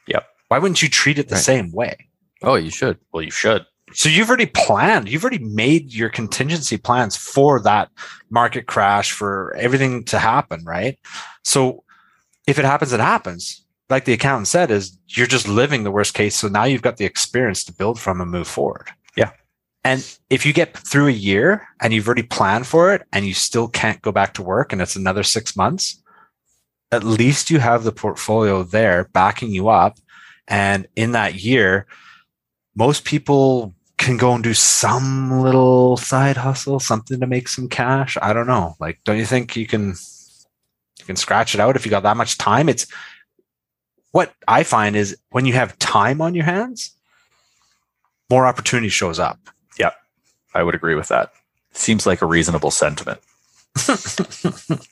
Yep. 0.07 0.25
Why 0.49 0.59
wouldn't 0.59 0.81
you 0.81 0.89
treat 0.89 1.19
it 1.19 1.29
the 1.29 1.35
Right. 1.35 1.43
same 1.43 1.71
way? 1.71 1.95
Oh, 2.41 2.55
you 2.55 2.69
should. 2.69 2.99
Well, 3.11 3.23
you 3.23 3.31
should. 3.31 3.65
So 3.93 4.07
you've 4.07 4.27
already 4.29 4.45
planned, 4.45 5.09
you've 5.09 5.23
already 5.23 5.43
made 5.43 5.91
your 5.93 6.09
contingency 6.09 6.77
plans 6.77 7.15
for 7.17 7.59
that 7.61 7.89
market 8.29 8.67
crash, 8.67 9.11
for 9.11 9.55
everything 9.55 10.03
to 10.05 10.19
happen, 10.19 10.63
right? 10.63 10.99
So 11.43 11.83
if 12.45 12.59
it 12.59 12.65
happens, 12.65 12.93
it 12.93 12.99
happens. 12.99 13.65
Like 13.89 14.05
the 14.05 14.13
accountant 14.13 14.47
said, 14.47 14.71
is 14.71 14.97
you're 15.07 15.27
just 15.27 15.47
living 15.47 15.83
the 15.83 15.91
worst 15.91 16.13
case. 16.13 16.35
So 16.35 16.47
now 16.47 16.63
you've 16.65 16.81
got 16.81 16.97
the 16.97 17.05
experience 17.05 17.63
to 17.65 17.73
build 17.73 17.99
from 17.99 18.21
and 18.21 18.29
move 18.29 18.47
forward. 18.47 18.89
Yeah. 19.15 19.31
And 19.83 20.07
if 20.29 20.45
you 20.45 20.53
get 20.53 20.77
through 20.77 21.07
a 21.07 21.11
year 21.11 21.67
and 21.81 21.93
you've 21.93 22.07
already 22.07 22.23
planned 22.23 22.67
for 22.67 22.93
it 22.93 23.03
and 23.11 23.25
you 23.25 23.33
still 23.33 23.67
can't 23.67 24.01
go 24.01 24.11
back 24.11 24.33
to 24.35 24.43
work 24.43 24.71
and 24.71 24.81
it's 24.81 24.95
another 24.95 25.23
six 25.23 25.55
months, 25.55 26.01
at 26.91 27.03
least 27.03 27.49
you 27.49 27.59
have 27.59 27.83
the 27.83 27.91
portfolio 27.91 28.63
there 28.63 29.05
backing 29.13 29.51
you 29.51 29.69
up. 29.69 29.97
And 30.47 30.87
in 30.95 31.11
that 31.13 31.35
year, 31.35 31.87
most 32.75 33.05
people 33.05 33.75
can 33.97 34.17
go 34.17 34.33
and 34.33 34.43
do 34.43 34.53
some 34.53 35.41
little 35.41 35.97
side 35.97 36.37
hustle, 36.37 36.79
something 36.79 37.19
to 37.19 37.27
make 37.27 37.47
some 37.47 37.67
cash. 37.67 38.17
I 38.21 38.33
don't 38.33 38.47
know. 38.47 38.75
Like, 38.79 38.99
don't 39.03 39.17
you 39.17 39.25
think 39.25 39.55
you 39.55 39.67
can 39.67 39.89
you 40.99 41.05
can 41.05 41.15
scratch 41.15 41.53
it 41.53 41.61
out 41.61 41.75
if 41.75 41.85
you 41.85 41.91
got 41.91 42.03
that 42.03 42.17
much 42.17 42.37
time? 42.37 42.69
It's 42.69 42.87
what 44.11 44.33
I 44.47 44.63
find 44.63 44.95
is 44.95 45.17
when 45.31 45.45
you 45.45 45.53
have 45.53 45.77
time 45.79 46.21
on 46.21 46.35
your 46.35 46.45
hands, 46.45 46.91
more 48.29 48.45
opportunity 48.45 48.89
shows 48.89 49.19
up. 49.19 49.39
Yeah, 49.77 49.91
I 50.53 50.63
would 50.63 50.75
agree 50.75 50.95
with 50.95 51.07
that. 51.09 51.31
Seems 51.73 52.05
like 52.05 52.21
a 52.21 52.25
reasonable 52.25 52.71
sentiment. 52.71 53.19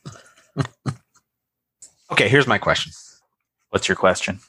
Okay, 2.12 2.30
here's 2.30 2.48
my 2.48 2.58
question. 2.58 2.92
What's 3.70 3.88
your 3.88 3.98
question? 3.98 4.40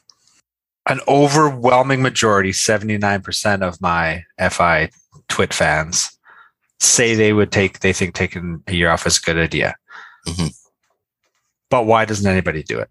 An 0.87 1.01
overwhelming 1.07 2.01
majority, 2.01 2.51
79% 2.51 3.61
of 3.61 3.81
my 3.81 4.23
FI 4.49 4.89
twit 5.27 5.53
fans 5.53 6.17
say 6.79 7.13
they 7.13 7.33
would 7.33 7.51
take 7.51 7.81
they 7.81 7.91
think 7.91 8.15
taking 8.15 8.63
a 8.67 8.73
year 8.73 8.89
off 8.89 9.05
is 9.05 9.17
a 9.17 9.21
good 9.21 9.37
idea. 9.37 9.75
Mhm. 10.25 10.53
But 11.69 11.85
why 11.85 12.05
doesn't 12.05 12.25
anybody 12.25 12.63
do 12.63 12.79
it? 12.79 12.89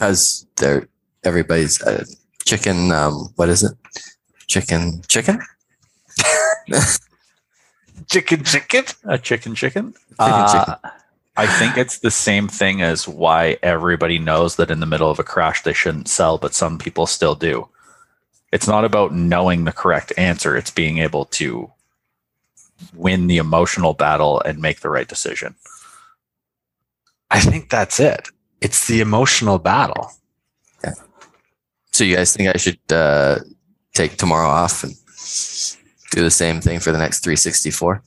Because 0.00 0.46
they're 0.56 0.88
everybody's 1.24 1.82
uh, 1.82 2.06
chicken. 2.46 2.90
Um, 2.90 3.28
what 3.36 3.50
is 3.50 3.62
it? 3.62 3.72
Chicken, 4.46 5.02
chicken. 5.08 5.40
Chicken 8.08 8.42
chicken? 8.42 8.84
A 9.04 9.18
chicken 9.18 9.54
chicken? 9.54 9.92
Chicken 9.92 9.94
Uh, 10.18 10.76
I 11.36 11.46
think 11.46 11.76
it's 11.76 11.98
the 11.98 12.10
same 12.10 12.48
thing 12.48 12.80
as 12.80 13.06
why 13.06 13.58
everybody 13.62 14.18
knows 14.18 14.56
that 14.56 14.70
in 14.70 14.80
the 14.80 14.86
middle 14.86 15.10
of 15.10 15.18
a 15.18 15.22
crash 15.22 15.62
they 15.64 15.74
shouldn't 15.74 16.08
sell, 16.08 16.38
but 16.38 16.54
some 16.54 16.78
people 16.78 17.06
still 17.06 17.34
do. 17.34 17.68
It's 18.52 18.66
not 18.66 18.86
about 18.86 19.14
knowing 19.14 19.64
the 19.64 19.72
correct 19.72 20.14
answer, 20.16 20.56
it's 20.56 20.70
being 20.70 20.96
able 20.96 21.26
to 21.26 21.70
win 22.94 23.26
the 23.26 23.36
emotional 23.36 23.92
battle 23.92 24.40
and 24.40 24.62
make 24.62 24.80
the 24.80 24.88
right 24.88 25.06
decision. 25.06 25.56
I 27.30 27.40
think 27.40 27.68
that's 27.68 28.00
it. 28.00 28.30
It's 28.60 28.86
the 28.86 29.00
emotional 29.00 29.58
battle. 29.58 30.10
Yeah. 30.84 30.94
So 31.92 32.04
you 32.04 32.16
guys 32.16 32.34
think 32.34 32.54
I 32.54 32.58
should 32.58 32.80
uh, 32.92 33.38
take 33.94 34.16
tomorrow 34.16 34.48
off 34.48 34.84
and 34.84 34.94
do 36.12 36.22
the 36.22 36.30
same 36.30 36.60
thing 36.60 36.80
for 36.80 36.92
the 36.92 36.98
next 36.98 37.20
364? 37.20 38.02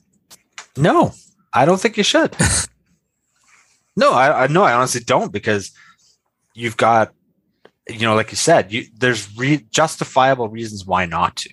No, 0.76 1.12
I 1.52 1.64
don't 1.64 1.80
think 1.80 1.96
you 1.96 2.04
should. 2.04 2.36
No, 3.96 4.12
I, 4.12 4.44
I 4.44 4.46
no, 4.48 4.62
I 4.62 4.72
honestly 4.72 5.00
don't 5.00 5.32
because 5.32 5.72
you've 6.54 6.76
got, 6.76 7.12
you 7.88 8.00
know, 8.00 8.14
like 8.14 8.30
you 8.30 8.36
said, 8.36 8.72
you 8.72 8.86
there's 8.96 9.36
re- 9.36 9.64
justifiable 9.70 10.48
reasons 10.48 10.84
why 10.84 11.06
not 11.06 11.36
to. 11.36 11.50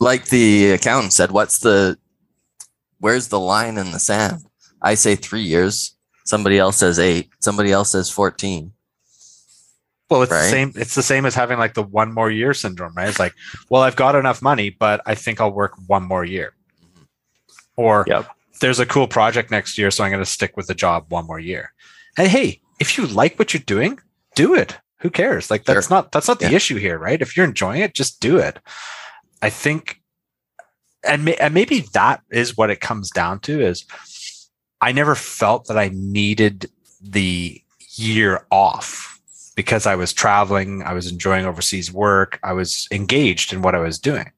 Like 0.00 0.26
the 0.26 0.72
accountant 0.72 1.12
said, 1.12 1.30
what's 1.30 1.60
the 1.60 1.96
where's 2.98 3.28
the 3.28 3.40
line 3.40 3.78
in 3.78 3.92
the 3.92 3.98
sand? 3.98 4.42
I 4.82 4.94
say 4.94 5.16
three 5.16 5.42
years. 5.42 5.96
Somebody 6.24 6.58
else 6.58 6.76
says 6.78 6.98
eight. 6.98 7.30
Somebody 7.40 7.70
else 7.72 7.92
says 7.92 8.10
fourteen. 8.10 8.72
Well, 10.10 10.22
it's 10.22 10.30
the 10.32 10.42
same. 10.50 10.72
It's 10.76 10.94
the 10.94 11.02
same 11.02 11.24
as 11.26 11.34
having 11.34 11.58
like 11.58 11.74
the 11.74 11.82
one 11.82 12.12
more 12.12 12.30
year 12.30 12.52
syndrome, 12.54 12.92
right? 12.94 13.08
It's 13.08 13.18
like, 13.18 13.34
well, 13.70 13.82
I've 13.82 13.96
got 13.96 14.14
enough 14.14 14.42
money, 14.42 14.70
but 14.70 15.00
I 15.06 15.14
think 15.14 15.40
I'll 15.40 15.50
work 15.52 15.72
one 15.86 16.02
more 16.04 16.24
year. 16.24 16.52
Mm-hmm. 16.82 17.02
Or 17.76 18.04
Yep. 18.06 18.28
there's 18.60 18.78
a 18.80 18.86
cool 18.86 19.08
project 19.08 19.50
next 19.50 19.78
year, 19.78 19.90
so 19.90 20.04
I'm 20.04 20.10
going 20.10 20.22
to 20.22 20.30
stick 20.30 20.56
with 20.56 20.66
the 20.66 20.74
job 20.74 21.06
one 21.08 21.26
more 21.26 21.40
year. 21.40 21.72
And 22.18 22.28
hey, 22.28 22.60
if 22.80 22.96
you 22.98 23.06
like 23.06 23.38
what 23.38 23.54
you're 23.54 23.62
doing, 23.66 23.98
do 24.34 24.54
it. 24.54 24.78
Who 25.00 25.10
cares? 25.10 25.50
Like 25.50 25.64
that's 25.64 25.88
Sure. 25.88 25.96
not 25.96 26.12
that's 26.12 26.28
not 26.28 26.38
the 26.38 26.50
Yeah. 26.50 26.56
issue 26.56 26.76
here, 26.76 26.98
right? 26.98 27.20
If 27.20 27.36
you're 27.36 27.46
enjoying 27.46 27.80
it, 27.82 27.94
just 27.94 28.20
do 28.20 28.36
it. 28.38 28.58
I 29.42 29.50
think, 29.50 30.00
and 31.06 31.24
may, 31.24 31.34
and 31.36 31.52
maybe 31.52 31.80
that 31.92 32.22
is 32.30 32.56
what 32.56 32.70
it 32.70 32.80
comes 32.80 33.10
down 33.10 33.40
to 33.40 33.60
is, 33.60 33.84
I 34.84 34.92
never 34.92 35.14
felt 35.14 35.66
that 35.68 35.78
I 35.78 35.88
needed 35.94 36.70
the 37.00 37.58
year 37.96 38.46
off 38.50 39.18
because 39.56 39.86
I 39.86 39.94
was 39.94 40.12
traveling, 40.12 40.82
I 40.82 40.92
was 40.92 41.10
enjoying 41.10 41.46
overseas 41.46 41.90
work, 41.90 42.38
I 42.42 42.52
was 42.52 42.86
engaged 42.90 43.54
in 43.54 43.62
what 43.62 43.74
I 43.74 43.78
was 43.78 43.98
doing. 43.98 44.30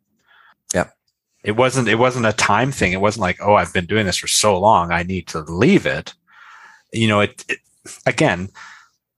Yeah. 0.72 0.90
It 1.42 1.56
wasn't 1.56 1.88
it 1.88 1.96
wasn't 1.96 2.26
a 2.26 2.32
time 2.32 2.70
thing. 2.70 2.92
It 2.92 3.00
wasn't 3.00 3.22
like, 3.22 3.38
oh, 3.42 3.54
I've 3.54 3.72
been 3.72 3.86
doing 3.86 4.06
this 4.06 4.18
for 4.18 4.28
so 4.28 4.56
long, 4.56 4.92
I 4.92 5.02
need 5.02 5.26
to 5.28 5.40
leave 5.40 5.84
it. 5.84 6.14
You 6.92 7.08
know, 7.08 7.22
it, 7.22 7.44
it 7.48 7.58
again, 8.06 8.48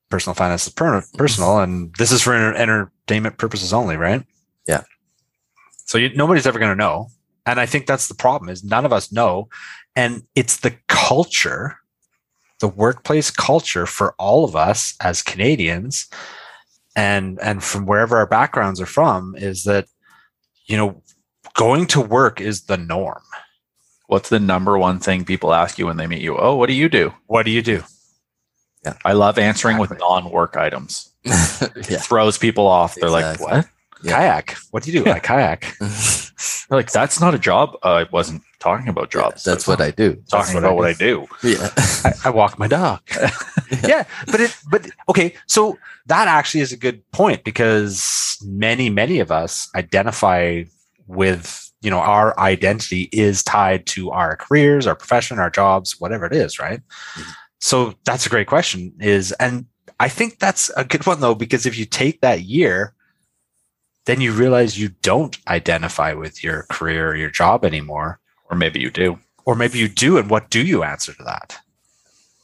personal 0.09 0.35
finance 0.35 0.67
is 0.67 0.73
per- 0.73 1.05
personal 1.19 1.59
and 1.59 1.95
this 1.97 2.11
is 2.11 2.23
for 2.23 2.33
enter- 2.33 2.57
entertainment 2.57 3.37
purposes 3.37 3.75
only, 3.75 3.99
right? 3.99 4.25
Yeah. 4.67 4.85
So 5.85 5.99
you, 5.99 6.09
nobody's 6.17 6.47
ever 6.47 6.59
going 6.59 6.73
to 6.73 6.85
know. 6.85 7.09
And 7.45 7.61
I 7.61 7.67
think 7.67 7.87
that's 7.87 8.09
the 8.09 8.15
problem 8.15 8.49
is 8.49 8.65
none 8.65 8.87
of 8.87 8.95
us 8.95 9.13
know 9.13 9.49
and 9.99 10.23
it's 10.37 10.59
the 10.59 10.75
culture 10.87 11.77
the 12.61 12.69
workplace 12.69 13.31
culture 13.31 13.87
for 13.87 14.15
all 14.19 14.45
of 14.45 14.57
us 14.57 14.95
as 15.01 15.23
Canadians 15.23 16.09
and 16.97 17.39
and 17.41 17.63
from 17.63 17.87
wherever 17.87 18.17
our 18.17 18.27
backgrounds 18.27 18.81
are 18.81 18.87
from 18.87 19.35
is 19.37 19.65
that 19.65 19.87
you 20.67 20.77
know 20.77 21.03
going 21.55 21.87
to 21.87 22.01
work 22.01 22.41
is 22.41 22.63
the 22.63 22.77
norm. 22.77 23.23
What's 24.07 24.29
the 24.31 24.41
number 24.41 24.79
one 24.79 24.99
thing 24.99 25.25
people 25.25 25.53
ask 25.53 25.79
you 25.79 25.87
when 25.87 25.99
they 25.99 26.07
meet 26.07 26.23
you? 26.23 26.37
Oh, 26.39 26.57
what 26.57 26.69
do 26.69 26.73
you 26.73 26.89
do? 26.89 27.13
What 27.27 27.45
do 27.45 27.51
you 27.53 27.63
do? 27.63 27.83
Yeah. 28.85 28.95
I 29.05 29.13
love 29.13 29.39
answering 29.39 29.79
with 29.79 29.93
non-work 29.99 30.57
items. 30.57 31.13
yeah. 31.25 31.69
It 31.77 32.01
throws 32.01 32.39
people 32.39 32.67
off. 32.67 32.95
They're 32.95 33.11
Exactly. 33.11 33.47
like, 33.47 33.55
"What?" 33.55 33.69
Yeah. 34.03 34.13
Kayak. 34.13 34.57
What 34.71 34.83
do 34.83 34.91
you 34.91 35.03
do? 35.03 35.09
Yeah. 35.09 35.17
I 35.17 35.19
kayak. 35.21 35.77
They're 36.69 36.79
like, 36.79 36.93
"That's 36.93 37.21
not 37.21 37.35
a 37.35 37.39
job." 37.39 37.77
Uh, 37.85 38.05
I 38.05 38.07
wasn't 38.11 38.43
talking 38.61 38.89
about 38.89 39.11
jobs. 39.11 39.45
That's 39.45 39.67
what 39.67 39.81
I 39.81 39.91
do. 39.91 40.23
talking 40.31 40.55
what 40.55 40.65
about 40.65 40.73
I 40.73 40.75
what 40.75 40.87
I 40.89 40.93
do. 40.93 41.27
Yeah. 41.43 41.71
I, 41.77 42.13
I 42.27 42.31
walk 42.31 42.59
my 42.59 42.69
dog. 42.69 43.01
yeah, 43.87 44.05
but 44.27 44.41
it 44.41 44.57
but 44.71 44.89
okay, 45.09 45.35
so 45.47 45.79
that 46.07 46.29
actually 46.29 46.61
is 46.61 46.73
a 46.73 46.77
good 46.77 47.09
point 47.13 47.45
because 47.45 48.37
many 48.45 48.91
many 48.91 49.21
of 49.21 49.31
us 49.31 49.69
identify 49.75 50.65
with 51.07 51.71
you 51.81 51.91
know 51.91 51.99
our 51.99 52.39
identity 52.39 53.09
is 53.13 53.43
tied 53.43 53.87
to 53.87 54.11
our 54.11 54.37
careers, 54.37 54.87
our 54.87 54.97
profession, 54.97 55.39
our 55.39 55.51
jobs, 55.51 56.01
whatever 56.01 56.27
it 56.27 56.33
is, 56.33 56.59
right? 56.59 56.81
Mhm. 57.17 57.33
So 57.61 57.95
that's 58.05 58.27
a 58.27 58.29
great 58.29 58.47
question 58.47 58.93
is 59.01 59.33
and 59.33 59.67
I 60.01 60.09
think 60.09 60.39
that's 60.39 60.71
a 60.77 60.85
good 60.85 61.07
one 61.07 61.21
though 61.21 61.35
because 61.35 61.67
if 61.67 61.77
you 61.77 61.85
take 61.85 62.21
that 62.21 62.43
year 62.43 62.95
then 64.09 64.21
you 64.23 64.33
realize 64.33 64.79
you 64.81 64.89
don't 65.03 65.37
identify 65.47 66.15
with 66.15 66.43
your 66.43 66.63
career 66.71 67.11
or 67.11 67.15
your 67.17 67.31
job 67.31 67.63
anymore. 67.65 68.19
Or 68.51 68.57
maybe 68.57 68.81
you 68.81 68.91
do. 68.91 69.19
or 69.45 69.55
maybe 69.55 69.79
you 69.79 69.89
do 69.89 70.17
and 70.19 70.31
what 70.31 70.49
do 70.51 70.61
you 70.65 70.83
answer 70.83 71.13
to 71.13 71.23
that? 71.25 71.59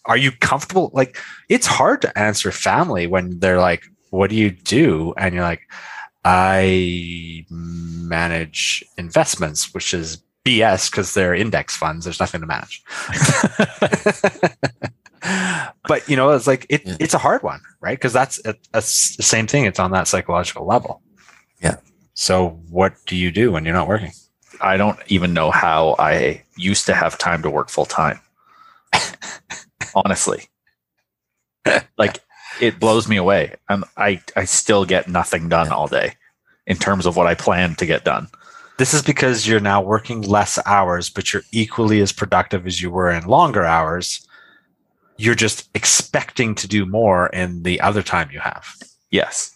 Are 0.05 0.19
you 0.19 0.31
comfortable? 0.33 0.91
Like 0.93 1.17
it's 1.49 1.67
hard 1.67 2.03
to 2.03 2.19
answer 2.19 2.53
family 2.53 3.07
when 3.07 3.39
they're 3.41 3.61
like 3.71 3.83
what 4.11 4.29
do 4.31 4.37
you 4.37 4.51
do? 4.51 5.15
And 5.17 5.35
you're 5.35 5.43
like 5.53 5.62
i 6.27 7.45
manage 7.51 8.85
investments 8.97 9.75
which 9.75 9.93
is 9.93 10.23
bs 10.45 10.91
because 10.91 11.15
they're 11.15 11.35
index 11.35 11.77
funds. 11.77 12.05
There's 12.05 12.21
nothing 12.21 12.43
to 12.43 12.47
manage. 12.47 12.83
But 15.89 16.09
you 16.09 16.17
know 16.17 16.31
it's 16.31 16.47
like 16.47 16.67
it, 16.69 16.83
Yeah. 16.87 16.97
it's 17.01 17.15
a 17.15 17.19
hard 17.19 17.43
one 17.43 17.61
right? 17.81 17.97
Because 17.99 18.12
that's 18.12 18.37
a, 18.45 18.55
a 18.75 18.81
the 18.81 19.23
same 19.35 19.47
thing. 19.47 19.65
It's 19.65 19.79
on 19.81 19.91
that 19.93 20.09
psychological 20.09 20.67
level 20.67 21.01
Yeah. 21.65 21.77
so 22.12 22.61
what 22.69 22.95
do 23.07 23.17
you 23.17 23.33
do 23.33 23.51
when 23.51 23.65
you're 23.65 23.75
not 23.75 23.89
working 23.89 24.12
I 24.61 24.77
don't 24.77 24.99
even 25.09 25.35
know 25.35 25.51
how 25.51 25.97
I 25.99 26.43
used 26.57 26.87
to 26.87 26.95
have 26.95 27.19
time 27.19 27.43
to 27.43 27.51
work 27.51 27.69
full 27.69 27.85
time. 27.85 28.21
Honestly. 29.95 30.45
like 31.99 32.21
it 32.61 32.79
blows 32.79 33.09
me 33.09 33.17
away. 33.17 33.55
And 33.69 33.85
I, 33.97 34.23
I 34.37 34.45
still 34.45 34.85
get 34.85 35.09
nothing 35.09 35.49
done 35.49 35.71
all 35.71 35.89
day 35.89 36.15
in 36.67 36.77
terms 36.77 37.07
of 37.07 37.17
what 37.17 37.27
I 37.27 37.35
plan 37.35 37.75
to 37.77 37.87
get 37.87 38.05
done. 38.05 38.29
This 38.79 38.95
is 38.95 39.03
because 39.03 39.47
you're 39.47 39.61
now 39.61 39.81
working 39.81 40.23
less 40.23 40.59
hours, 40.67 41.09
but 41.09 41.33
you're 41.33 41.43
equally 41.53 42.01
as 42.01 42.12
productive 42.12 42.67
as 42.67 42.81
you 42.83 42.91
were 42.91 43.11
in 43.11 43.25
longer 43.25 43.65
hours. 43.65 44.27
You're 45.17 45.37
just 45.37 45.69
expecting 45.75 46.57
to 46.57 46.67
do 46.67 46.85
more 46.85 47.29
in 47.29 47.62
the 47.62 47.81
other 47.81 48.03
time 48.03 48.31
you 48.33 48.41
have. 48.41 48.67
Yes. 49.11 49.55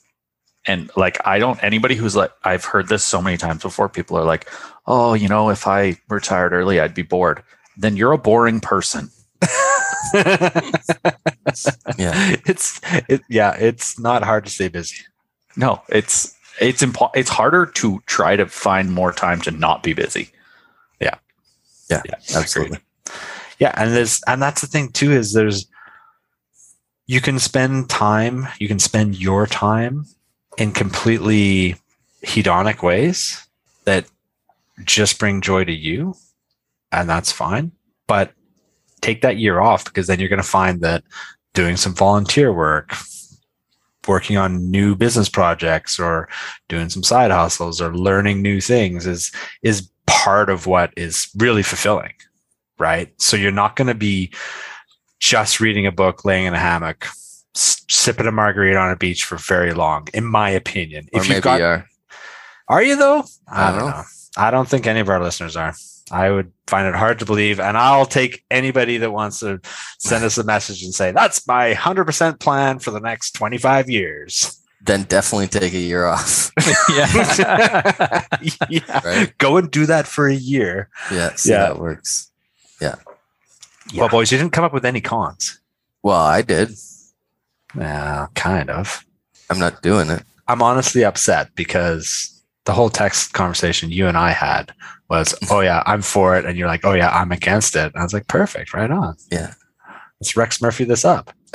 And 0.69 0.91
like 0.97 1.19
I 1.27 1.39
don't 1.39 1.63
anybody 1.65 1.97
who's 1.97 2.15
like 2.15 2.31
I've 2.45 2.65
heard 2.65 2.89
this 2.89 3.03
so 3.03 3.21
many 3.21 3.37
times 3.37 3.63
before. 3.63 3.89
People 3.89 4.17
are 4.19 4.25
like, 4.25 4.49
oh, 4.87 5.15
you 5.15 5.27
know, 5.27 5.51
if 5.51 5.67
I 5.67 5.97
retired 6.09 6.53
early, 6.53 6.79
I'd 6.79 6.95
be 6.95 7.03
bored. 7.03 7.43
Then 7.77 7.97
you're 7.97 8.13
a 8.13 8.19
boring 8.19 8.61
person. 8.61 9.11
Yeah. 11.99 12.37
It's 12.47 12.81
it, 13.09 13.23
yeah, 13.29 13.57
it's 13.59 13.99
not 13.99 14.23
hard 14.23 14.45
to 14.45 14.51
stay 14.51 14.69
busy. 14.69 14.99
No, 15.57 15.83
it's 15.89 16.37
it's 16.61 16.83
impo- 16.83 17.11
it's 17.15 17.31
harder 17.31 17.67
to 17.67 18.01
try 18.07 18.37
to 18.37 18.47
find 18.47 18.93
more 18.93 19.13
time 19.13 19.41
to 19.43 19.51
not 19.51 19.83
be 19.83 19.93
busy. 19.93 20.31
Yeah. 21.01 21.17
Yeah. 21.91 22.03
Absolutely. 22.35 22.79
Yeah, 23.59 23.73
and 23.77 23.93
there's 23.93 24.21
and 24.27 24.41
that's 24.41 24.61
the 24.61 24.67
thing 24.67 24.91
too 24.91 25.11
is 25.11 25.33
there's 25.33 25.67
you 27.07 27.21
can 27.21 27.39
spend 27.39 27.89
time, 27.89 28.47
you 28.59 28.69
can 28.69 28.79
spend 28.79 29.19
your 29.19 29.47
time 29.47 30.05
in 30.59 30.73
completely 30.73 31.77
hedonic 32.25 32.83
ways 32.83 33.47
that 33.85 34.07
just 34.85 35.19
bring 35.19 35.41
joy 35.41 35.65
to 35.65 35.73
you, 35.73 36.15
and 36.93 37.09
that's 37.09 37.33
fine. 37.33 37.73
But 38.07 38.33
take 39.01 39.23
that 39.23 39.39
year 39.39 39.61
off 39.61 39.85
because 39.85 40.07
then 40.07 40.21
you're 40.21 40.29
going 40.29 40.43
to 40.43 40.49
find 40.49 40.81
that 40.83 41.05
doing 41.55 41.77
some 41.77 41.95
volunteer 41.95 42.53
work, 42.53 42.95
working 44.07 44.37
on 44.37 44.71
new 44.71 44.95
business 44.95 45.29
projects, 45.29 45.99
or 45.99 46.29
doing 46.69 46.91
some 46.91 47.03
side 47.03 47.31
hustles, 47.31 47.81
or 47.81 47.97
learning 47.97 48.43
new 48.43 48.61
things 48.61 49.07
is 49.07 49.33
is 49.63 49.89
part 50.07 50.51
of 50.51 50.67
what 50.67 50.93
is 50.97 51.31
really 51.37 51.63
fulfilling 51.63 52.13
right? 52.79 53.13
So 53.21 53.37
you're 53.37 53.51
not 53.51 53.77
going 53.77 53.89
to 53.89 53.95
be 53.95 54.33
just 55.19 55.61
reading 55.61 55.87
a 55.87 55.93
book, 55.93 56.25
laying 56.25 56.47
in 56.47 56.55
a 56.55 56.59
hammock, 56.59 57.07
sipping 57.59 58.27
a 58.27 58.33
margarita 58.33 58.79
on 58.79 58.91
a 58.91 58.97
beach 58.97 59.25
for 59.25 59.37
very 59.37 59.73
long, 59.73 60.09
in 60.15 60.25
my 60.25 60.51
opinion. 60.51 61.09
Or 61.13 61.21
If 61.21 61.29
you've 61.29 61.43
got, 61.43 61.59
you 61.61 61.67
are. 61.67 61.87
are 62.69 62.83
you 62.83 62.97
though? 62.97 63.25
I, 63.49 63.69
I 63.69 63.71
don't 63.73 63.81
know. 63.81 63.89
know. 63.91 64.03
I 64.37 64.51
don't 64.51 64.69
think 64.69 64.87
any 64.87 65.01
of 65.01 65.09
our 65.09 65.21
listeners 65.23 65.57
are. 65.57 65.75
I 66.11 66.31
would 66.31 66.53
find 66.67 66.87
it 66.89 66.95
hard 66.95 67.19
to 67.19 67.27
believe, 67.27 67.61
and 67.61 67.77
I'll 67.77 68.07
take 68.07 68.43
anybody 68.51 68.97
that 68.99 69.11
wants 69.13 69.41
to 69.41 69.61
send 69.99 70.25
us 70.25 70.39
a 70.39 70.45
message 70.45 70.83
and 70.83 70.95
say 70.95 71.13
that's 71.13 71.47
my 71.47 71.75
hundred 71.75 72.05
percent 72.07 72.41
plan 72.41 72.79
for 72.79 72.91
the 72.93 73.01
next 73.01 73.33
twenty 73.33 73.59
five 73.59 73.91
years. 73.91 74.55
Then 74.81 75.03
definitely 75.03 75.49
take 75.49 75.75
a 75.75 75.79
year 75.79 76.07
off. 76.07 76.51
yeah. 76.97 78.25
yeah, 78.71 79.01
Right. 79.05 79.37
go 79.39 79.57
and 79.57 79.71
do 79.71 79.87
that 79.87 80.07
for 80.07 80.29
a 80.29 80.35
year. 80.35 80.89
Yeah. 81.13 81.35
See 81.35 81.51
Yeah. 81.51 81.67
how 81.67 81.73
it 81.73 81.79
works. 81.81 82.31
Yeah. 82.81 82.95
Well, 83.97 84.09
boys, 84.09 84.31
you 84.31 84.39
didn't 84.39 84.53
come 84.53 84.65
up 84.65 84.73
with 84.73 84.85
any 84.85 85.01
cons. 85.01 85.61
Well, 86.03 86.17
I 86.21 86.43
did. 86.43 86.71
Yeah, 87.77 88.27
kind 88.35 88.71
of. 88.71 89.05
I'm 89.51 89.59
not 89.59 89.83
doing 89.83 90.11
it. 90.11 90.23
I'm 90.47 90.63
honestly 90.63 91.05
upset 91.05 91.55
because 91.55 92.43
the 92.65 92.73
whole 92.73 92.91
text 92.91 93.33
conversation 93.33 93.91
you 93.91 94.07
and 94.07 94.17
I 94.17 94.31
had 94.31 94.73
was, 95.11 95.35
oh 95.51 95.61
yeah, 95.61 95.83
I'm 95.87 96.03
for 96.03 96.37
it, 96.37 96.45
and 96.45 96.57
you're 96.57 96.69
like, 96.69 96.85
oh 96.85 96.93
yeah, 96.95 97.11
I'm 97.11 97.33
against 97.33 97.77
it. 97.77 97.93
And 97.93 97.97
I 97.97 98.03
was 98.03 98.13
like, 98.15 98.27
perfect, 98.29 98.73
right 98.75 98.91
on. 98.91 99.17
Yeah. 99.31 99.55
Let's 100.21 100.37
Rex 100.37 100.61
Murphy 100.61 100.85
this 100.85 101.05
up. 101.05 101.33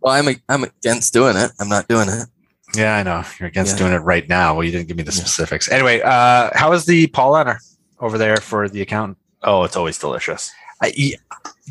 well, 0.00 0.12
I'm 0.14 0.28
I'm 0.48 0.64
against 0.64 1.12
doing 1.12 1.36
it. 1.36 1.50
I'm 1.60 1.68
not 1.68 1.88
doing 1.88 2.08
it. 2.08 2.26
yeah, 2.74 2.96
I 2.96 3.02
know 3.02 3.24
you're 3.40 3.48
against 3.48 3.72
Yeah. 3.72 3.78
doing 3.78 3.92
it 3.92 3.98
right 4.04 4.28
now. 4.28 4.54
Well, 4.54 4.64
you 4.64 4.70
didn't 4.72 4.88
give 4.88 4.96
me 4.96 5.02
the 5.02 5.12
Yeah. 5.12 5.20
specifics. 5.20 5.68
Anyway, 5.70 6.00
uh, 6.02 6.50
how 6.54 6.72
is 6.72 6.84
the 6.84 7.06
Paulaner 7.08 7.56
over 8.00 8.18
there 8.18 8.36
for 8.36 8.68
the 8.68 8.82
accountant? 8.82 9.18
Oh, 9.42 9.64
it's 9.64 9.76
always 9.76 9.98
delicious. 9.98 10.52
I, 10.80 10.92
y- 10.96 11.12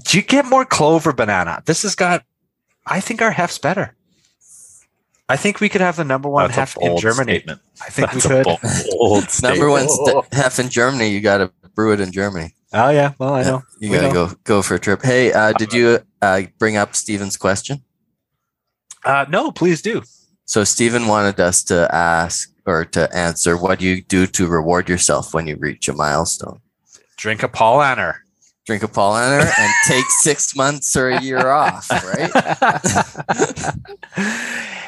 do 0.03 0.17
you 0.17 0.23
get 0.23 0.45
more 0.45 0.65
clove 0.65 1.05
or 1.07 1.13
banana? 1.13 1.61
This 1.65 1.83
has 1.83 1.95
got. 1.95 2.23
I 2.87 2.99
think 2.99 3.21
our 3.21 3.31
Hefe's 3.31 3.57
better. 3.57 3.95
I 5.27 5.37
think 5.37 5.59
we 5.59 5.69
could 5.69 5.81
have 5.81 5.95
the 5.95 6.03
number 6.03 6.29
one 6.29 6.45
That's 6.45 6.57
a 6.57 6.59
heft 6.59 6.77
in 6.81 6.97
Germany. 6.97 7.33
statement. 7.39 7.61
I 7.81 7.89
think 7.89 8.11
That's 8.11 8.25
we 8.25 8.29
could. 8.29 8.43
bold, 8.43 8.59
bold. 8.91 9.27
Number 9.41 9.69
one 9.71 9.89
st- 9.89 10.25
half 10.33 10.59
in 10.59 10.69
Germany. 10.69 11.09
You 11.09 11.19
got 11.19 11.37
to 11.39 11.51
brew 11.73 11.93
it 11.93 11.99
in 11.99 12.11
Germany. 12.11 12.53
Oh 12.73 12.89
yeah, 12.89 13.13
well 13.17 13.33
I 13.33 13.41
Yeah, 13.41 13.47
know. 13.49 13.63
You 13.79 13.89
We 13.89 13.95
got 13.97 14.01
to 14.03 14.07
know. 14.13 14.27
go 14.27 14.35
go 14.43 14.61
for 14.61 14.75
a 14.75 14.79
trip. 14.79 15.01
Hey, 15.01 15.33
uh, 15.33 15.53
did 15.53 15.73
you 15.73 15.99
uh, 16.21 16.43
bring 16.59 16.77
up 16.77 16.95
Steven's 16.95 17.37
question? 17.37 17.81
Uh, 19.03 19.25
no, 19.29 19.51
please 19.51 19.81
do. 19.81 20.03
So 20.45 20.63
Steven 20.63 21.07
wanted 21.07 21.39
us 21.39 21.63
to 21.65 21.87
ask 21.93 22.51
or 22.67 22.85
to 22.85 23.11
answer 23.15 23.57
what 23.57 23.79
do 23.79 23.85
you 23.85 24.01
do 24.03 24.27
to 24.27 24.47
reward 24.47 24.89
yourself 24.89 25.33
when 25.33 25.47
you 25.47 25.55
reach 25.55 25.87
a 25.87 25.93
milestone? 25.93 26.59
Drink 27.17 27.41
a 27.41 27.47
Paulaner. 27.47 28.15
Drink 28.65 28.81
a 28.83 28.87
Paulaner 28.87 29.47
and 29.59 29.73
take 29.87 30.05
six 30.21 30.55
months 30.55 30.95
or 30.97 31.09
a 31.09 31.21
year 31.21 31.49
off, 31.49 31.87
right? 31.91 32.31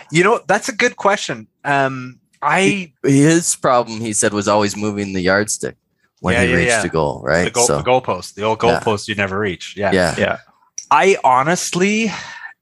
you 0.11 0.23
know, 0.23 0.41
that's 0.47 0.67
a 0.69 0.75
good 0.75 0.95
question. 0.95 1.47
Um, 1.63 2.19
I 2.41 2.93
His 3.03 3.55
problem, 3.55 3.99
he 4.01 4.13
said, 4.13 4.33
was 4.33 4.47
always 4.47 4.75
moving 4.75 5.13
the 5.13 5.21
yardstick 5.21 5.75
when 6.21 6.33
Yeah, 6.33 6.43
he 6.43 6.49
yeah, 6.51 6.55
reached 6.55 6.69
yeah. 6.69 6.83
a 6.85 6.89
goal, 6.89 7.21
right? 7.23 7.45
the 7.45 7.51
goal, 7.51 7.67
so 7.67 7.77
the 7.77 7.83
goalpost, 7.83 8.33
the 8.33 8.43
old 8.43 8.61
Yeah. 8.63 8.79
goalpost 8.79 9.07
you 9.07 9.15
never 9.15 9.37
reach. 9.39 9.75
Yeah. 9.77 9.91
yeah, 9.91 10.15
Yeah. 10.17 10.37
I 10.89 11.17
honestly, 11.23 12.11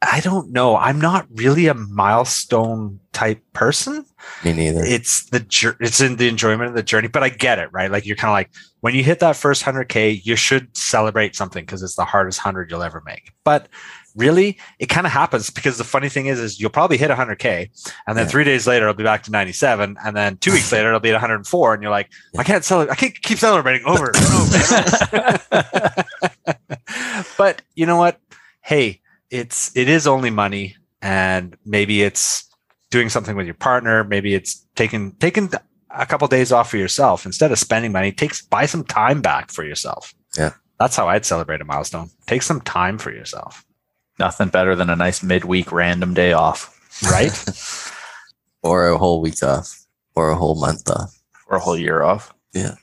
I 0.02 0.20
don't 0.20 0.52
know. 0.52 0.76
I'm 0.76 1.00
not 1.00 1.28
really 1.34 1.68
a 1.68 1.74
milestone 1.74 3.00
type 3.14 3.42
person. 3.54 4.06
Me 4.44 4.54
neither. 4.54 4.84
It's 4.84 5.30
the 5.30 5.76
it's 5.80 6.02
in 6.02 6.18
the 6.18 6.28
enjoyment 6.28 6.70
of 6.70 6.76
the 6.76 6.84
journey, 6.84 7.08
but 7.08 7.24
I 7.24 7.30
get 7.30 7.60
it, 7.60 7.70
right? 7.72 7.90
Like 7.92 8.06
you're 8.06 8.16
kind 8.16 8.30
of 8.30 8.34
like 8.34 8.50
when 8.82 8.94
you 8.96 9.04
hit 9.04 9.20
that 9.20 9.36
first 9.36 9.64
100k, 9.64 10.24
you 10.26 10.36
should 10.36 10.76
celebrate 10.78 11.36
something 11.36 11.64
because 11.66 11.82
it's 11.82 11.96
the 11.96 12.06
hardest 12.06 12.40
100 12.40 12.70
you'll 12.70 12.84
ever 12.84 13.02
make. 13.06 13.32
But 13.44 13.68
really, 14.16 14.58
it 14.80 14.86
kind 14.88 15.06
of 15.08 15.12
happens 15.14 15.50
because 15.50 15.78
the 15.78 15.84
funny 15.84 16.10
thing 16.10 16.28
is 16.28 16.40
is 16.40 16.60
you'll 16.60 16.70
probably 16.70 16.98
hit 16.98 17.10
100k 17.12 17.70
and 18.08 18.18
then 18.18 18.26
Yeah. 18.26 18.32
3 18.32 18.44
days 18.44 18.68
later 18.68 18.86
it'll 18.86 18.96
be 18.96 19.04
back 19.04 19.24
to 19.24 19.32
97 19.32 19.98
and 20.06 20.16
then 20.16 20.38
2 20.38 20.52
weeks 20.52 20.72
later 20.72 20.90
it'll 20.90 21.00
be 21.00 21.10
at 21.10 21.14
104 21.14 21.74
and 21.74 21.82
you're 21.84 21.92
like, 21.92 22.10
I 22.38 22.44
can't 22.44 22.64
celebrate 22.64 22.94
I 22.94 22.96
can't 22.96 23.22
keep 23.22 23.40
celebrating 23.40 23.86
over 23.86 24.06
over. 24.06 24.12
and 24.14 24.26
over." 25.52 26.06
but 27.38 27.62
you 27.76 27.86
know 27.86 27.98
what? 27.98 28.20
Hey, 28.62 29.02
it's 29.30 29.76
it 29.76 29.90
is 29.90 30.08
only 30.08 30.30
money 30.30 30.76
and 31.02 31.58
maybe 31.66 32.02
it's 32.04 32.45
doing 32.96 33.10
something 33.10 33.36
with 33.36 33.46
your 33.46 33.60
partner 33.70 34.04
maybe 34.04 34.34
it's 34.34 34.66
taking 34.76 35.12
taking 35.26 35.50
a 35.90 36.06
couple 36.06 36.28
days 36.28 36.52
off 36.52 36.70
for 36.72 36.78
yourself 36.78 37.26
instead 37.26 37.52
of 37.52 37.60
spending 37.60 37.92
money 37.92 38.12
takes 38.12 38.42
buy 38.42 38.66
some 38.66 38.84
time 38.84 39.22
back 39.22 39.52
for 39.52 39.64
yourself 39.64 40.14
Yeah. 40.38 40.52
that's 40.80 40.96
how 40.96 41.08
i'd 41.10 41.26
celebrate 41.26 41.62
a 41.62 41.66
milestone 41.66 42.10
take 42.28 42.42
some 42.42 42.62
time 42.62 42.98
for 42.98 43.12
yourself 43.12 43.64
Nothing 44.18 44.48
better 44.50 44.76
than 44.78 44.90
a 44.90 44.96
nice 44.96 45.22
midweek 45.24 45.72
random 45.74 46.14
day 46.14 46.32
off 46.32 46.60
right 47.12 47.36
or 48.64 48.88
a 48.88 48.98
whole 48.98 49.20
week 49.22 49.44
off, 49.44 49.86
or 50.16 50.30
a 50.32 50.36
whole 50.36 50.56
month 50.60 50.90
off. 50.90 51.12
or 51.50 51.58
a 51.58 51.60
whole 51.60 51.78
year 51.78 52.02
off. 52.02 52.34
Yeah. 52.54 52.76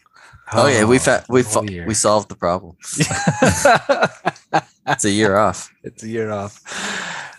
Oh, 0.53 0.67
yeah, 0.69 0.85
we 0.85 0.99
fa- 0.99 1.25
we 1.31 1.43
whole 1.43 1.65
fa- 1.67 1.73
year. 1.73 1.87
we 1.89 1.95
solved 1.95 2.29
the 2.29 2.37
problem. 2.37 2.77
It's 4.87 5.05
a 5.05 5.11
year 5.11 5.37
off. 5.37 5.73
it's 5.83 6.03
a 6.03 6.09
year 6.09 6.31
off. 6.31 6.61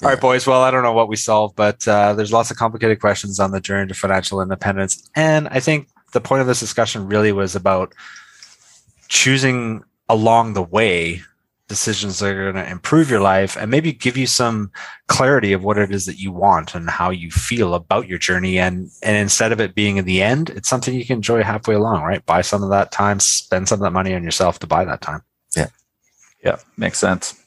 Yeah. 0.02 0.08
all 0.08 0.14
right 0.14 0.22
boys. 0.22 0.46
Well 0.48 0.62
i 0.62 0.72
don't 0.72 0.84
know 0.84 0.94
what 0.94 1.08
we 1.08 1.16
solved 1.16 1.56
but 1.56 1.88
uh, 1.88 2.14
there's 2.14 2.34
lots 2.34 2.52
of 2.52 2.58
complicated 2.58 3.00
questions 3.00 3.39
on 3.39 3.52
the 3.52 3.62
journey 3.62 3.88
to 3.88 3.94
financial 3.94 4.41
independence. 4.41 5.10
And 5.16 5.48
i 5.50 5.60
think 5.60 5.88
the 6.14 6.22
point 6.22 6.41
of 6.41 6.48
this 6.48 6.60
discussion 6.60 7.08
really 7.08 7.32
was 7.32 7.56
about 7.56 7.94
choosing 9.10 9.84
along 10.10 10.54
the 10.54 10.64
way 10.64 11.22
decisions 11.70 12.20
that 12.20 12.36
are 12.36 12.52
going 12.52 12.66
to 12.66 12.72
improve 12.72 13.10
your 13.10 13.22
life 13.22 13.56
and 13.58 13.72
maybe 13.72 13.91
give 13.94 14.18
you 14.18 14.28
some 14.28 14.72
clarity 15.08 15.54
of 15.54 15.64
what 15.64 15.78
it 15.78 15.91
is 15.91 16.06
that 16.06 16.20
you 16.20 16.32
want 16.32 16.76
and 16.76 16.89
how 16.89 17.10
you 17.10 17.32
feel 17.32 17.74
about 17.74 18.08
your 18.08 18.20
journey. 18.20 18.60
And 18.60 18.89
and 19.02 19.18
instead 19.18 19.52
of 19.52 19.60
it 19.62 19.74
being 19.74 19.98
in 19.98 20.06
the 20.06 20.22
end 20.22 20.50
it's 20.52 20.70
something 20.70 20.94
you 20.94 21.06
can 21.06 21.18
enjoy 21.18 21.41
halfway 21.41 21.76
along 21.76 22.04
right? 22.04 22.26
Buy 22.26 22.41
some 22.41 22.64
of 22.64 22.70
that 22.70 22.91
time 22.91 23.20
spend 23.20 23.70
some 23.70 23.80
of 23.80 23.84
that 23.84 23.91
money 23.91 24.14
on 24.14 24.24
yourself 24.24 24.60
to 24.60 24.68
buy 24.68 24.86
that 24.86 25.02
time. 25.02 25.22
Yeah, 25.56 25.68
makes 26.78 27.00
sense. 27.00 27.39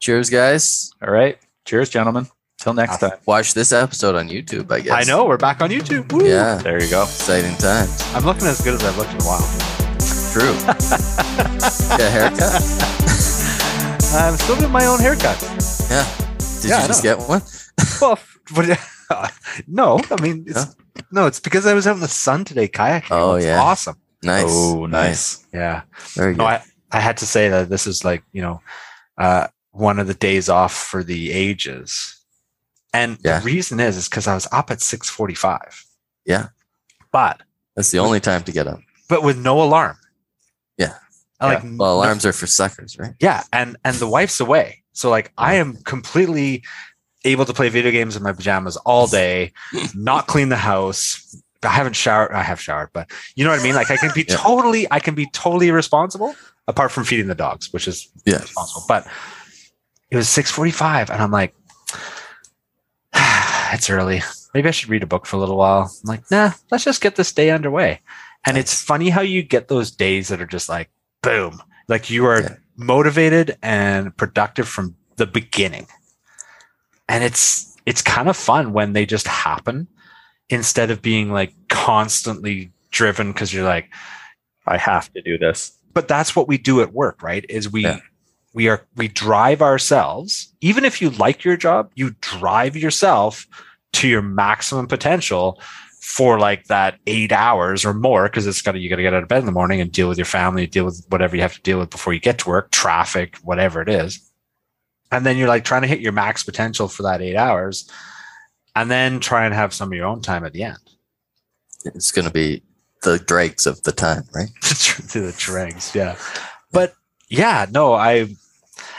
Cheers, 0.00 0.30
guys. 0.30 0.90
All 1.02 1.12
right. 1.12 1.38
Cheers, 1.64 1.88
gentlemen. 1.90 2.26
Till 2.58 2.74
next 2.74 2.98
time. 2.98 3.12
Watch 3.26 3.54
this 3.54 3.72
episode 3.72 4.14
on 4.16 4.28
YouTube, 4.28 4.70
I 4.70 4.80
guess. 4.80 4.92
i 4.92 5.02
know 5.10 5.24
we're 5.24 5.38
back 5.38 5.62
on 5.62 5.70
youtube 5.70 6.12
Woo! 6.12 6.26
Yeah, 6.28 6.56
There 6.56 6.82
you 6.82 6.90
go. 6.90 7.04
exciting 7.04 7.56
times. 7.56 8.02
i'm 8.14 8.24
looking 8.26 8.46
as 8.46 8.60
good 8.60 8.74
as 8.74 8.84
i've 8.84 8.98
looked 8.98 9.12
in 9.14 9.20
a 9.22 9.24
while 9.24 9.40
True. 10.30 10.52
Get 11.96 12.00
a 12.00 12.10
haircut? 12.10 12.40
i'm 14.20 14.36
still 14.36 14.56
doing 14.58 14.70
my 14.70 14.84
own 14.84 14.98
haircut 15.00 15.40
Yeah. 15.90 16.06
Did 16.60 16.68
Yeah, 16.70 16.76
I 16.76 16.82
you 16.82 16.86
just 16.88 17.02
know. 17.02 17.16
get 17.16 17.28
one? 17.28 17.40
well 18.02 18.18
but, 18.54 18.78
uh, 19.10 19.28
no 19.66 19.98
i 20.10 20.20
mean 20.20 20.44
it's 20.46 20.76
no 21.10 21.26
it's 21.26 21.40
because 21.40 21.64
i 21.64 21.72
was 21.72 21.86
out 21.86 21.94
in 21.94 22.00
the 22.02 22.08
sun 22.08 22.44
today 22.44 22.68
kayaking 22.68 23.08
Oh, 23.10 23.36
it's 23.36 23.46
yeah. 23.46 23.58
awesome 23.60 23.96
Nice. 24.22 24.44
Oh, 24.50 24.84
nice. 24.84 25.46
yeah 25.54 25.82
Very 26.14 26.32
No, 26.34 26.44
good. 26.44 26.46
I, 26.46 26.62
I 26.92 27.00
had 27.00 27.16
to 27.18 27.26
say 27.26 27.48
that 27.48 27.68
this 27.68 27.86
is 27.86 28.04
like, 28.04 28.22
you 28.32 28.42
know, 28.42 28.60
uh, 29.18 29.46
one 29.72 29.98
of 29.98 30.06
the 30.06 30.14
days 30.14 30.48
off 30.48 30.74
for 30.74 31.04
the 31.04 31.30
ages. 31.32 32.16
And 32.92 33.18
Yeah. 33.24 33.38
the 33.38 33.44
reason 33.44 33.78
is, 33.80 33.96
is 33.96 34.08
because 34.08 34.26
I 34.26 34.34
was 34.34 34.48
up 34.50 34.70
at 34.70 34.80
645. 34.82 35.84
Yeah. 36.24 36.48
But, 37.12 37.42
That's 37.76 37.90
the 37.90 37.98
only 38.00 38.20
time 38.20 38.42
to 38.44 38.52
get 38.52 38.66
up. 38.66 38.80
but 39.08 39.22
with 39.22 39.38
no 39.38 39.62
alarm. 39.62 39.96
Yeah. 40.76 40.94
I 41.40 41.46
Like, 41.54 41.62
Well, 41.62 41.72
no- 41.72 41.84
alarms 41.94 42.26
are 42.26 42.32
for 42.32 42.46
suckers, 42.46 42.98
right? 42.98 43.14
yeah. 43.20 43.42
And, 43.52 43.76
and 43.84 43.96
the 43.96 44.08
wife's 44.08 44.40
away. 44.40 44.82
So 44.92 45.08
like, 45.10 45.32
I 45.38 45.54
am 45.54 45.76
completely 45.84 46.62
able 47.24 47.44
to 47.44 47.52
play 47.52 47.68
video 47.68 47.90
games 47.92 48.16
in 48.16 48.22
my 48.22 48.32
pajamas 48.32 48.76
all 48.78 49.06
day, 49.06 49.52
not 49.94 50.26
clean 50.26 50.48
the 50.48 50.56
house. 50.56 51.36
I 51.62 51.68
haven't 51.68 51.94
showered. 51.94 52.32
I 52.32 52.42
have 52.42 52.60
showered, 52.60 52.88
but 52.94 53.10
you 53.36 53.44
know 53.44 53.50
what 53.50 53.60
I 53.60 53.62
mean? 53.62 53.74
Like 53.74 53.90
I 53.90 53.96
can 53.98 54.10
be 54.14 54.24
Yeah. 54.26 54.36
totally, 54.36 54.86
I 54.90 54.98
can 54.98 55.14
be 55.14 55.26
totally 55.32 55.70
responsible 55.70 56.34
apart 56.70 56.90
from 56.92 57.04
feeding 57.04 57.26
the 57.26 57.34
dogs, 57.34 57.72
which 57.72 57.86
is 57.88 58.08
Yeah. 58.24 58.38
responsible. 58.40 58.84
But 58.88 59.06
it 60.10 60.16
was 60.16 60.28
645 60.28 61.10
and 61.10 61.20
I'm 61.20 61.30
like, 61.30 61.54
it's 63.72 63.90
early. 63.90 64.22
Maybe 64.54 64.68
I 64.68 64.72
should 64.72 64.88
read 64.88 65.02
a 65.02 65.06
book 65.06 65.26
for 65.26 65.36
a 65.36 65.40
little 65.40 65.56
while. 65.56 65.92
I'm 66.02 66.08
like, 66.08 66.30
nah, 66.30 66.52
let's 66.70 66.84
just 66.84 67.00
get 67.02 67.16
this 67.16 67.32
day 67.32 67.50
underway. 67.50 68.00
And 68.46 68.56
it's 68.56 68.80
funny 68.82 69.10
how 69.10 69.20
you 69.20 69.42
get 69.42 69.68
those 69.68 69.90
days 69.90 70.28
that 70.28 70.40
are 70.40 70.46
just 70.46 70.68
like, 70.68 70.90
boom, 71.22 71.62
like 71.88 72.08
you 72.10 72.24
are 72.26 72.40
Yeah. 72.42 72.56
motivated 72.76 73.58
and 73.62 74.16
productive 74.16 74.68
from 74.68 74.96
the 75.16 75.26
beginning. 75.26 75.86
And 77.08 77.22
it's, 77.24 77.76
it's 77.86 78.02
kind 78.02 78.28
of 78.28 78.36
fun 78.36 78.72
when 78.72 78.92
they 78.92 79.04
just 79.06 79.26
happen 79.26 79.88
instead 80.48 80.90
of 80.90 81.02
being 81.02 81.30
like 81.32 81.52
constantly 81.68 82.72
driven 82.90 83.32
because 83.32 83.52
you're 83.52 83.64
like, 83.64 83.88
I 84.66 84.78
have 84.78 85.12
to 85.12 85.22
do 85.22 85.36
this. 85.38 85.72
But 85.92 86.08
that's 86.08 86.34
what 86.36 86.48
we 86.48 86.58
do 86.58 86.80
at 86.80 86.92
work 86.92 87.22
right? 87.22 87.44
Is 87.48 87.70
we 87.70 87.82
Yeah. 87.82 87.98
we 88.54 88.68
are 88.68 88.86
we 88.96 89.08
drive 89.08 89.62
ourselves. 89.62 90.52
Even 90.60 90.84
if 90.84 91.00
you 91.00 91.10
like 91.10 91.44
your 91.44 91.56
job 91.56 91.90
you 91.94 92.14
drive 92.20 92.76
yourself 92.76 93.46
to 93.92 94.08
your 94.08 94.22
maximum 94.22 94.86
potential 94.86 95.60
for 96.00 96.38
like 96.38 96.64
that 96.66 96.98
eight 97.06 97.30
hours 97.32 97.84
or 97.84 97.92
more 97.92 98.24
because 98.24 98.46
it's 98.46 98.62
got 98.62 98.72
to 98.72 98.78
you 98.78 98.88
got 98.88 98.96
to 98.96 99.02
get 99.02 99.14
out 99.14 99.22
of 99.22 99.28
bed 99.28 99.40
in 99.40 99.46
the 99.46 99.52
morning 99.52 99.80
and 99.80 99.92
deal 99.92 100.08
with 100.08 100.18
your 100.18 100.24
family 100.24 100.66
deal 100.66 100.84
with 100.84 101.04
whatever 101.08 101.36
you 101.36 101.42
have 101.42 101.54
to 101.54 101.62
deal 101.62 101.78
with 101.78 101.90
before 101.90 102.12
you 102.12 102.20
get 102.20 102.38
to 102.38 102.48
work 102.48 102.70
traffic 102.70 103.36
whatever 103.42 103.82
it 103.82 103.88
is. 103.88 104.20
And 105.12 105.26
then 105.26 105.36
you're 105.36 105.48
like 105.48 105.64
trying 105.64 105.82
to 105.82 105.88
hit 105.88 106.00
your 106.00 106.12
max 106.12 106.42
potential 106.44 106.88
for 106.88 107.02
that 107.02 107.20
eight 107.20 107.36
hours 107.36 107.90
and 108.76 108.90
then 108.90 109.18
try 109.20 109.44
and 109.44 109.52
have 109.54 109.74
some 109.74 109.90
of 109.92 109.96
your 109.96 110.06
own 110.06 110.22
time 110.22 110.44
at 110.44 110.52
the 110.52 110.62
end. 110.62 110.78
It's 111.84 112.12
going 112.12 112.26
to 112.26 112.32
be 112.32 112.62
the 113.02 113.18
dregs 113.18 113.66
of 113.66 113.82
the 113.84 113.92
time, 113.92 114.24
right? 114.34 114.48
to 114.62 115.20
the 115.20 115.32
dregs 115.36 115.94
yeah 115.94 116.16
but 116.72 116.94
yeah 117.28 117.66
no 117.72 117.94
i 117.94 118.26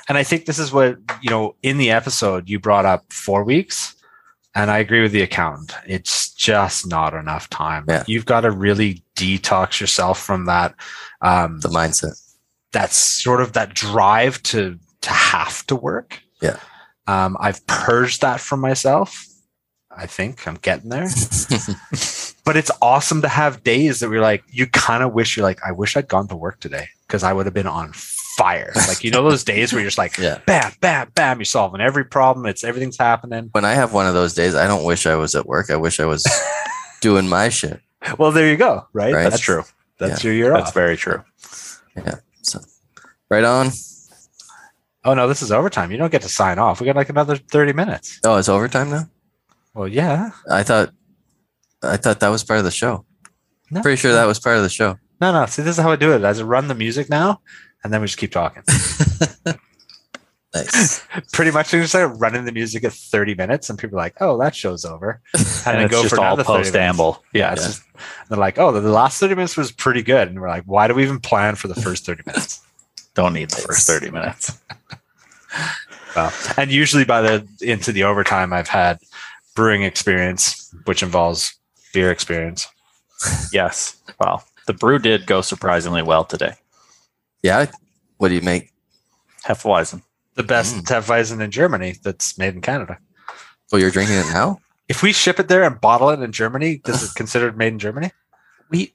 and 0.09 0.17
i 0.17 0.23
think 0.23 0.45
this 0.45 0.59
is 0.59 0.71
what 0.73 0.97
you 1.21 1.29
know 1.29 1.55
in 1.63 1.77
the 1.77 1.89
episode 1.91 2.49
you 2.49 2.59
brought 2.59 2.85
up 2.85 3.05
four 3.13 3.43
weeks 3.45 3.95
and 4.55 4.69
i 4.71 4.77
agree 4.79 5.01
with 5.01 5.11
the 5.13 5.21
accountant 5.21 5.73
it's 5.87 6.33
just 6.33 6.85
not 6.87 7.13
enough 7.13 7.49
time 7.49 7.85
Yeah. 7.87 8.03
you've 8.07 8.25
got 8.25 8.41
to 8.41 8.51
really 8.51 9.03
detox 9.15 9.79
yourself 9.79 10.19
from 10.19 10.45
that 10.45 10.75
um 11.21 11.59
The 11.61 11.69
mindset. 11.69 12.19
that's 12.73 12.95
sort 12.97 13.39
of 13.41 13.53
that 13.53 13.73
drive 13.73 14.41
to 14.43 14.77
to 15.01 15.09
have 15.11 15.65
to 15.67 15.75
work 15.75 16.19
Yeah. 16.41 16.57
um 17.07 17.37
i've 17.39 17.65
purged 17.67 18.21
that 18.21 18.39
from 18.41 18.59
myself 18.59 19.25
i 19.95 20.05
think 20.07 20.45
i'm 20.47 20.55
getting 20.61 20.89
there 20.89 21.07
but 22.43 22.57
it's 22.57 22.71
awesome 22.81 23.21
to 23.21 23.27
have 23.27 23.63
days 23.63 23.99
that 23.99 24.09
we're 24.09 24.21
like 24.21 24.43
you 24.49 24.67
kind 24.67 25.03
of 25.03 25.13
wish 25.13 25.35
you're 25.37 25.43
like 25.43 25.59
i 25.65 25.71
wish 25.71 25.95
i'd 25.97 26.07
gone 26.07 26.27
to 26.27 26.35
work 26.35 26.59
today 26.59 26.87
because 27.07 27.23
i 27.23 27.31
would 27.33 27.45
have 27.45 27.53
been 27.53 27.67
on 27.67 27.91
fire 27.93 28.71
like 28.87 29.03
you 29.03 29.11
know 29.11 29.23
those 29.27 29.43
days 29.43 29.71
where 29.73 29.81
you're 29.81 29.87
just 29.87 29.97
like 29.97 30.17
yeah. 30.19 30.39
bam 30.47 30.71
bam 30.79 31.09
bam 31.13 31.37
you're 31.37 31.45
solving 31.45 31.81
every 31.81 32.05
problem 32.05 32.45
it's 32.45 32.63
everything's 32.63 32.97
happening 32.97 33.49
When 33.51 33.65
I 33.65 33.73
have 33.73 33.93
one 33.93 34.07
of 34.07 34.13
those 34.13 34.33
days, 34.33 34.55
I 34.55 34.67
don't 34.67 34.85
wish 34.85 35.05
I 35.05 35.15
was 35.15 35.35
at 35.35 35.45
work. 35.45 35.69
I 35.69 35.75
wish 35.75 35.99
I 35.99 36.05
was 36.05 36.25
doing 37.01 37.27
my 37.27 37.49
shit. 37.49 37.81
well 38.17 38.31
there 38.31 38.49
you 38.49 38.57
go 38.57 38.87
right, 38.93 39.13
Right. 39.13 39.23
that's 39.29 39.39
true 39.39 39.63
that's 39.97 40.23
your 40.23 40.33
year 40.33 40.53
That's 40.53 40.69
off 40.69 40.73
very 40.73 40.97
true. 40.97 41.23
Yeah. 41.95 42.15
So 42.41 42.59
Right 43.29 43.43
on. 43.43 43.69
Oh 45.03 45.13
no, 45.13 45.27
this 45.27 45.41
is 45.41 45.51
overtime. 45.51 45.91
You 45.91 45.97
don't 45.97 46.11
get 46.11 46.21
to 46.23 46.29
sign 46.29 46.57
off. 46.59 46.79
We 46.79 46.85
got 46.85 46.95
like 46.95 47.09
another 47.09 47.35
thirty 47.35 47.73
minutes. 47.73 48.19
Oh, 48.23 48.37
it's 48.37 48.49
overtime 48.49 48.89
now. 48.89 49.09
Well, 49.73 49.87
yeah. 49.87 50.31
I 50.49 50.63
thought, 50.63 50.91
I 51.83 51.97
thought 51.97 52.19
that 52.19 52.29
was 52.29 52.43
part 52.43 52.59
of 52.59 52.65
the 52.65 52.71
show. 52.71 53.05
No, 53.71 53.81
Pretty 53.81 53.97
sure 53.97 54.11
that 54.13 54.25
was 54.25 54.39
part 54.39 54.57
of 54.57 54.63
the 54.63 54.69
show. 54.69 54.97
No, 55.21 55.31
no. 55.31 55.45
See, 55.45 55.61
this 55.61 55.77
is 55.77 55.83
how 55.83 55.91
I 55.91 55.95
do 55.95 56.11
it. 56.13 56.23
I 56.25 56.31
just 56.31 56.43
run 56.43 56.67
the 56.67 56.75
music 56.75 57.09
now, 57.09 57.41
and 57.83 57.93
then 57.93 58.01
we 58.01 58.07
just 58.07 58.17
keep 58.19 58.31
talking. 58.31 58.63
Nice. 60.53 61.01
Pretty 61.31 61.51
much, 61.51 61.71
we 61.71 61.79
just 61.79 61.93
start 61.93 62.11
running 62.17 62.43
the 62.43 62.51
music 62.51 62.83
at 62.83 62.91
thirty 62.91 63.35
minutes, 63.35 63.69
and 63.69 63.79
people 63.79 63.97
are 63.97 64.01
like, 64.01 64.15
"Oh, 64.19 64.37
that 64.39 64.53
show's 64.53 64.83
over," 64.83 65.21
and, 65.33 65.45
And, 65.65 65.75
then 65.77 65.81
it's 65.83 65.91
go 65.91 66.01
just 66.01 66.13
for 66.15 66.19
all 66.19 66.33
another 66.33 66.43
30 66.43 66.51
minutes. 66.53 66.69
post 66.71 66.75
amble. 66.75 67.23
Yeah, 67.33 67.53
it's 67.53 67.61
Yeah. 67.61 67.67
just 67.67 67.83
they're 68.27 68.37
like, 68.37 68.59
"Oh, 68.59 68.73
the, 68.73 68.81
the 68.81 68.91
last 68.91 69.17
thirty 69.17 69.33
minutes 69.33 69.55
was 69.55 69.71
pretty 69.71 70.01
good," 70.03 70.27
and 70.27 70.41
we're 70.41 70.49
like, 70.49 70.63
"Why 70.65 70.89
do 70.89 70.93
we 70.93 71.03
even 71.03 71.21
plan 71.21 71.55
for 71.55 71.69
the 71.69 71.75
first 71.75 72.05
thirty 72.05 72.23
minutes?" 72.25 72.59
Don't 73.13 73.31
need 73.33 73.49
the 73.49 73.61
first 73.61 73.87
30 73.87 74.09
minutes. 74.11 74.57
Well, 76.15 76.33
and 76.57 76.69
usually 76.71 77.03
by 77.05 77.21
the 77.21 77.47
into 77.61 77.91
the 77.93 78.03
overtime, 78.03 78.51
I've 78.53 78.67
had 78.69 78.99
brewing 79.55 79.83
experience, 79.83 80.73
which 80.85 81.01
involves 81.03 81.53
beer 81.93 82.11
experience. 82.11 82.67
Yes. 83.51 83.97
Well, 84.19 84.43
the 84.67 84.73
brew 84.73 84.99
did 84.99 85.25
go 85.25 85.41
surprisingly 85.41 86.01
well 86.01 86.23
today. 86.25 86.53
yeah. 87.43 87.71
What 88.17 88.29
do 88.29 88.35
you 88.35 88.41
make? 88.41 88.71
Hefeweizen. 89.45 90.03
The 90.35 90.43
best 90.43 90.75
Mm. 90.75 90.83
Hefeweizen 90.83 91.41
in 91.41 91.49
Germany 91.51 91.95
that's 92.03 92.37
made 92.37 92.53
in 92.53 92.61
Canada. 92.61 92.99
Oh, 93.73 93.77
you're 93.77 93.89
drinking 93.89 94.17
it 94.17 94.27
now? 94.31 94.59
If 94.87 95.01
we 95.01 95.11
ship 95.11 95.39
it 95.39 95.47
there 95.47 95.63
and 95.63 95.81
bottle 95.81 96.09
it 96.11 96.19
in 96.21 96.31
Germany, 96.31 96.81
is 96.85 97.03
it 97.03 97.15
considered 97.15 97.57
made 97.57 97.73
in 97.73 97.79
Germany? 97.79 98.11
We 98.69 98.93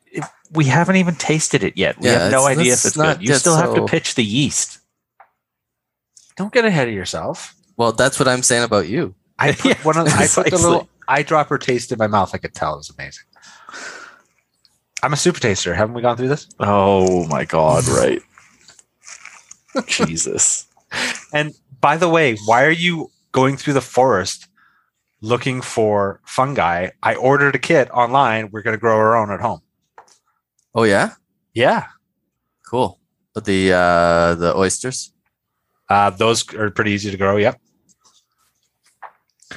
we 0.53 0.64
haven't 0.66 0.97
even 0.97 1.16
tasted 1.16 1.64
it 1.64 1.76
yet. 1.76 1.99
We 2.01 2.09
Yeah, 2.09 2.20
have 2.24 2.32
no 2.32 2.47
idea 2.47 2.72
if 2.74 2.84
it's 2.84 2.97
good. 2.97 3.20
You 3.20 3.28
get 3.28 3.40
still 3.40 3.57
have 3.57 3.74
to 3.74 3.84
pitch 3.84 4.14
the 4.14 4.24
yeast. 4.24 4.78
Don't 6.36 6.53
get 6.53 6.64
ahead 6.64 6.88
of 6.88 6.94
yourself. 6.94 7.55
Well, 7.76 7.92
that's 7.92 8.18
what 8.18 8.28
I'm 8.28 8.42
saying 8.42 8.62
about 8.64 8.88
you. 8.88 9.14
I 9.38 9.53
put 9.59 9.64
Yeah, 9.76 9.82
one 9.82 9.97
of, 9.99 10.07
I 10.09 10.26
put 10.32 10.51
the 10.51 10.57
little 10.59 10.88
eyedropper 11.09 11.61
taste 11.61 11.92
in 11.92 11.98
my 11.98 12.07
mouth. 12.07 12.34
I 12.34 12.38
could 12.38 12.54
tell 12.54 12.74
it 12.74 12.78
was 12.78 12.90
amazing. 12.90 13.24
I'm 15.02 15.12
a 15.12 15.16
super 15.16 15.38
taster. 15.40 15.74
Haven't 15.74 15.94
we 15.94 16.02
gone 16.02 16.16
through 16.16 16.28
this? 16.28 16.48
Oh 16.59 17.26
my 17.28 17.44
god, 17.44 17.86
right. 17.88 18.20
Jesus. 19.86 20.66
And 21.32 21.54
by 21.80 21.96
the 21.96 22.09
way, 22.09 22.36
why 22.46 22.64
are 22.64 22.70
you 22.70 23.11
going 23.32 23.57
through 23.57 23.74
the 23.74 23.80
forest 23.80 24.48
looking 25.20 25.61
for 25.61 26.20
fungi? 26.24 26.90
I 27.02 27.14
ordered 27.14 27.54
a 27.54 27.59
kit 27.59 27.90
online. 27.90 28.50
We're 28.50 28.62
going 28.62 28.76
to 28.76 28.80
grow 28.80 28.96
our 28.96 29.16
own 29.16 29.30
at 29.30 29.40
home. 29.40 29.61
Oh 30.74 30.84
yeah, 30.84 31.12
Yeah. 31.54 31.86
cool. 32.68 33.00
But 33.34 33.44
the 33.44 33.72
uh 33.72 34.34
the 34.34 34.54
oysters. 34.57 35.12
Uh, 35.88 36.11
those 36.11 36.52
are 36.54 36.70
pretty 36.70 36.90
easy 36.92 37.11
to 37.11 37.16
grow. 37.16 37.36
Yep. 37.36 37.61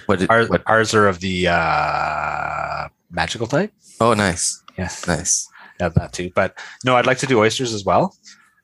What 0.06 0.20
did? 0.20 0.30
Ours, 0.30 0.50
what? 0.50 0.64
ours 0.68 0.94
are 0.94 1.08
of 1.08 1.20
the 1.20 1.48
uh, 1.48 2.88
magical 3.12 3.48
type. 3.48 3.72
Oh, 4.02 4.14
nice, 4.14 4.62
Yeah. 4.78 4.90
nice. 5.08 5.48
Yeah, 5.80 5.90
that 5.90 6.14
too. 6.14 6.32
But 6.36 6.58
no, 6.86 6.96
I'd 6.98 7.06
like 7.06 7.20
to 7.20 7.26
do 7.26 7.40
oysters 7.40 7.74
as 7.74 7.86
well. 7.86 8.16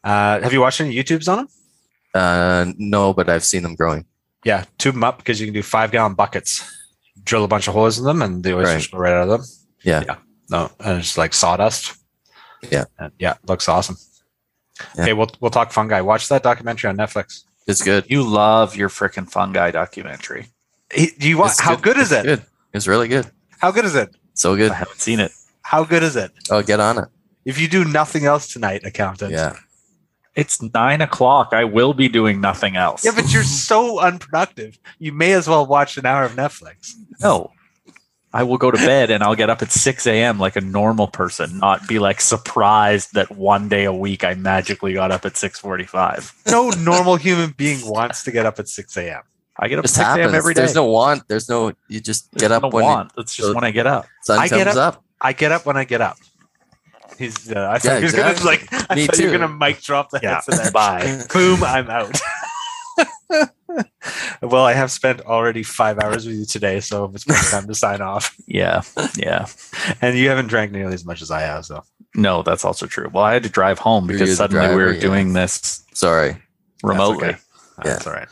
Uh, 0.04 0.42
have 0.42 0.52
you 0.54 0.62
watched 0.62 0.82
any 0.82 0.94
YouTubes 0.96 1.28
on 1.32 1.38
them? 1.38 1.48
Uh, 2.14 2.72
no, 2.78 3.14
but 3.14 3.30
I've 3.30 3.44
seen 3.44 3.64
them 3.64 3.76
growing. 3.76 4.06
Yeah, 4.44 4.66
tube 4.78 4.96
them 4.96 5.04
up 5.04 5.18
because 5.18 5.40
you 5.40 5.48
can 5.48 5.54
do 5.54 5.64
five 5.64 5.92
gallon 5.92 6.14
buckets. 6.14 6.64
Drill 7.24 7.44
a 7.44 7.48
bunch 7.48 7.68
of 7.68 7.74
holes 7.74 7.98
in 7.98 8.06
them, 8.06 8.22
and 8.22 8.44
the 8.44 8.56
oysters 8.56 8.86
Right. 8.88 8.92
go 8.92 8.98
right 9.00 9.14
out 9.14 9.24
of 9.24 9.30
them. 9.30 9.44
Yeah. 9.84 10.04
yeah. 10.06 10.16
No, 10.50 10.70
and 10.80 11.00
it's 11.00 11.18
like 11.18 11.34
sawdust. 11.34 11.96
Yeah. 12.70 12.86
And 13.00 13.12
yeah, 13.18 13.36
looks 13.48 13.68
awesome. 13.68 13.98
Yeah. 14.96 15.04
Okay, 15.04 15.14
we'll 15.14 15.32
we'll 15.40 15.52
talk 15.52 15.72
fungi. 15.72 16.02
Watch 16.02 16.28
that 16.30 16.44
documentary 16.44 16.90
on 16.90 16.98
Netflix. 16.98 17.44
It's 17.66 17.82
good. 17.82 18.06
You 18.10 18.22
love 18.24 18.76
your 18.76 18.90
freaking 18.90 19.30
fungi 19.30 19.72
documentary. 19.72 20.48
Hey, 20.92 21.12
Do 21.20 21.28
you 21.28 21.38
want? 21.38 21.52
It's 21.52 21.62
How 21.62 21.76
good, 21.76 21.98
is 21.98 22.12
It's 22.12 22.22
it? 22.22 22.26
Good. 22.26 22.46
It's 22.74 22.88
really 22.88 23.08
good. 23.08 23.30
How 23.60 23.72
good 23.72 23.86
is 23.86 23.96
it? 23.96 24.16
So 24.34 24.56
good. 24.56 24.72
I 24.72 24.76
haven't 24.76 25.00
seen 25.00 25.20
it. 25.20 25.32
How 25.62 25.84
good 25.84 26.04
is 26.04 26.16
it? 26.16 26.32
Oh, 26.52 26.62
get 26.62 26.80
on 26.80 26.98
it. 27.00 27.06
If 27.46 27.60
you 27.60 27.68
do 27.68 27.86
nothing 27.86 28.26
else 28.26 28.52
tonight, 28.52 28.82
accountant. 28.86 29.32
Yeah. 29.32 29.56
It's 30.36 30.62
nine 30.74 31.02
o'clock. 31.02 31.50
I 31.54 31.64
will 31.64 31.94
be 31.94 32.10
doing 32.10 32.42
nothing 32.42 32.76
else. 32.76 33.06
Yeah, 33.06 33.12
but 33.16 33.32
you're 33.34 33.44
so 33.44 34.00
unproductive. 34.00 34.78
You 35.00 35.14
may 35.14 35.32
as 35.32 35.48
well 35.48 35.66
watch 35.66 35.98
an 35.98 36.06
hour 36.06 36.24
of 36.26 36.34
Netflix. 36.34 36.92
no. 37.22 37.52
I 38.34 38.44
will 38.44 38.58
go 38.58 38.70
to 38.70 38.78
bed 38.78 39.12
and 39.12 39.24
I'll 39.24 39.34
get 39.38 39.50
up 39.50 39.62
at 39.62 39.72
6 39.72 40.06
a.m. 40.08 40.40
like 40.40 40.58
a 40.58 40.62
normal 40.62 41.08
person, 41.08 41.58
not 41.60 41.88
be 41.88 42.00
like 42.00 42.20
surprised 42.20 43.14
that 43.14 43.32
one 43.32 43.70
day 43.70 43.86
a 43.86 43.94
week 43.94 44.26
I 44.26 44.34
magically 44.34 44.92
got 44.94 45.10
up 45.10 45.26
at 45.26 45.36
6:45. 45.36 46.34
No 46.52 46.70
normal 46.72 47.16
human 47.16 47.52
being 47.52 47.80
wants 47.90 48.26
to 48.26 48.32
get 48.32 48.46
up 48.46 48.60
at 48.60 48.68
6 48.68 48.98
a.m. 48.98 49.22
I 49.58 49.68
get 49.70 49.80
up 49.80 49.86
at 49.86 49.88
Just 49.88 49.96
6 49.96 50.08
a.m. 50.08 50.36
every 50.36 50.54
day. 50.54 50.62
There's 50.62 50.76
no 50.76 50.86
want. 50.86 51.28
There's 51.28 51.48
no. 51.50 51.72
You 51.88 52.00
just 52.02 52.32
There's 52.32 52.42
get 52.42 52.52
up 52.52 52.64
no 52.64 52.70
when 52.70 52.84
want. 52.84 53.12
That's 53.16 53.36
just 53.36 53.48
so- 53.50 53.56
when 53.56 53.64
I 53.64 53.72
get 53.72 53.88
up. 53.88 54.04
the 54.06 54.10
sun 54.34 54.40
I 54.40 54.48
get 54.50 54.66
comes 54.66 54.78
up. 54.78 55.04
I 55.22 55.34
get 55.34 55.52
up 55.52 55.66
when 55.66 55.78
I 55.78 55.84
get 55.86 56.02
up. 56.02 56.18
He's. 57.18 57.50
Uh, 57.52 57.70
I 57.72 57.80
thought 57.80 57.90
Yeah, 57.94 57.98
he 58.00 58.04
was 58.04 58.12
gonna 58.14 58.32
exactly. 58.32 58.68
like. 58.78 58.90
I 58.92 58.96
Me 58.96 59.06
thought 59.06 59.18
you 59.18 59.26
were 59.28 59.32
too. 59.34 59.38
gonna 59.40 59.54
mic 59.54 59.82
drop 59.82 60.10
the 60.10 60.20
Yeah. 60.22 60.42
headset. 60.46 60.74
Bye. 60.74 61.24
Boom! 61.34 61.64
I'm 61.64 61.90
out. 61.90 62.20
well, 64.42 64.66
I 64.66 64.74
have 64.74 64.92
spent 64.92 65.22
already 65.22 65.64
five 65.64 66.00
hours 66.00 66.26
with 66.26 66.36
you 66.36 66.46
today, 66.46 66.80
so 66.80 67.12
it's 67.14 67.24
probably 67.24 67.44
time 67.52 67.68
to 67.68 67.76
sign 67.76 68.02
off. 68.02 68.36
Yeah. 68.48 68.82
Yeah. 69.16 69.48
And 70.02 70.18
you 70.18 70.30
haven't 70.30 70.48
drank 70.48 70.72
nearly 70.72 70.94
as 70.94 71.06
much 71.06 71.22
as 71.22 71.32
I 71.32 71.42
have, 71.42 71.66
so 71.66 71.84
No, 72.16 72.44
that's 72.44 72.64
also 72.66 72.86
true. 72.86 73.10
Well, 73.12 73.24
I 73.24 73.34
had 73.34 73.44
to 73.44 73.50
drive 73.50 73.80
home 73.80 74.08
because 74.08 74.30
the 74.30 74.36
suddenly 74.36 74.70
we 74.76 74.84
were 74.84 74.92
yeah. 74.94 75.00
doing 75.02 75.34
this 75.34 75.84
Sorry. 75.94 76.38
remotely. 76.84 77.30
okay. 77.30 77.38
that's 77.84 78.08
all 78.08 78.14
right. 78.14 78.28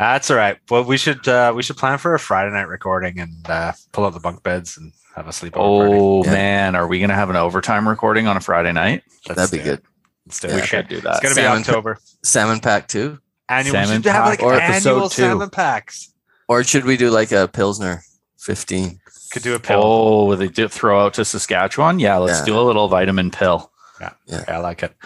That's 0.00 0.30
all 0.30 0.36
right. 0.38 0.56
Well, 0.70 0.82
we 0.84 0.96
should 0.96 1.28
uh, 1.28 1.52
we 1.54 1.62
should 1.62 1.76
plan 1.76 1.98
for 1.98 2.14
a 2.14 2.18
Friday 2.18 2.50
night 2.52 2.68
recording 2.68 3.20
and 3.20 3.48
uh, 3.50 3.72
pull 3.92 4.06
out 4.06 4.14
the 4.14 4.20
bunk 4.20 4.42
beds 4.42 4.78
and 4.78 4.92
have 5.14 5.26
a 5.26 5.30
sleepover 5.30 5.52
party. 5.52 5.94
Oh 5.94 6.24
Yeah. 6.24 6.30
man, 6.32 6.74
are 6.74 6.86
we 6.88 7.00
gonna 7.00 7.14
have 7.14 7.28
an 7.28 7.36
overtime 7.36 7.86
recording 7.86 8.26
on 8.26 8.34
a 8.36 8.40
Friday 8.40 8.72
night? 8.72 9.02
Let's 9.28 9.36
That'd 9.38 9.52
be 9.52 9.58
do 9.58 9.64
good. 9.76 9.82
Let's 10.26 10.40
do 10.40 10.48
Yeah. 10.48 10.54
it. 10.54 10.60
We 10.62 10.66
should 10.66 10.88
do 10.88 11.00
that. 11.02 11.10
It's 11.10 11.20
gonna 11.20 11.34
be 11.34 11.42
Salmon- 11.42 11.60
October. 11.60 11.98
Salmon 12.24 12.60
pack 12.60 12.88
too, 12.88 13.18
Annual. 13.50 13.74
We 13.74 13.84
Salmon 13.84 14.02
should 14.02 14.12
have 14.12 14.24
like 14.24 14.42
or 14.42 14.54
episode 14.54 14.90
annual 14.90 15.08
two. 15.10 15.22
salmon 15.22 15.50
packs. 15.50 16.12
or 16.48 16.64
should 16.64 16.84
we 16.86 16.96
do 16.96 17.10
like 17.10 17.30
a 17.30 17.46
pilsner 17.48 18.02
fifteen? 18.38 19.00
Could 19.32 19.42
do 19.42 19.54
a 19.54 19.60
pill. 19.60 19.80
Oh, 19.84 20.34
they 20.34 20.48
did 20.48 20.72
throw 20.72 21.04
out 21.04 21.12
to 21.14 21.26
Saskatchewan. 21.26 21.98
Yeah, 21.98 22.16
let's 22.16 22.38
Yeah. 22.40 22.46
do 22.46 22.58
a 22.58 22.62
little 22.62 22.88
vitamin 22.88 23.30
pill. 23.30 23.70
Yeah. 24.00 24.10
yeah, 24.26 24.44
I 24.48 24.56
like 24.56 24.82
it. 24.82 24.96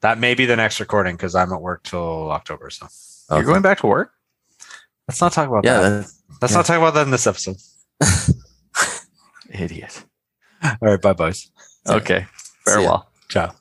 That 0.00 0.18
may 0.18 0.34
be 0.34 0.46
the 0.46 0.56
next 0.56 0.80
recording 0.80 1.16
because 1.16 1.34
I'm 1.34 1.52
at 1.52 1.60
work 1.60 1.82
till 1.82 2.30
October. 2.32 2.70
So 2.70 2.86
You're 3.30 3.42
going 3.44 3.60
back 3.60 3.80
to 3.80 3.86
work? 3.86 4.12
Let's 5.08 5.20
not 5.20 5.32
talk 5.32 5.48
about 5.48 5.64
Yeah. 5.64 5.80
that. 5.80 5.88
that- 6.02 6.12
Let's 6.40 6.52
yeah. 6.52 6.58
not 6.58 6.66
talk 6.66 6.76
about 6.78 6.94
that 6.94 7.02
in 7.06 7.10
this 7.10 7.26
episode. 7.26 7.56
Idiot. 9.50 10.04
All 10.62 10.76
right, 10.82 11.00
bye, 11.00 11.12
boys. 11.14 11.50
Okay. 11.88 12.26
Farewell. 12.64 13.10
Ciao. 13.28 13.54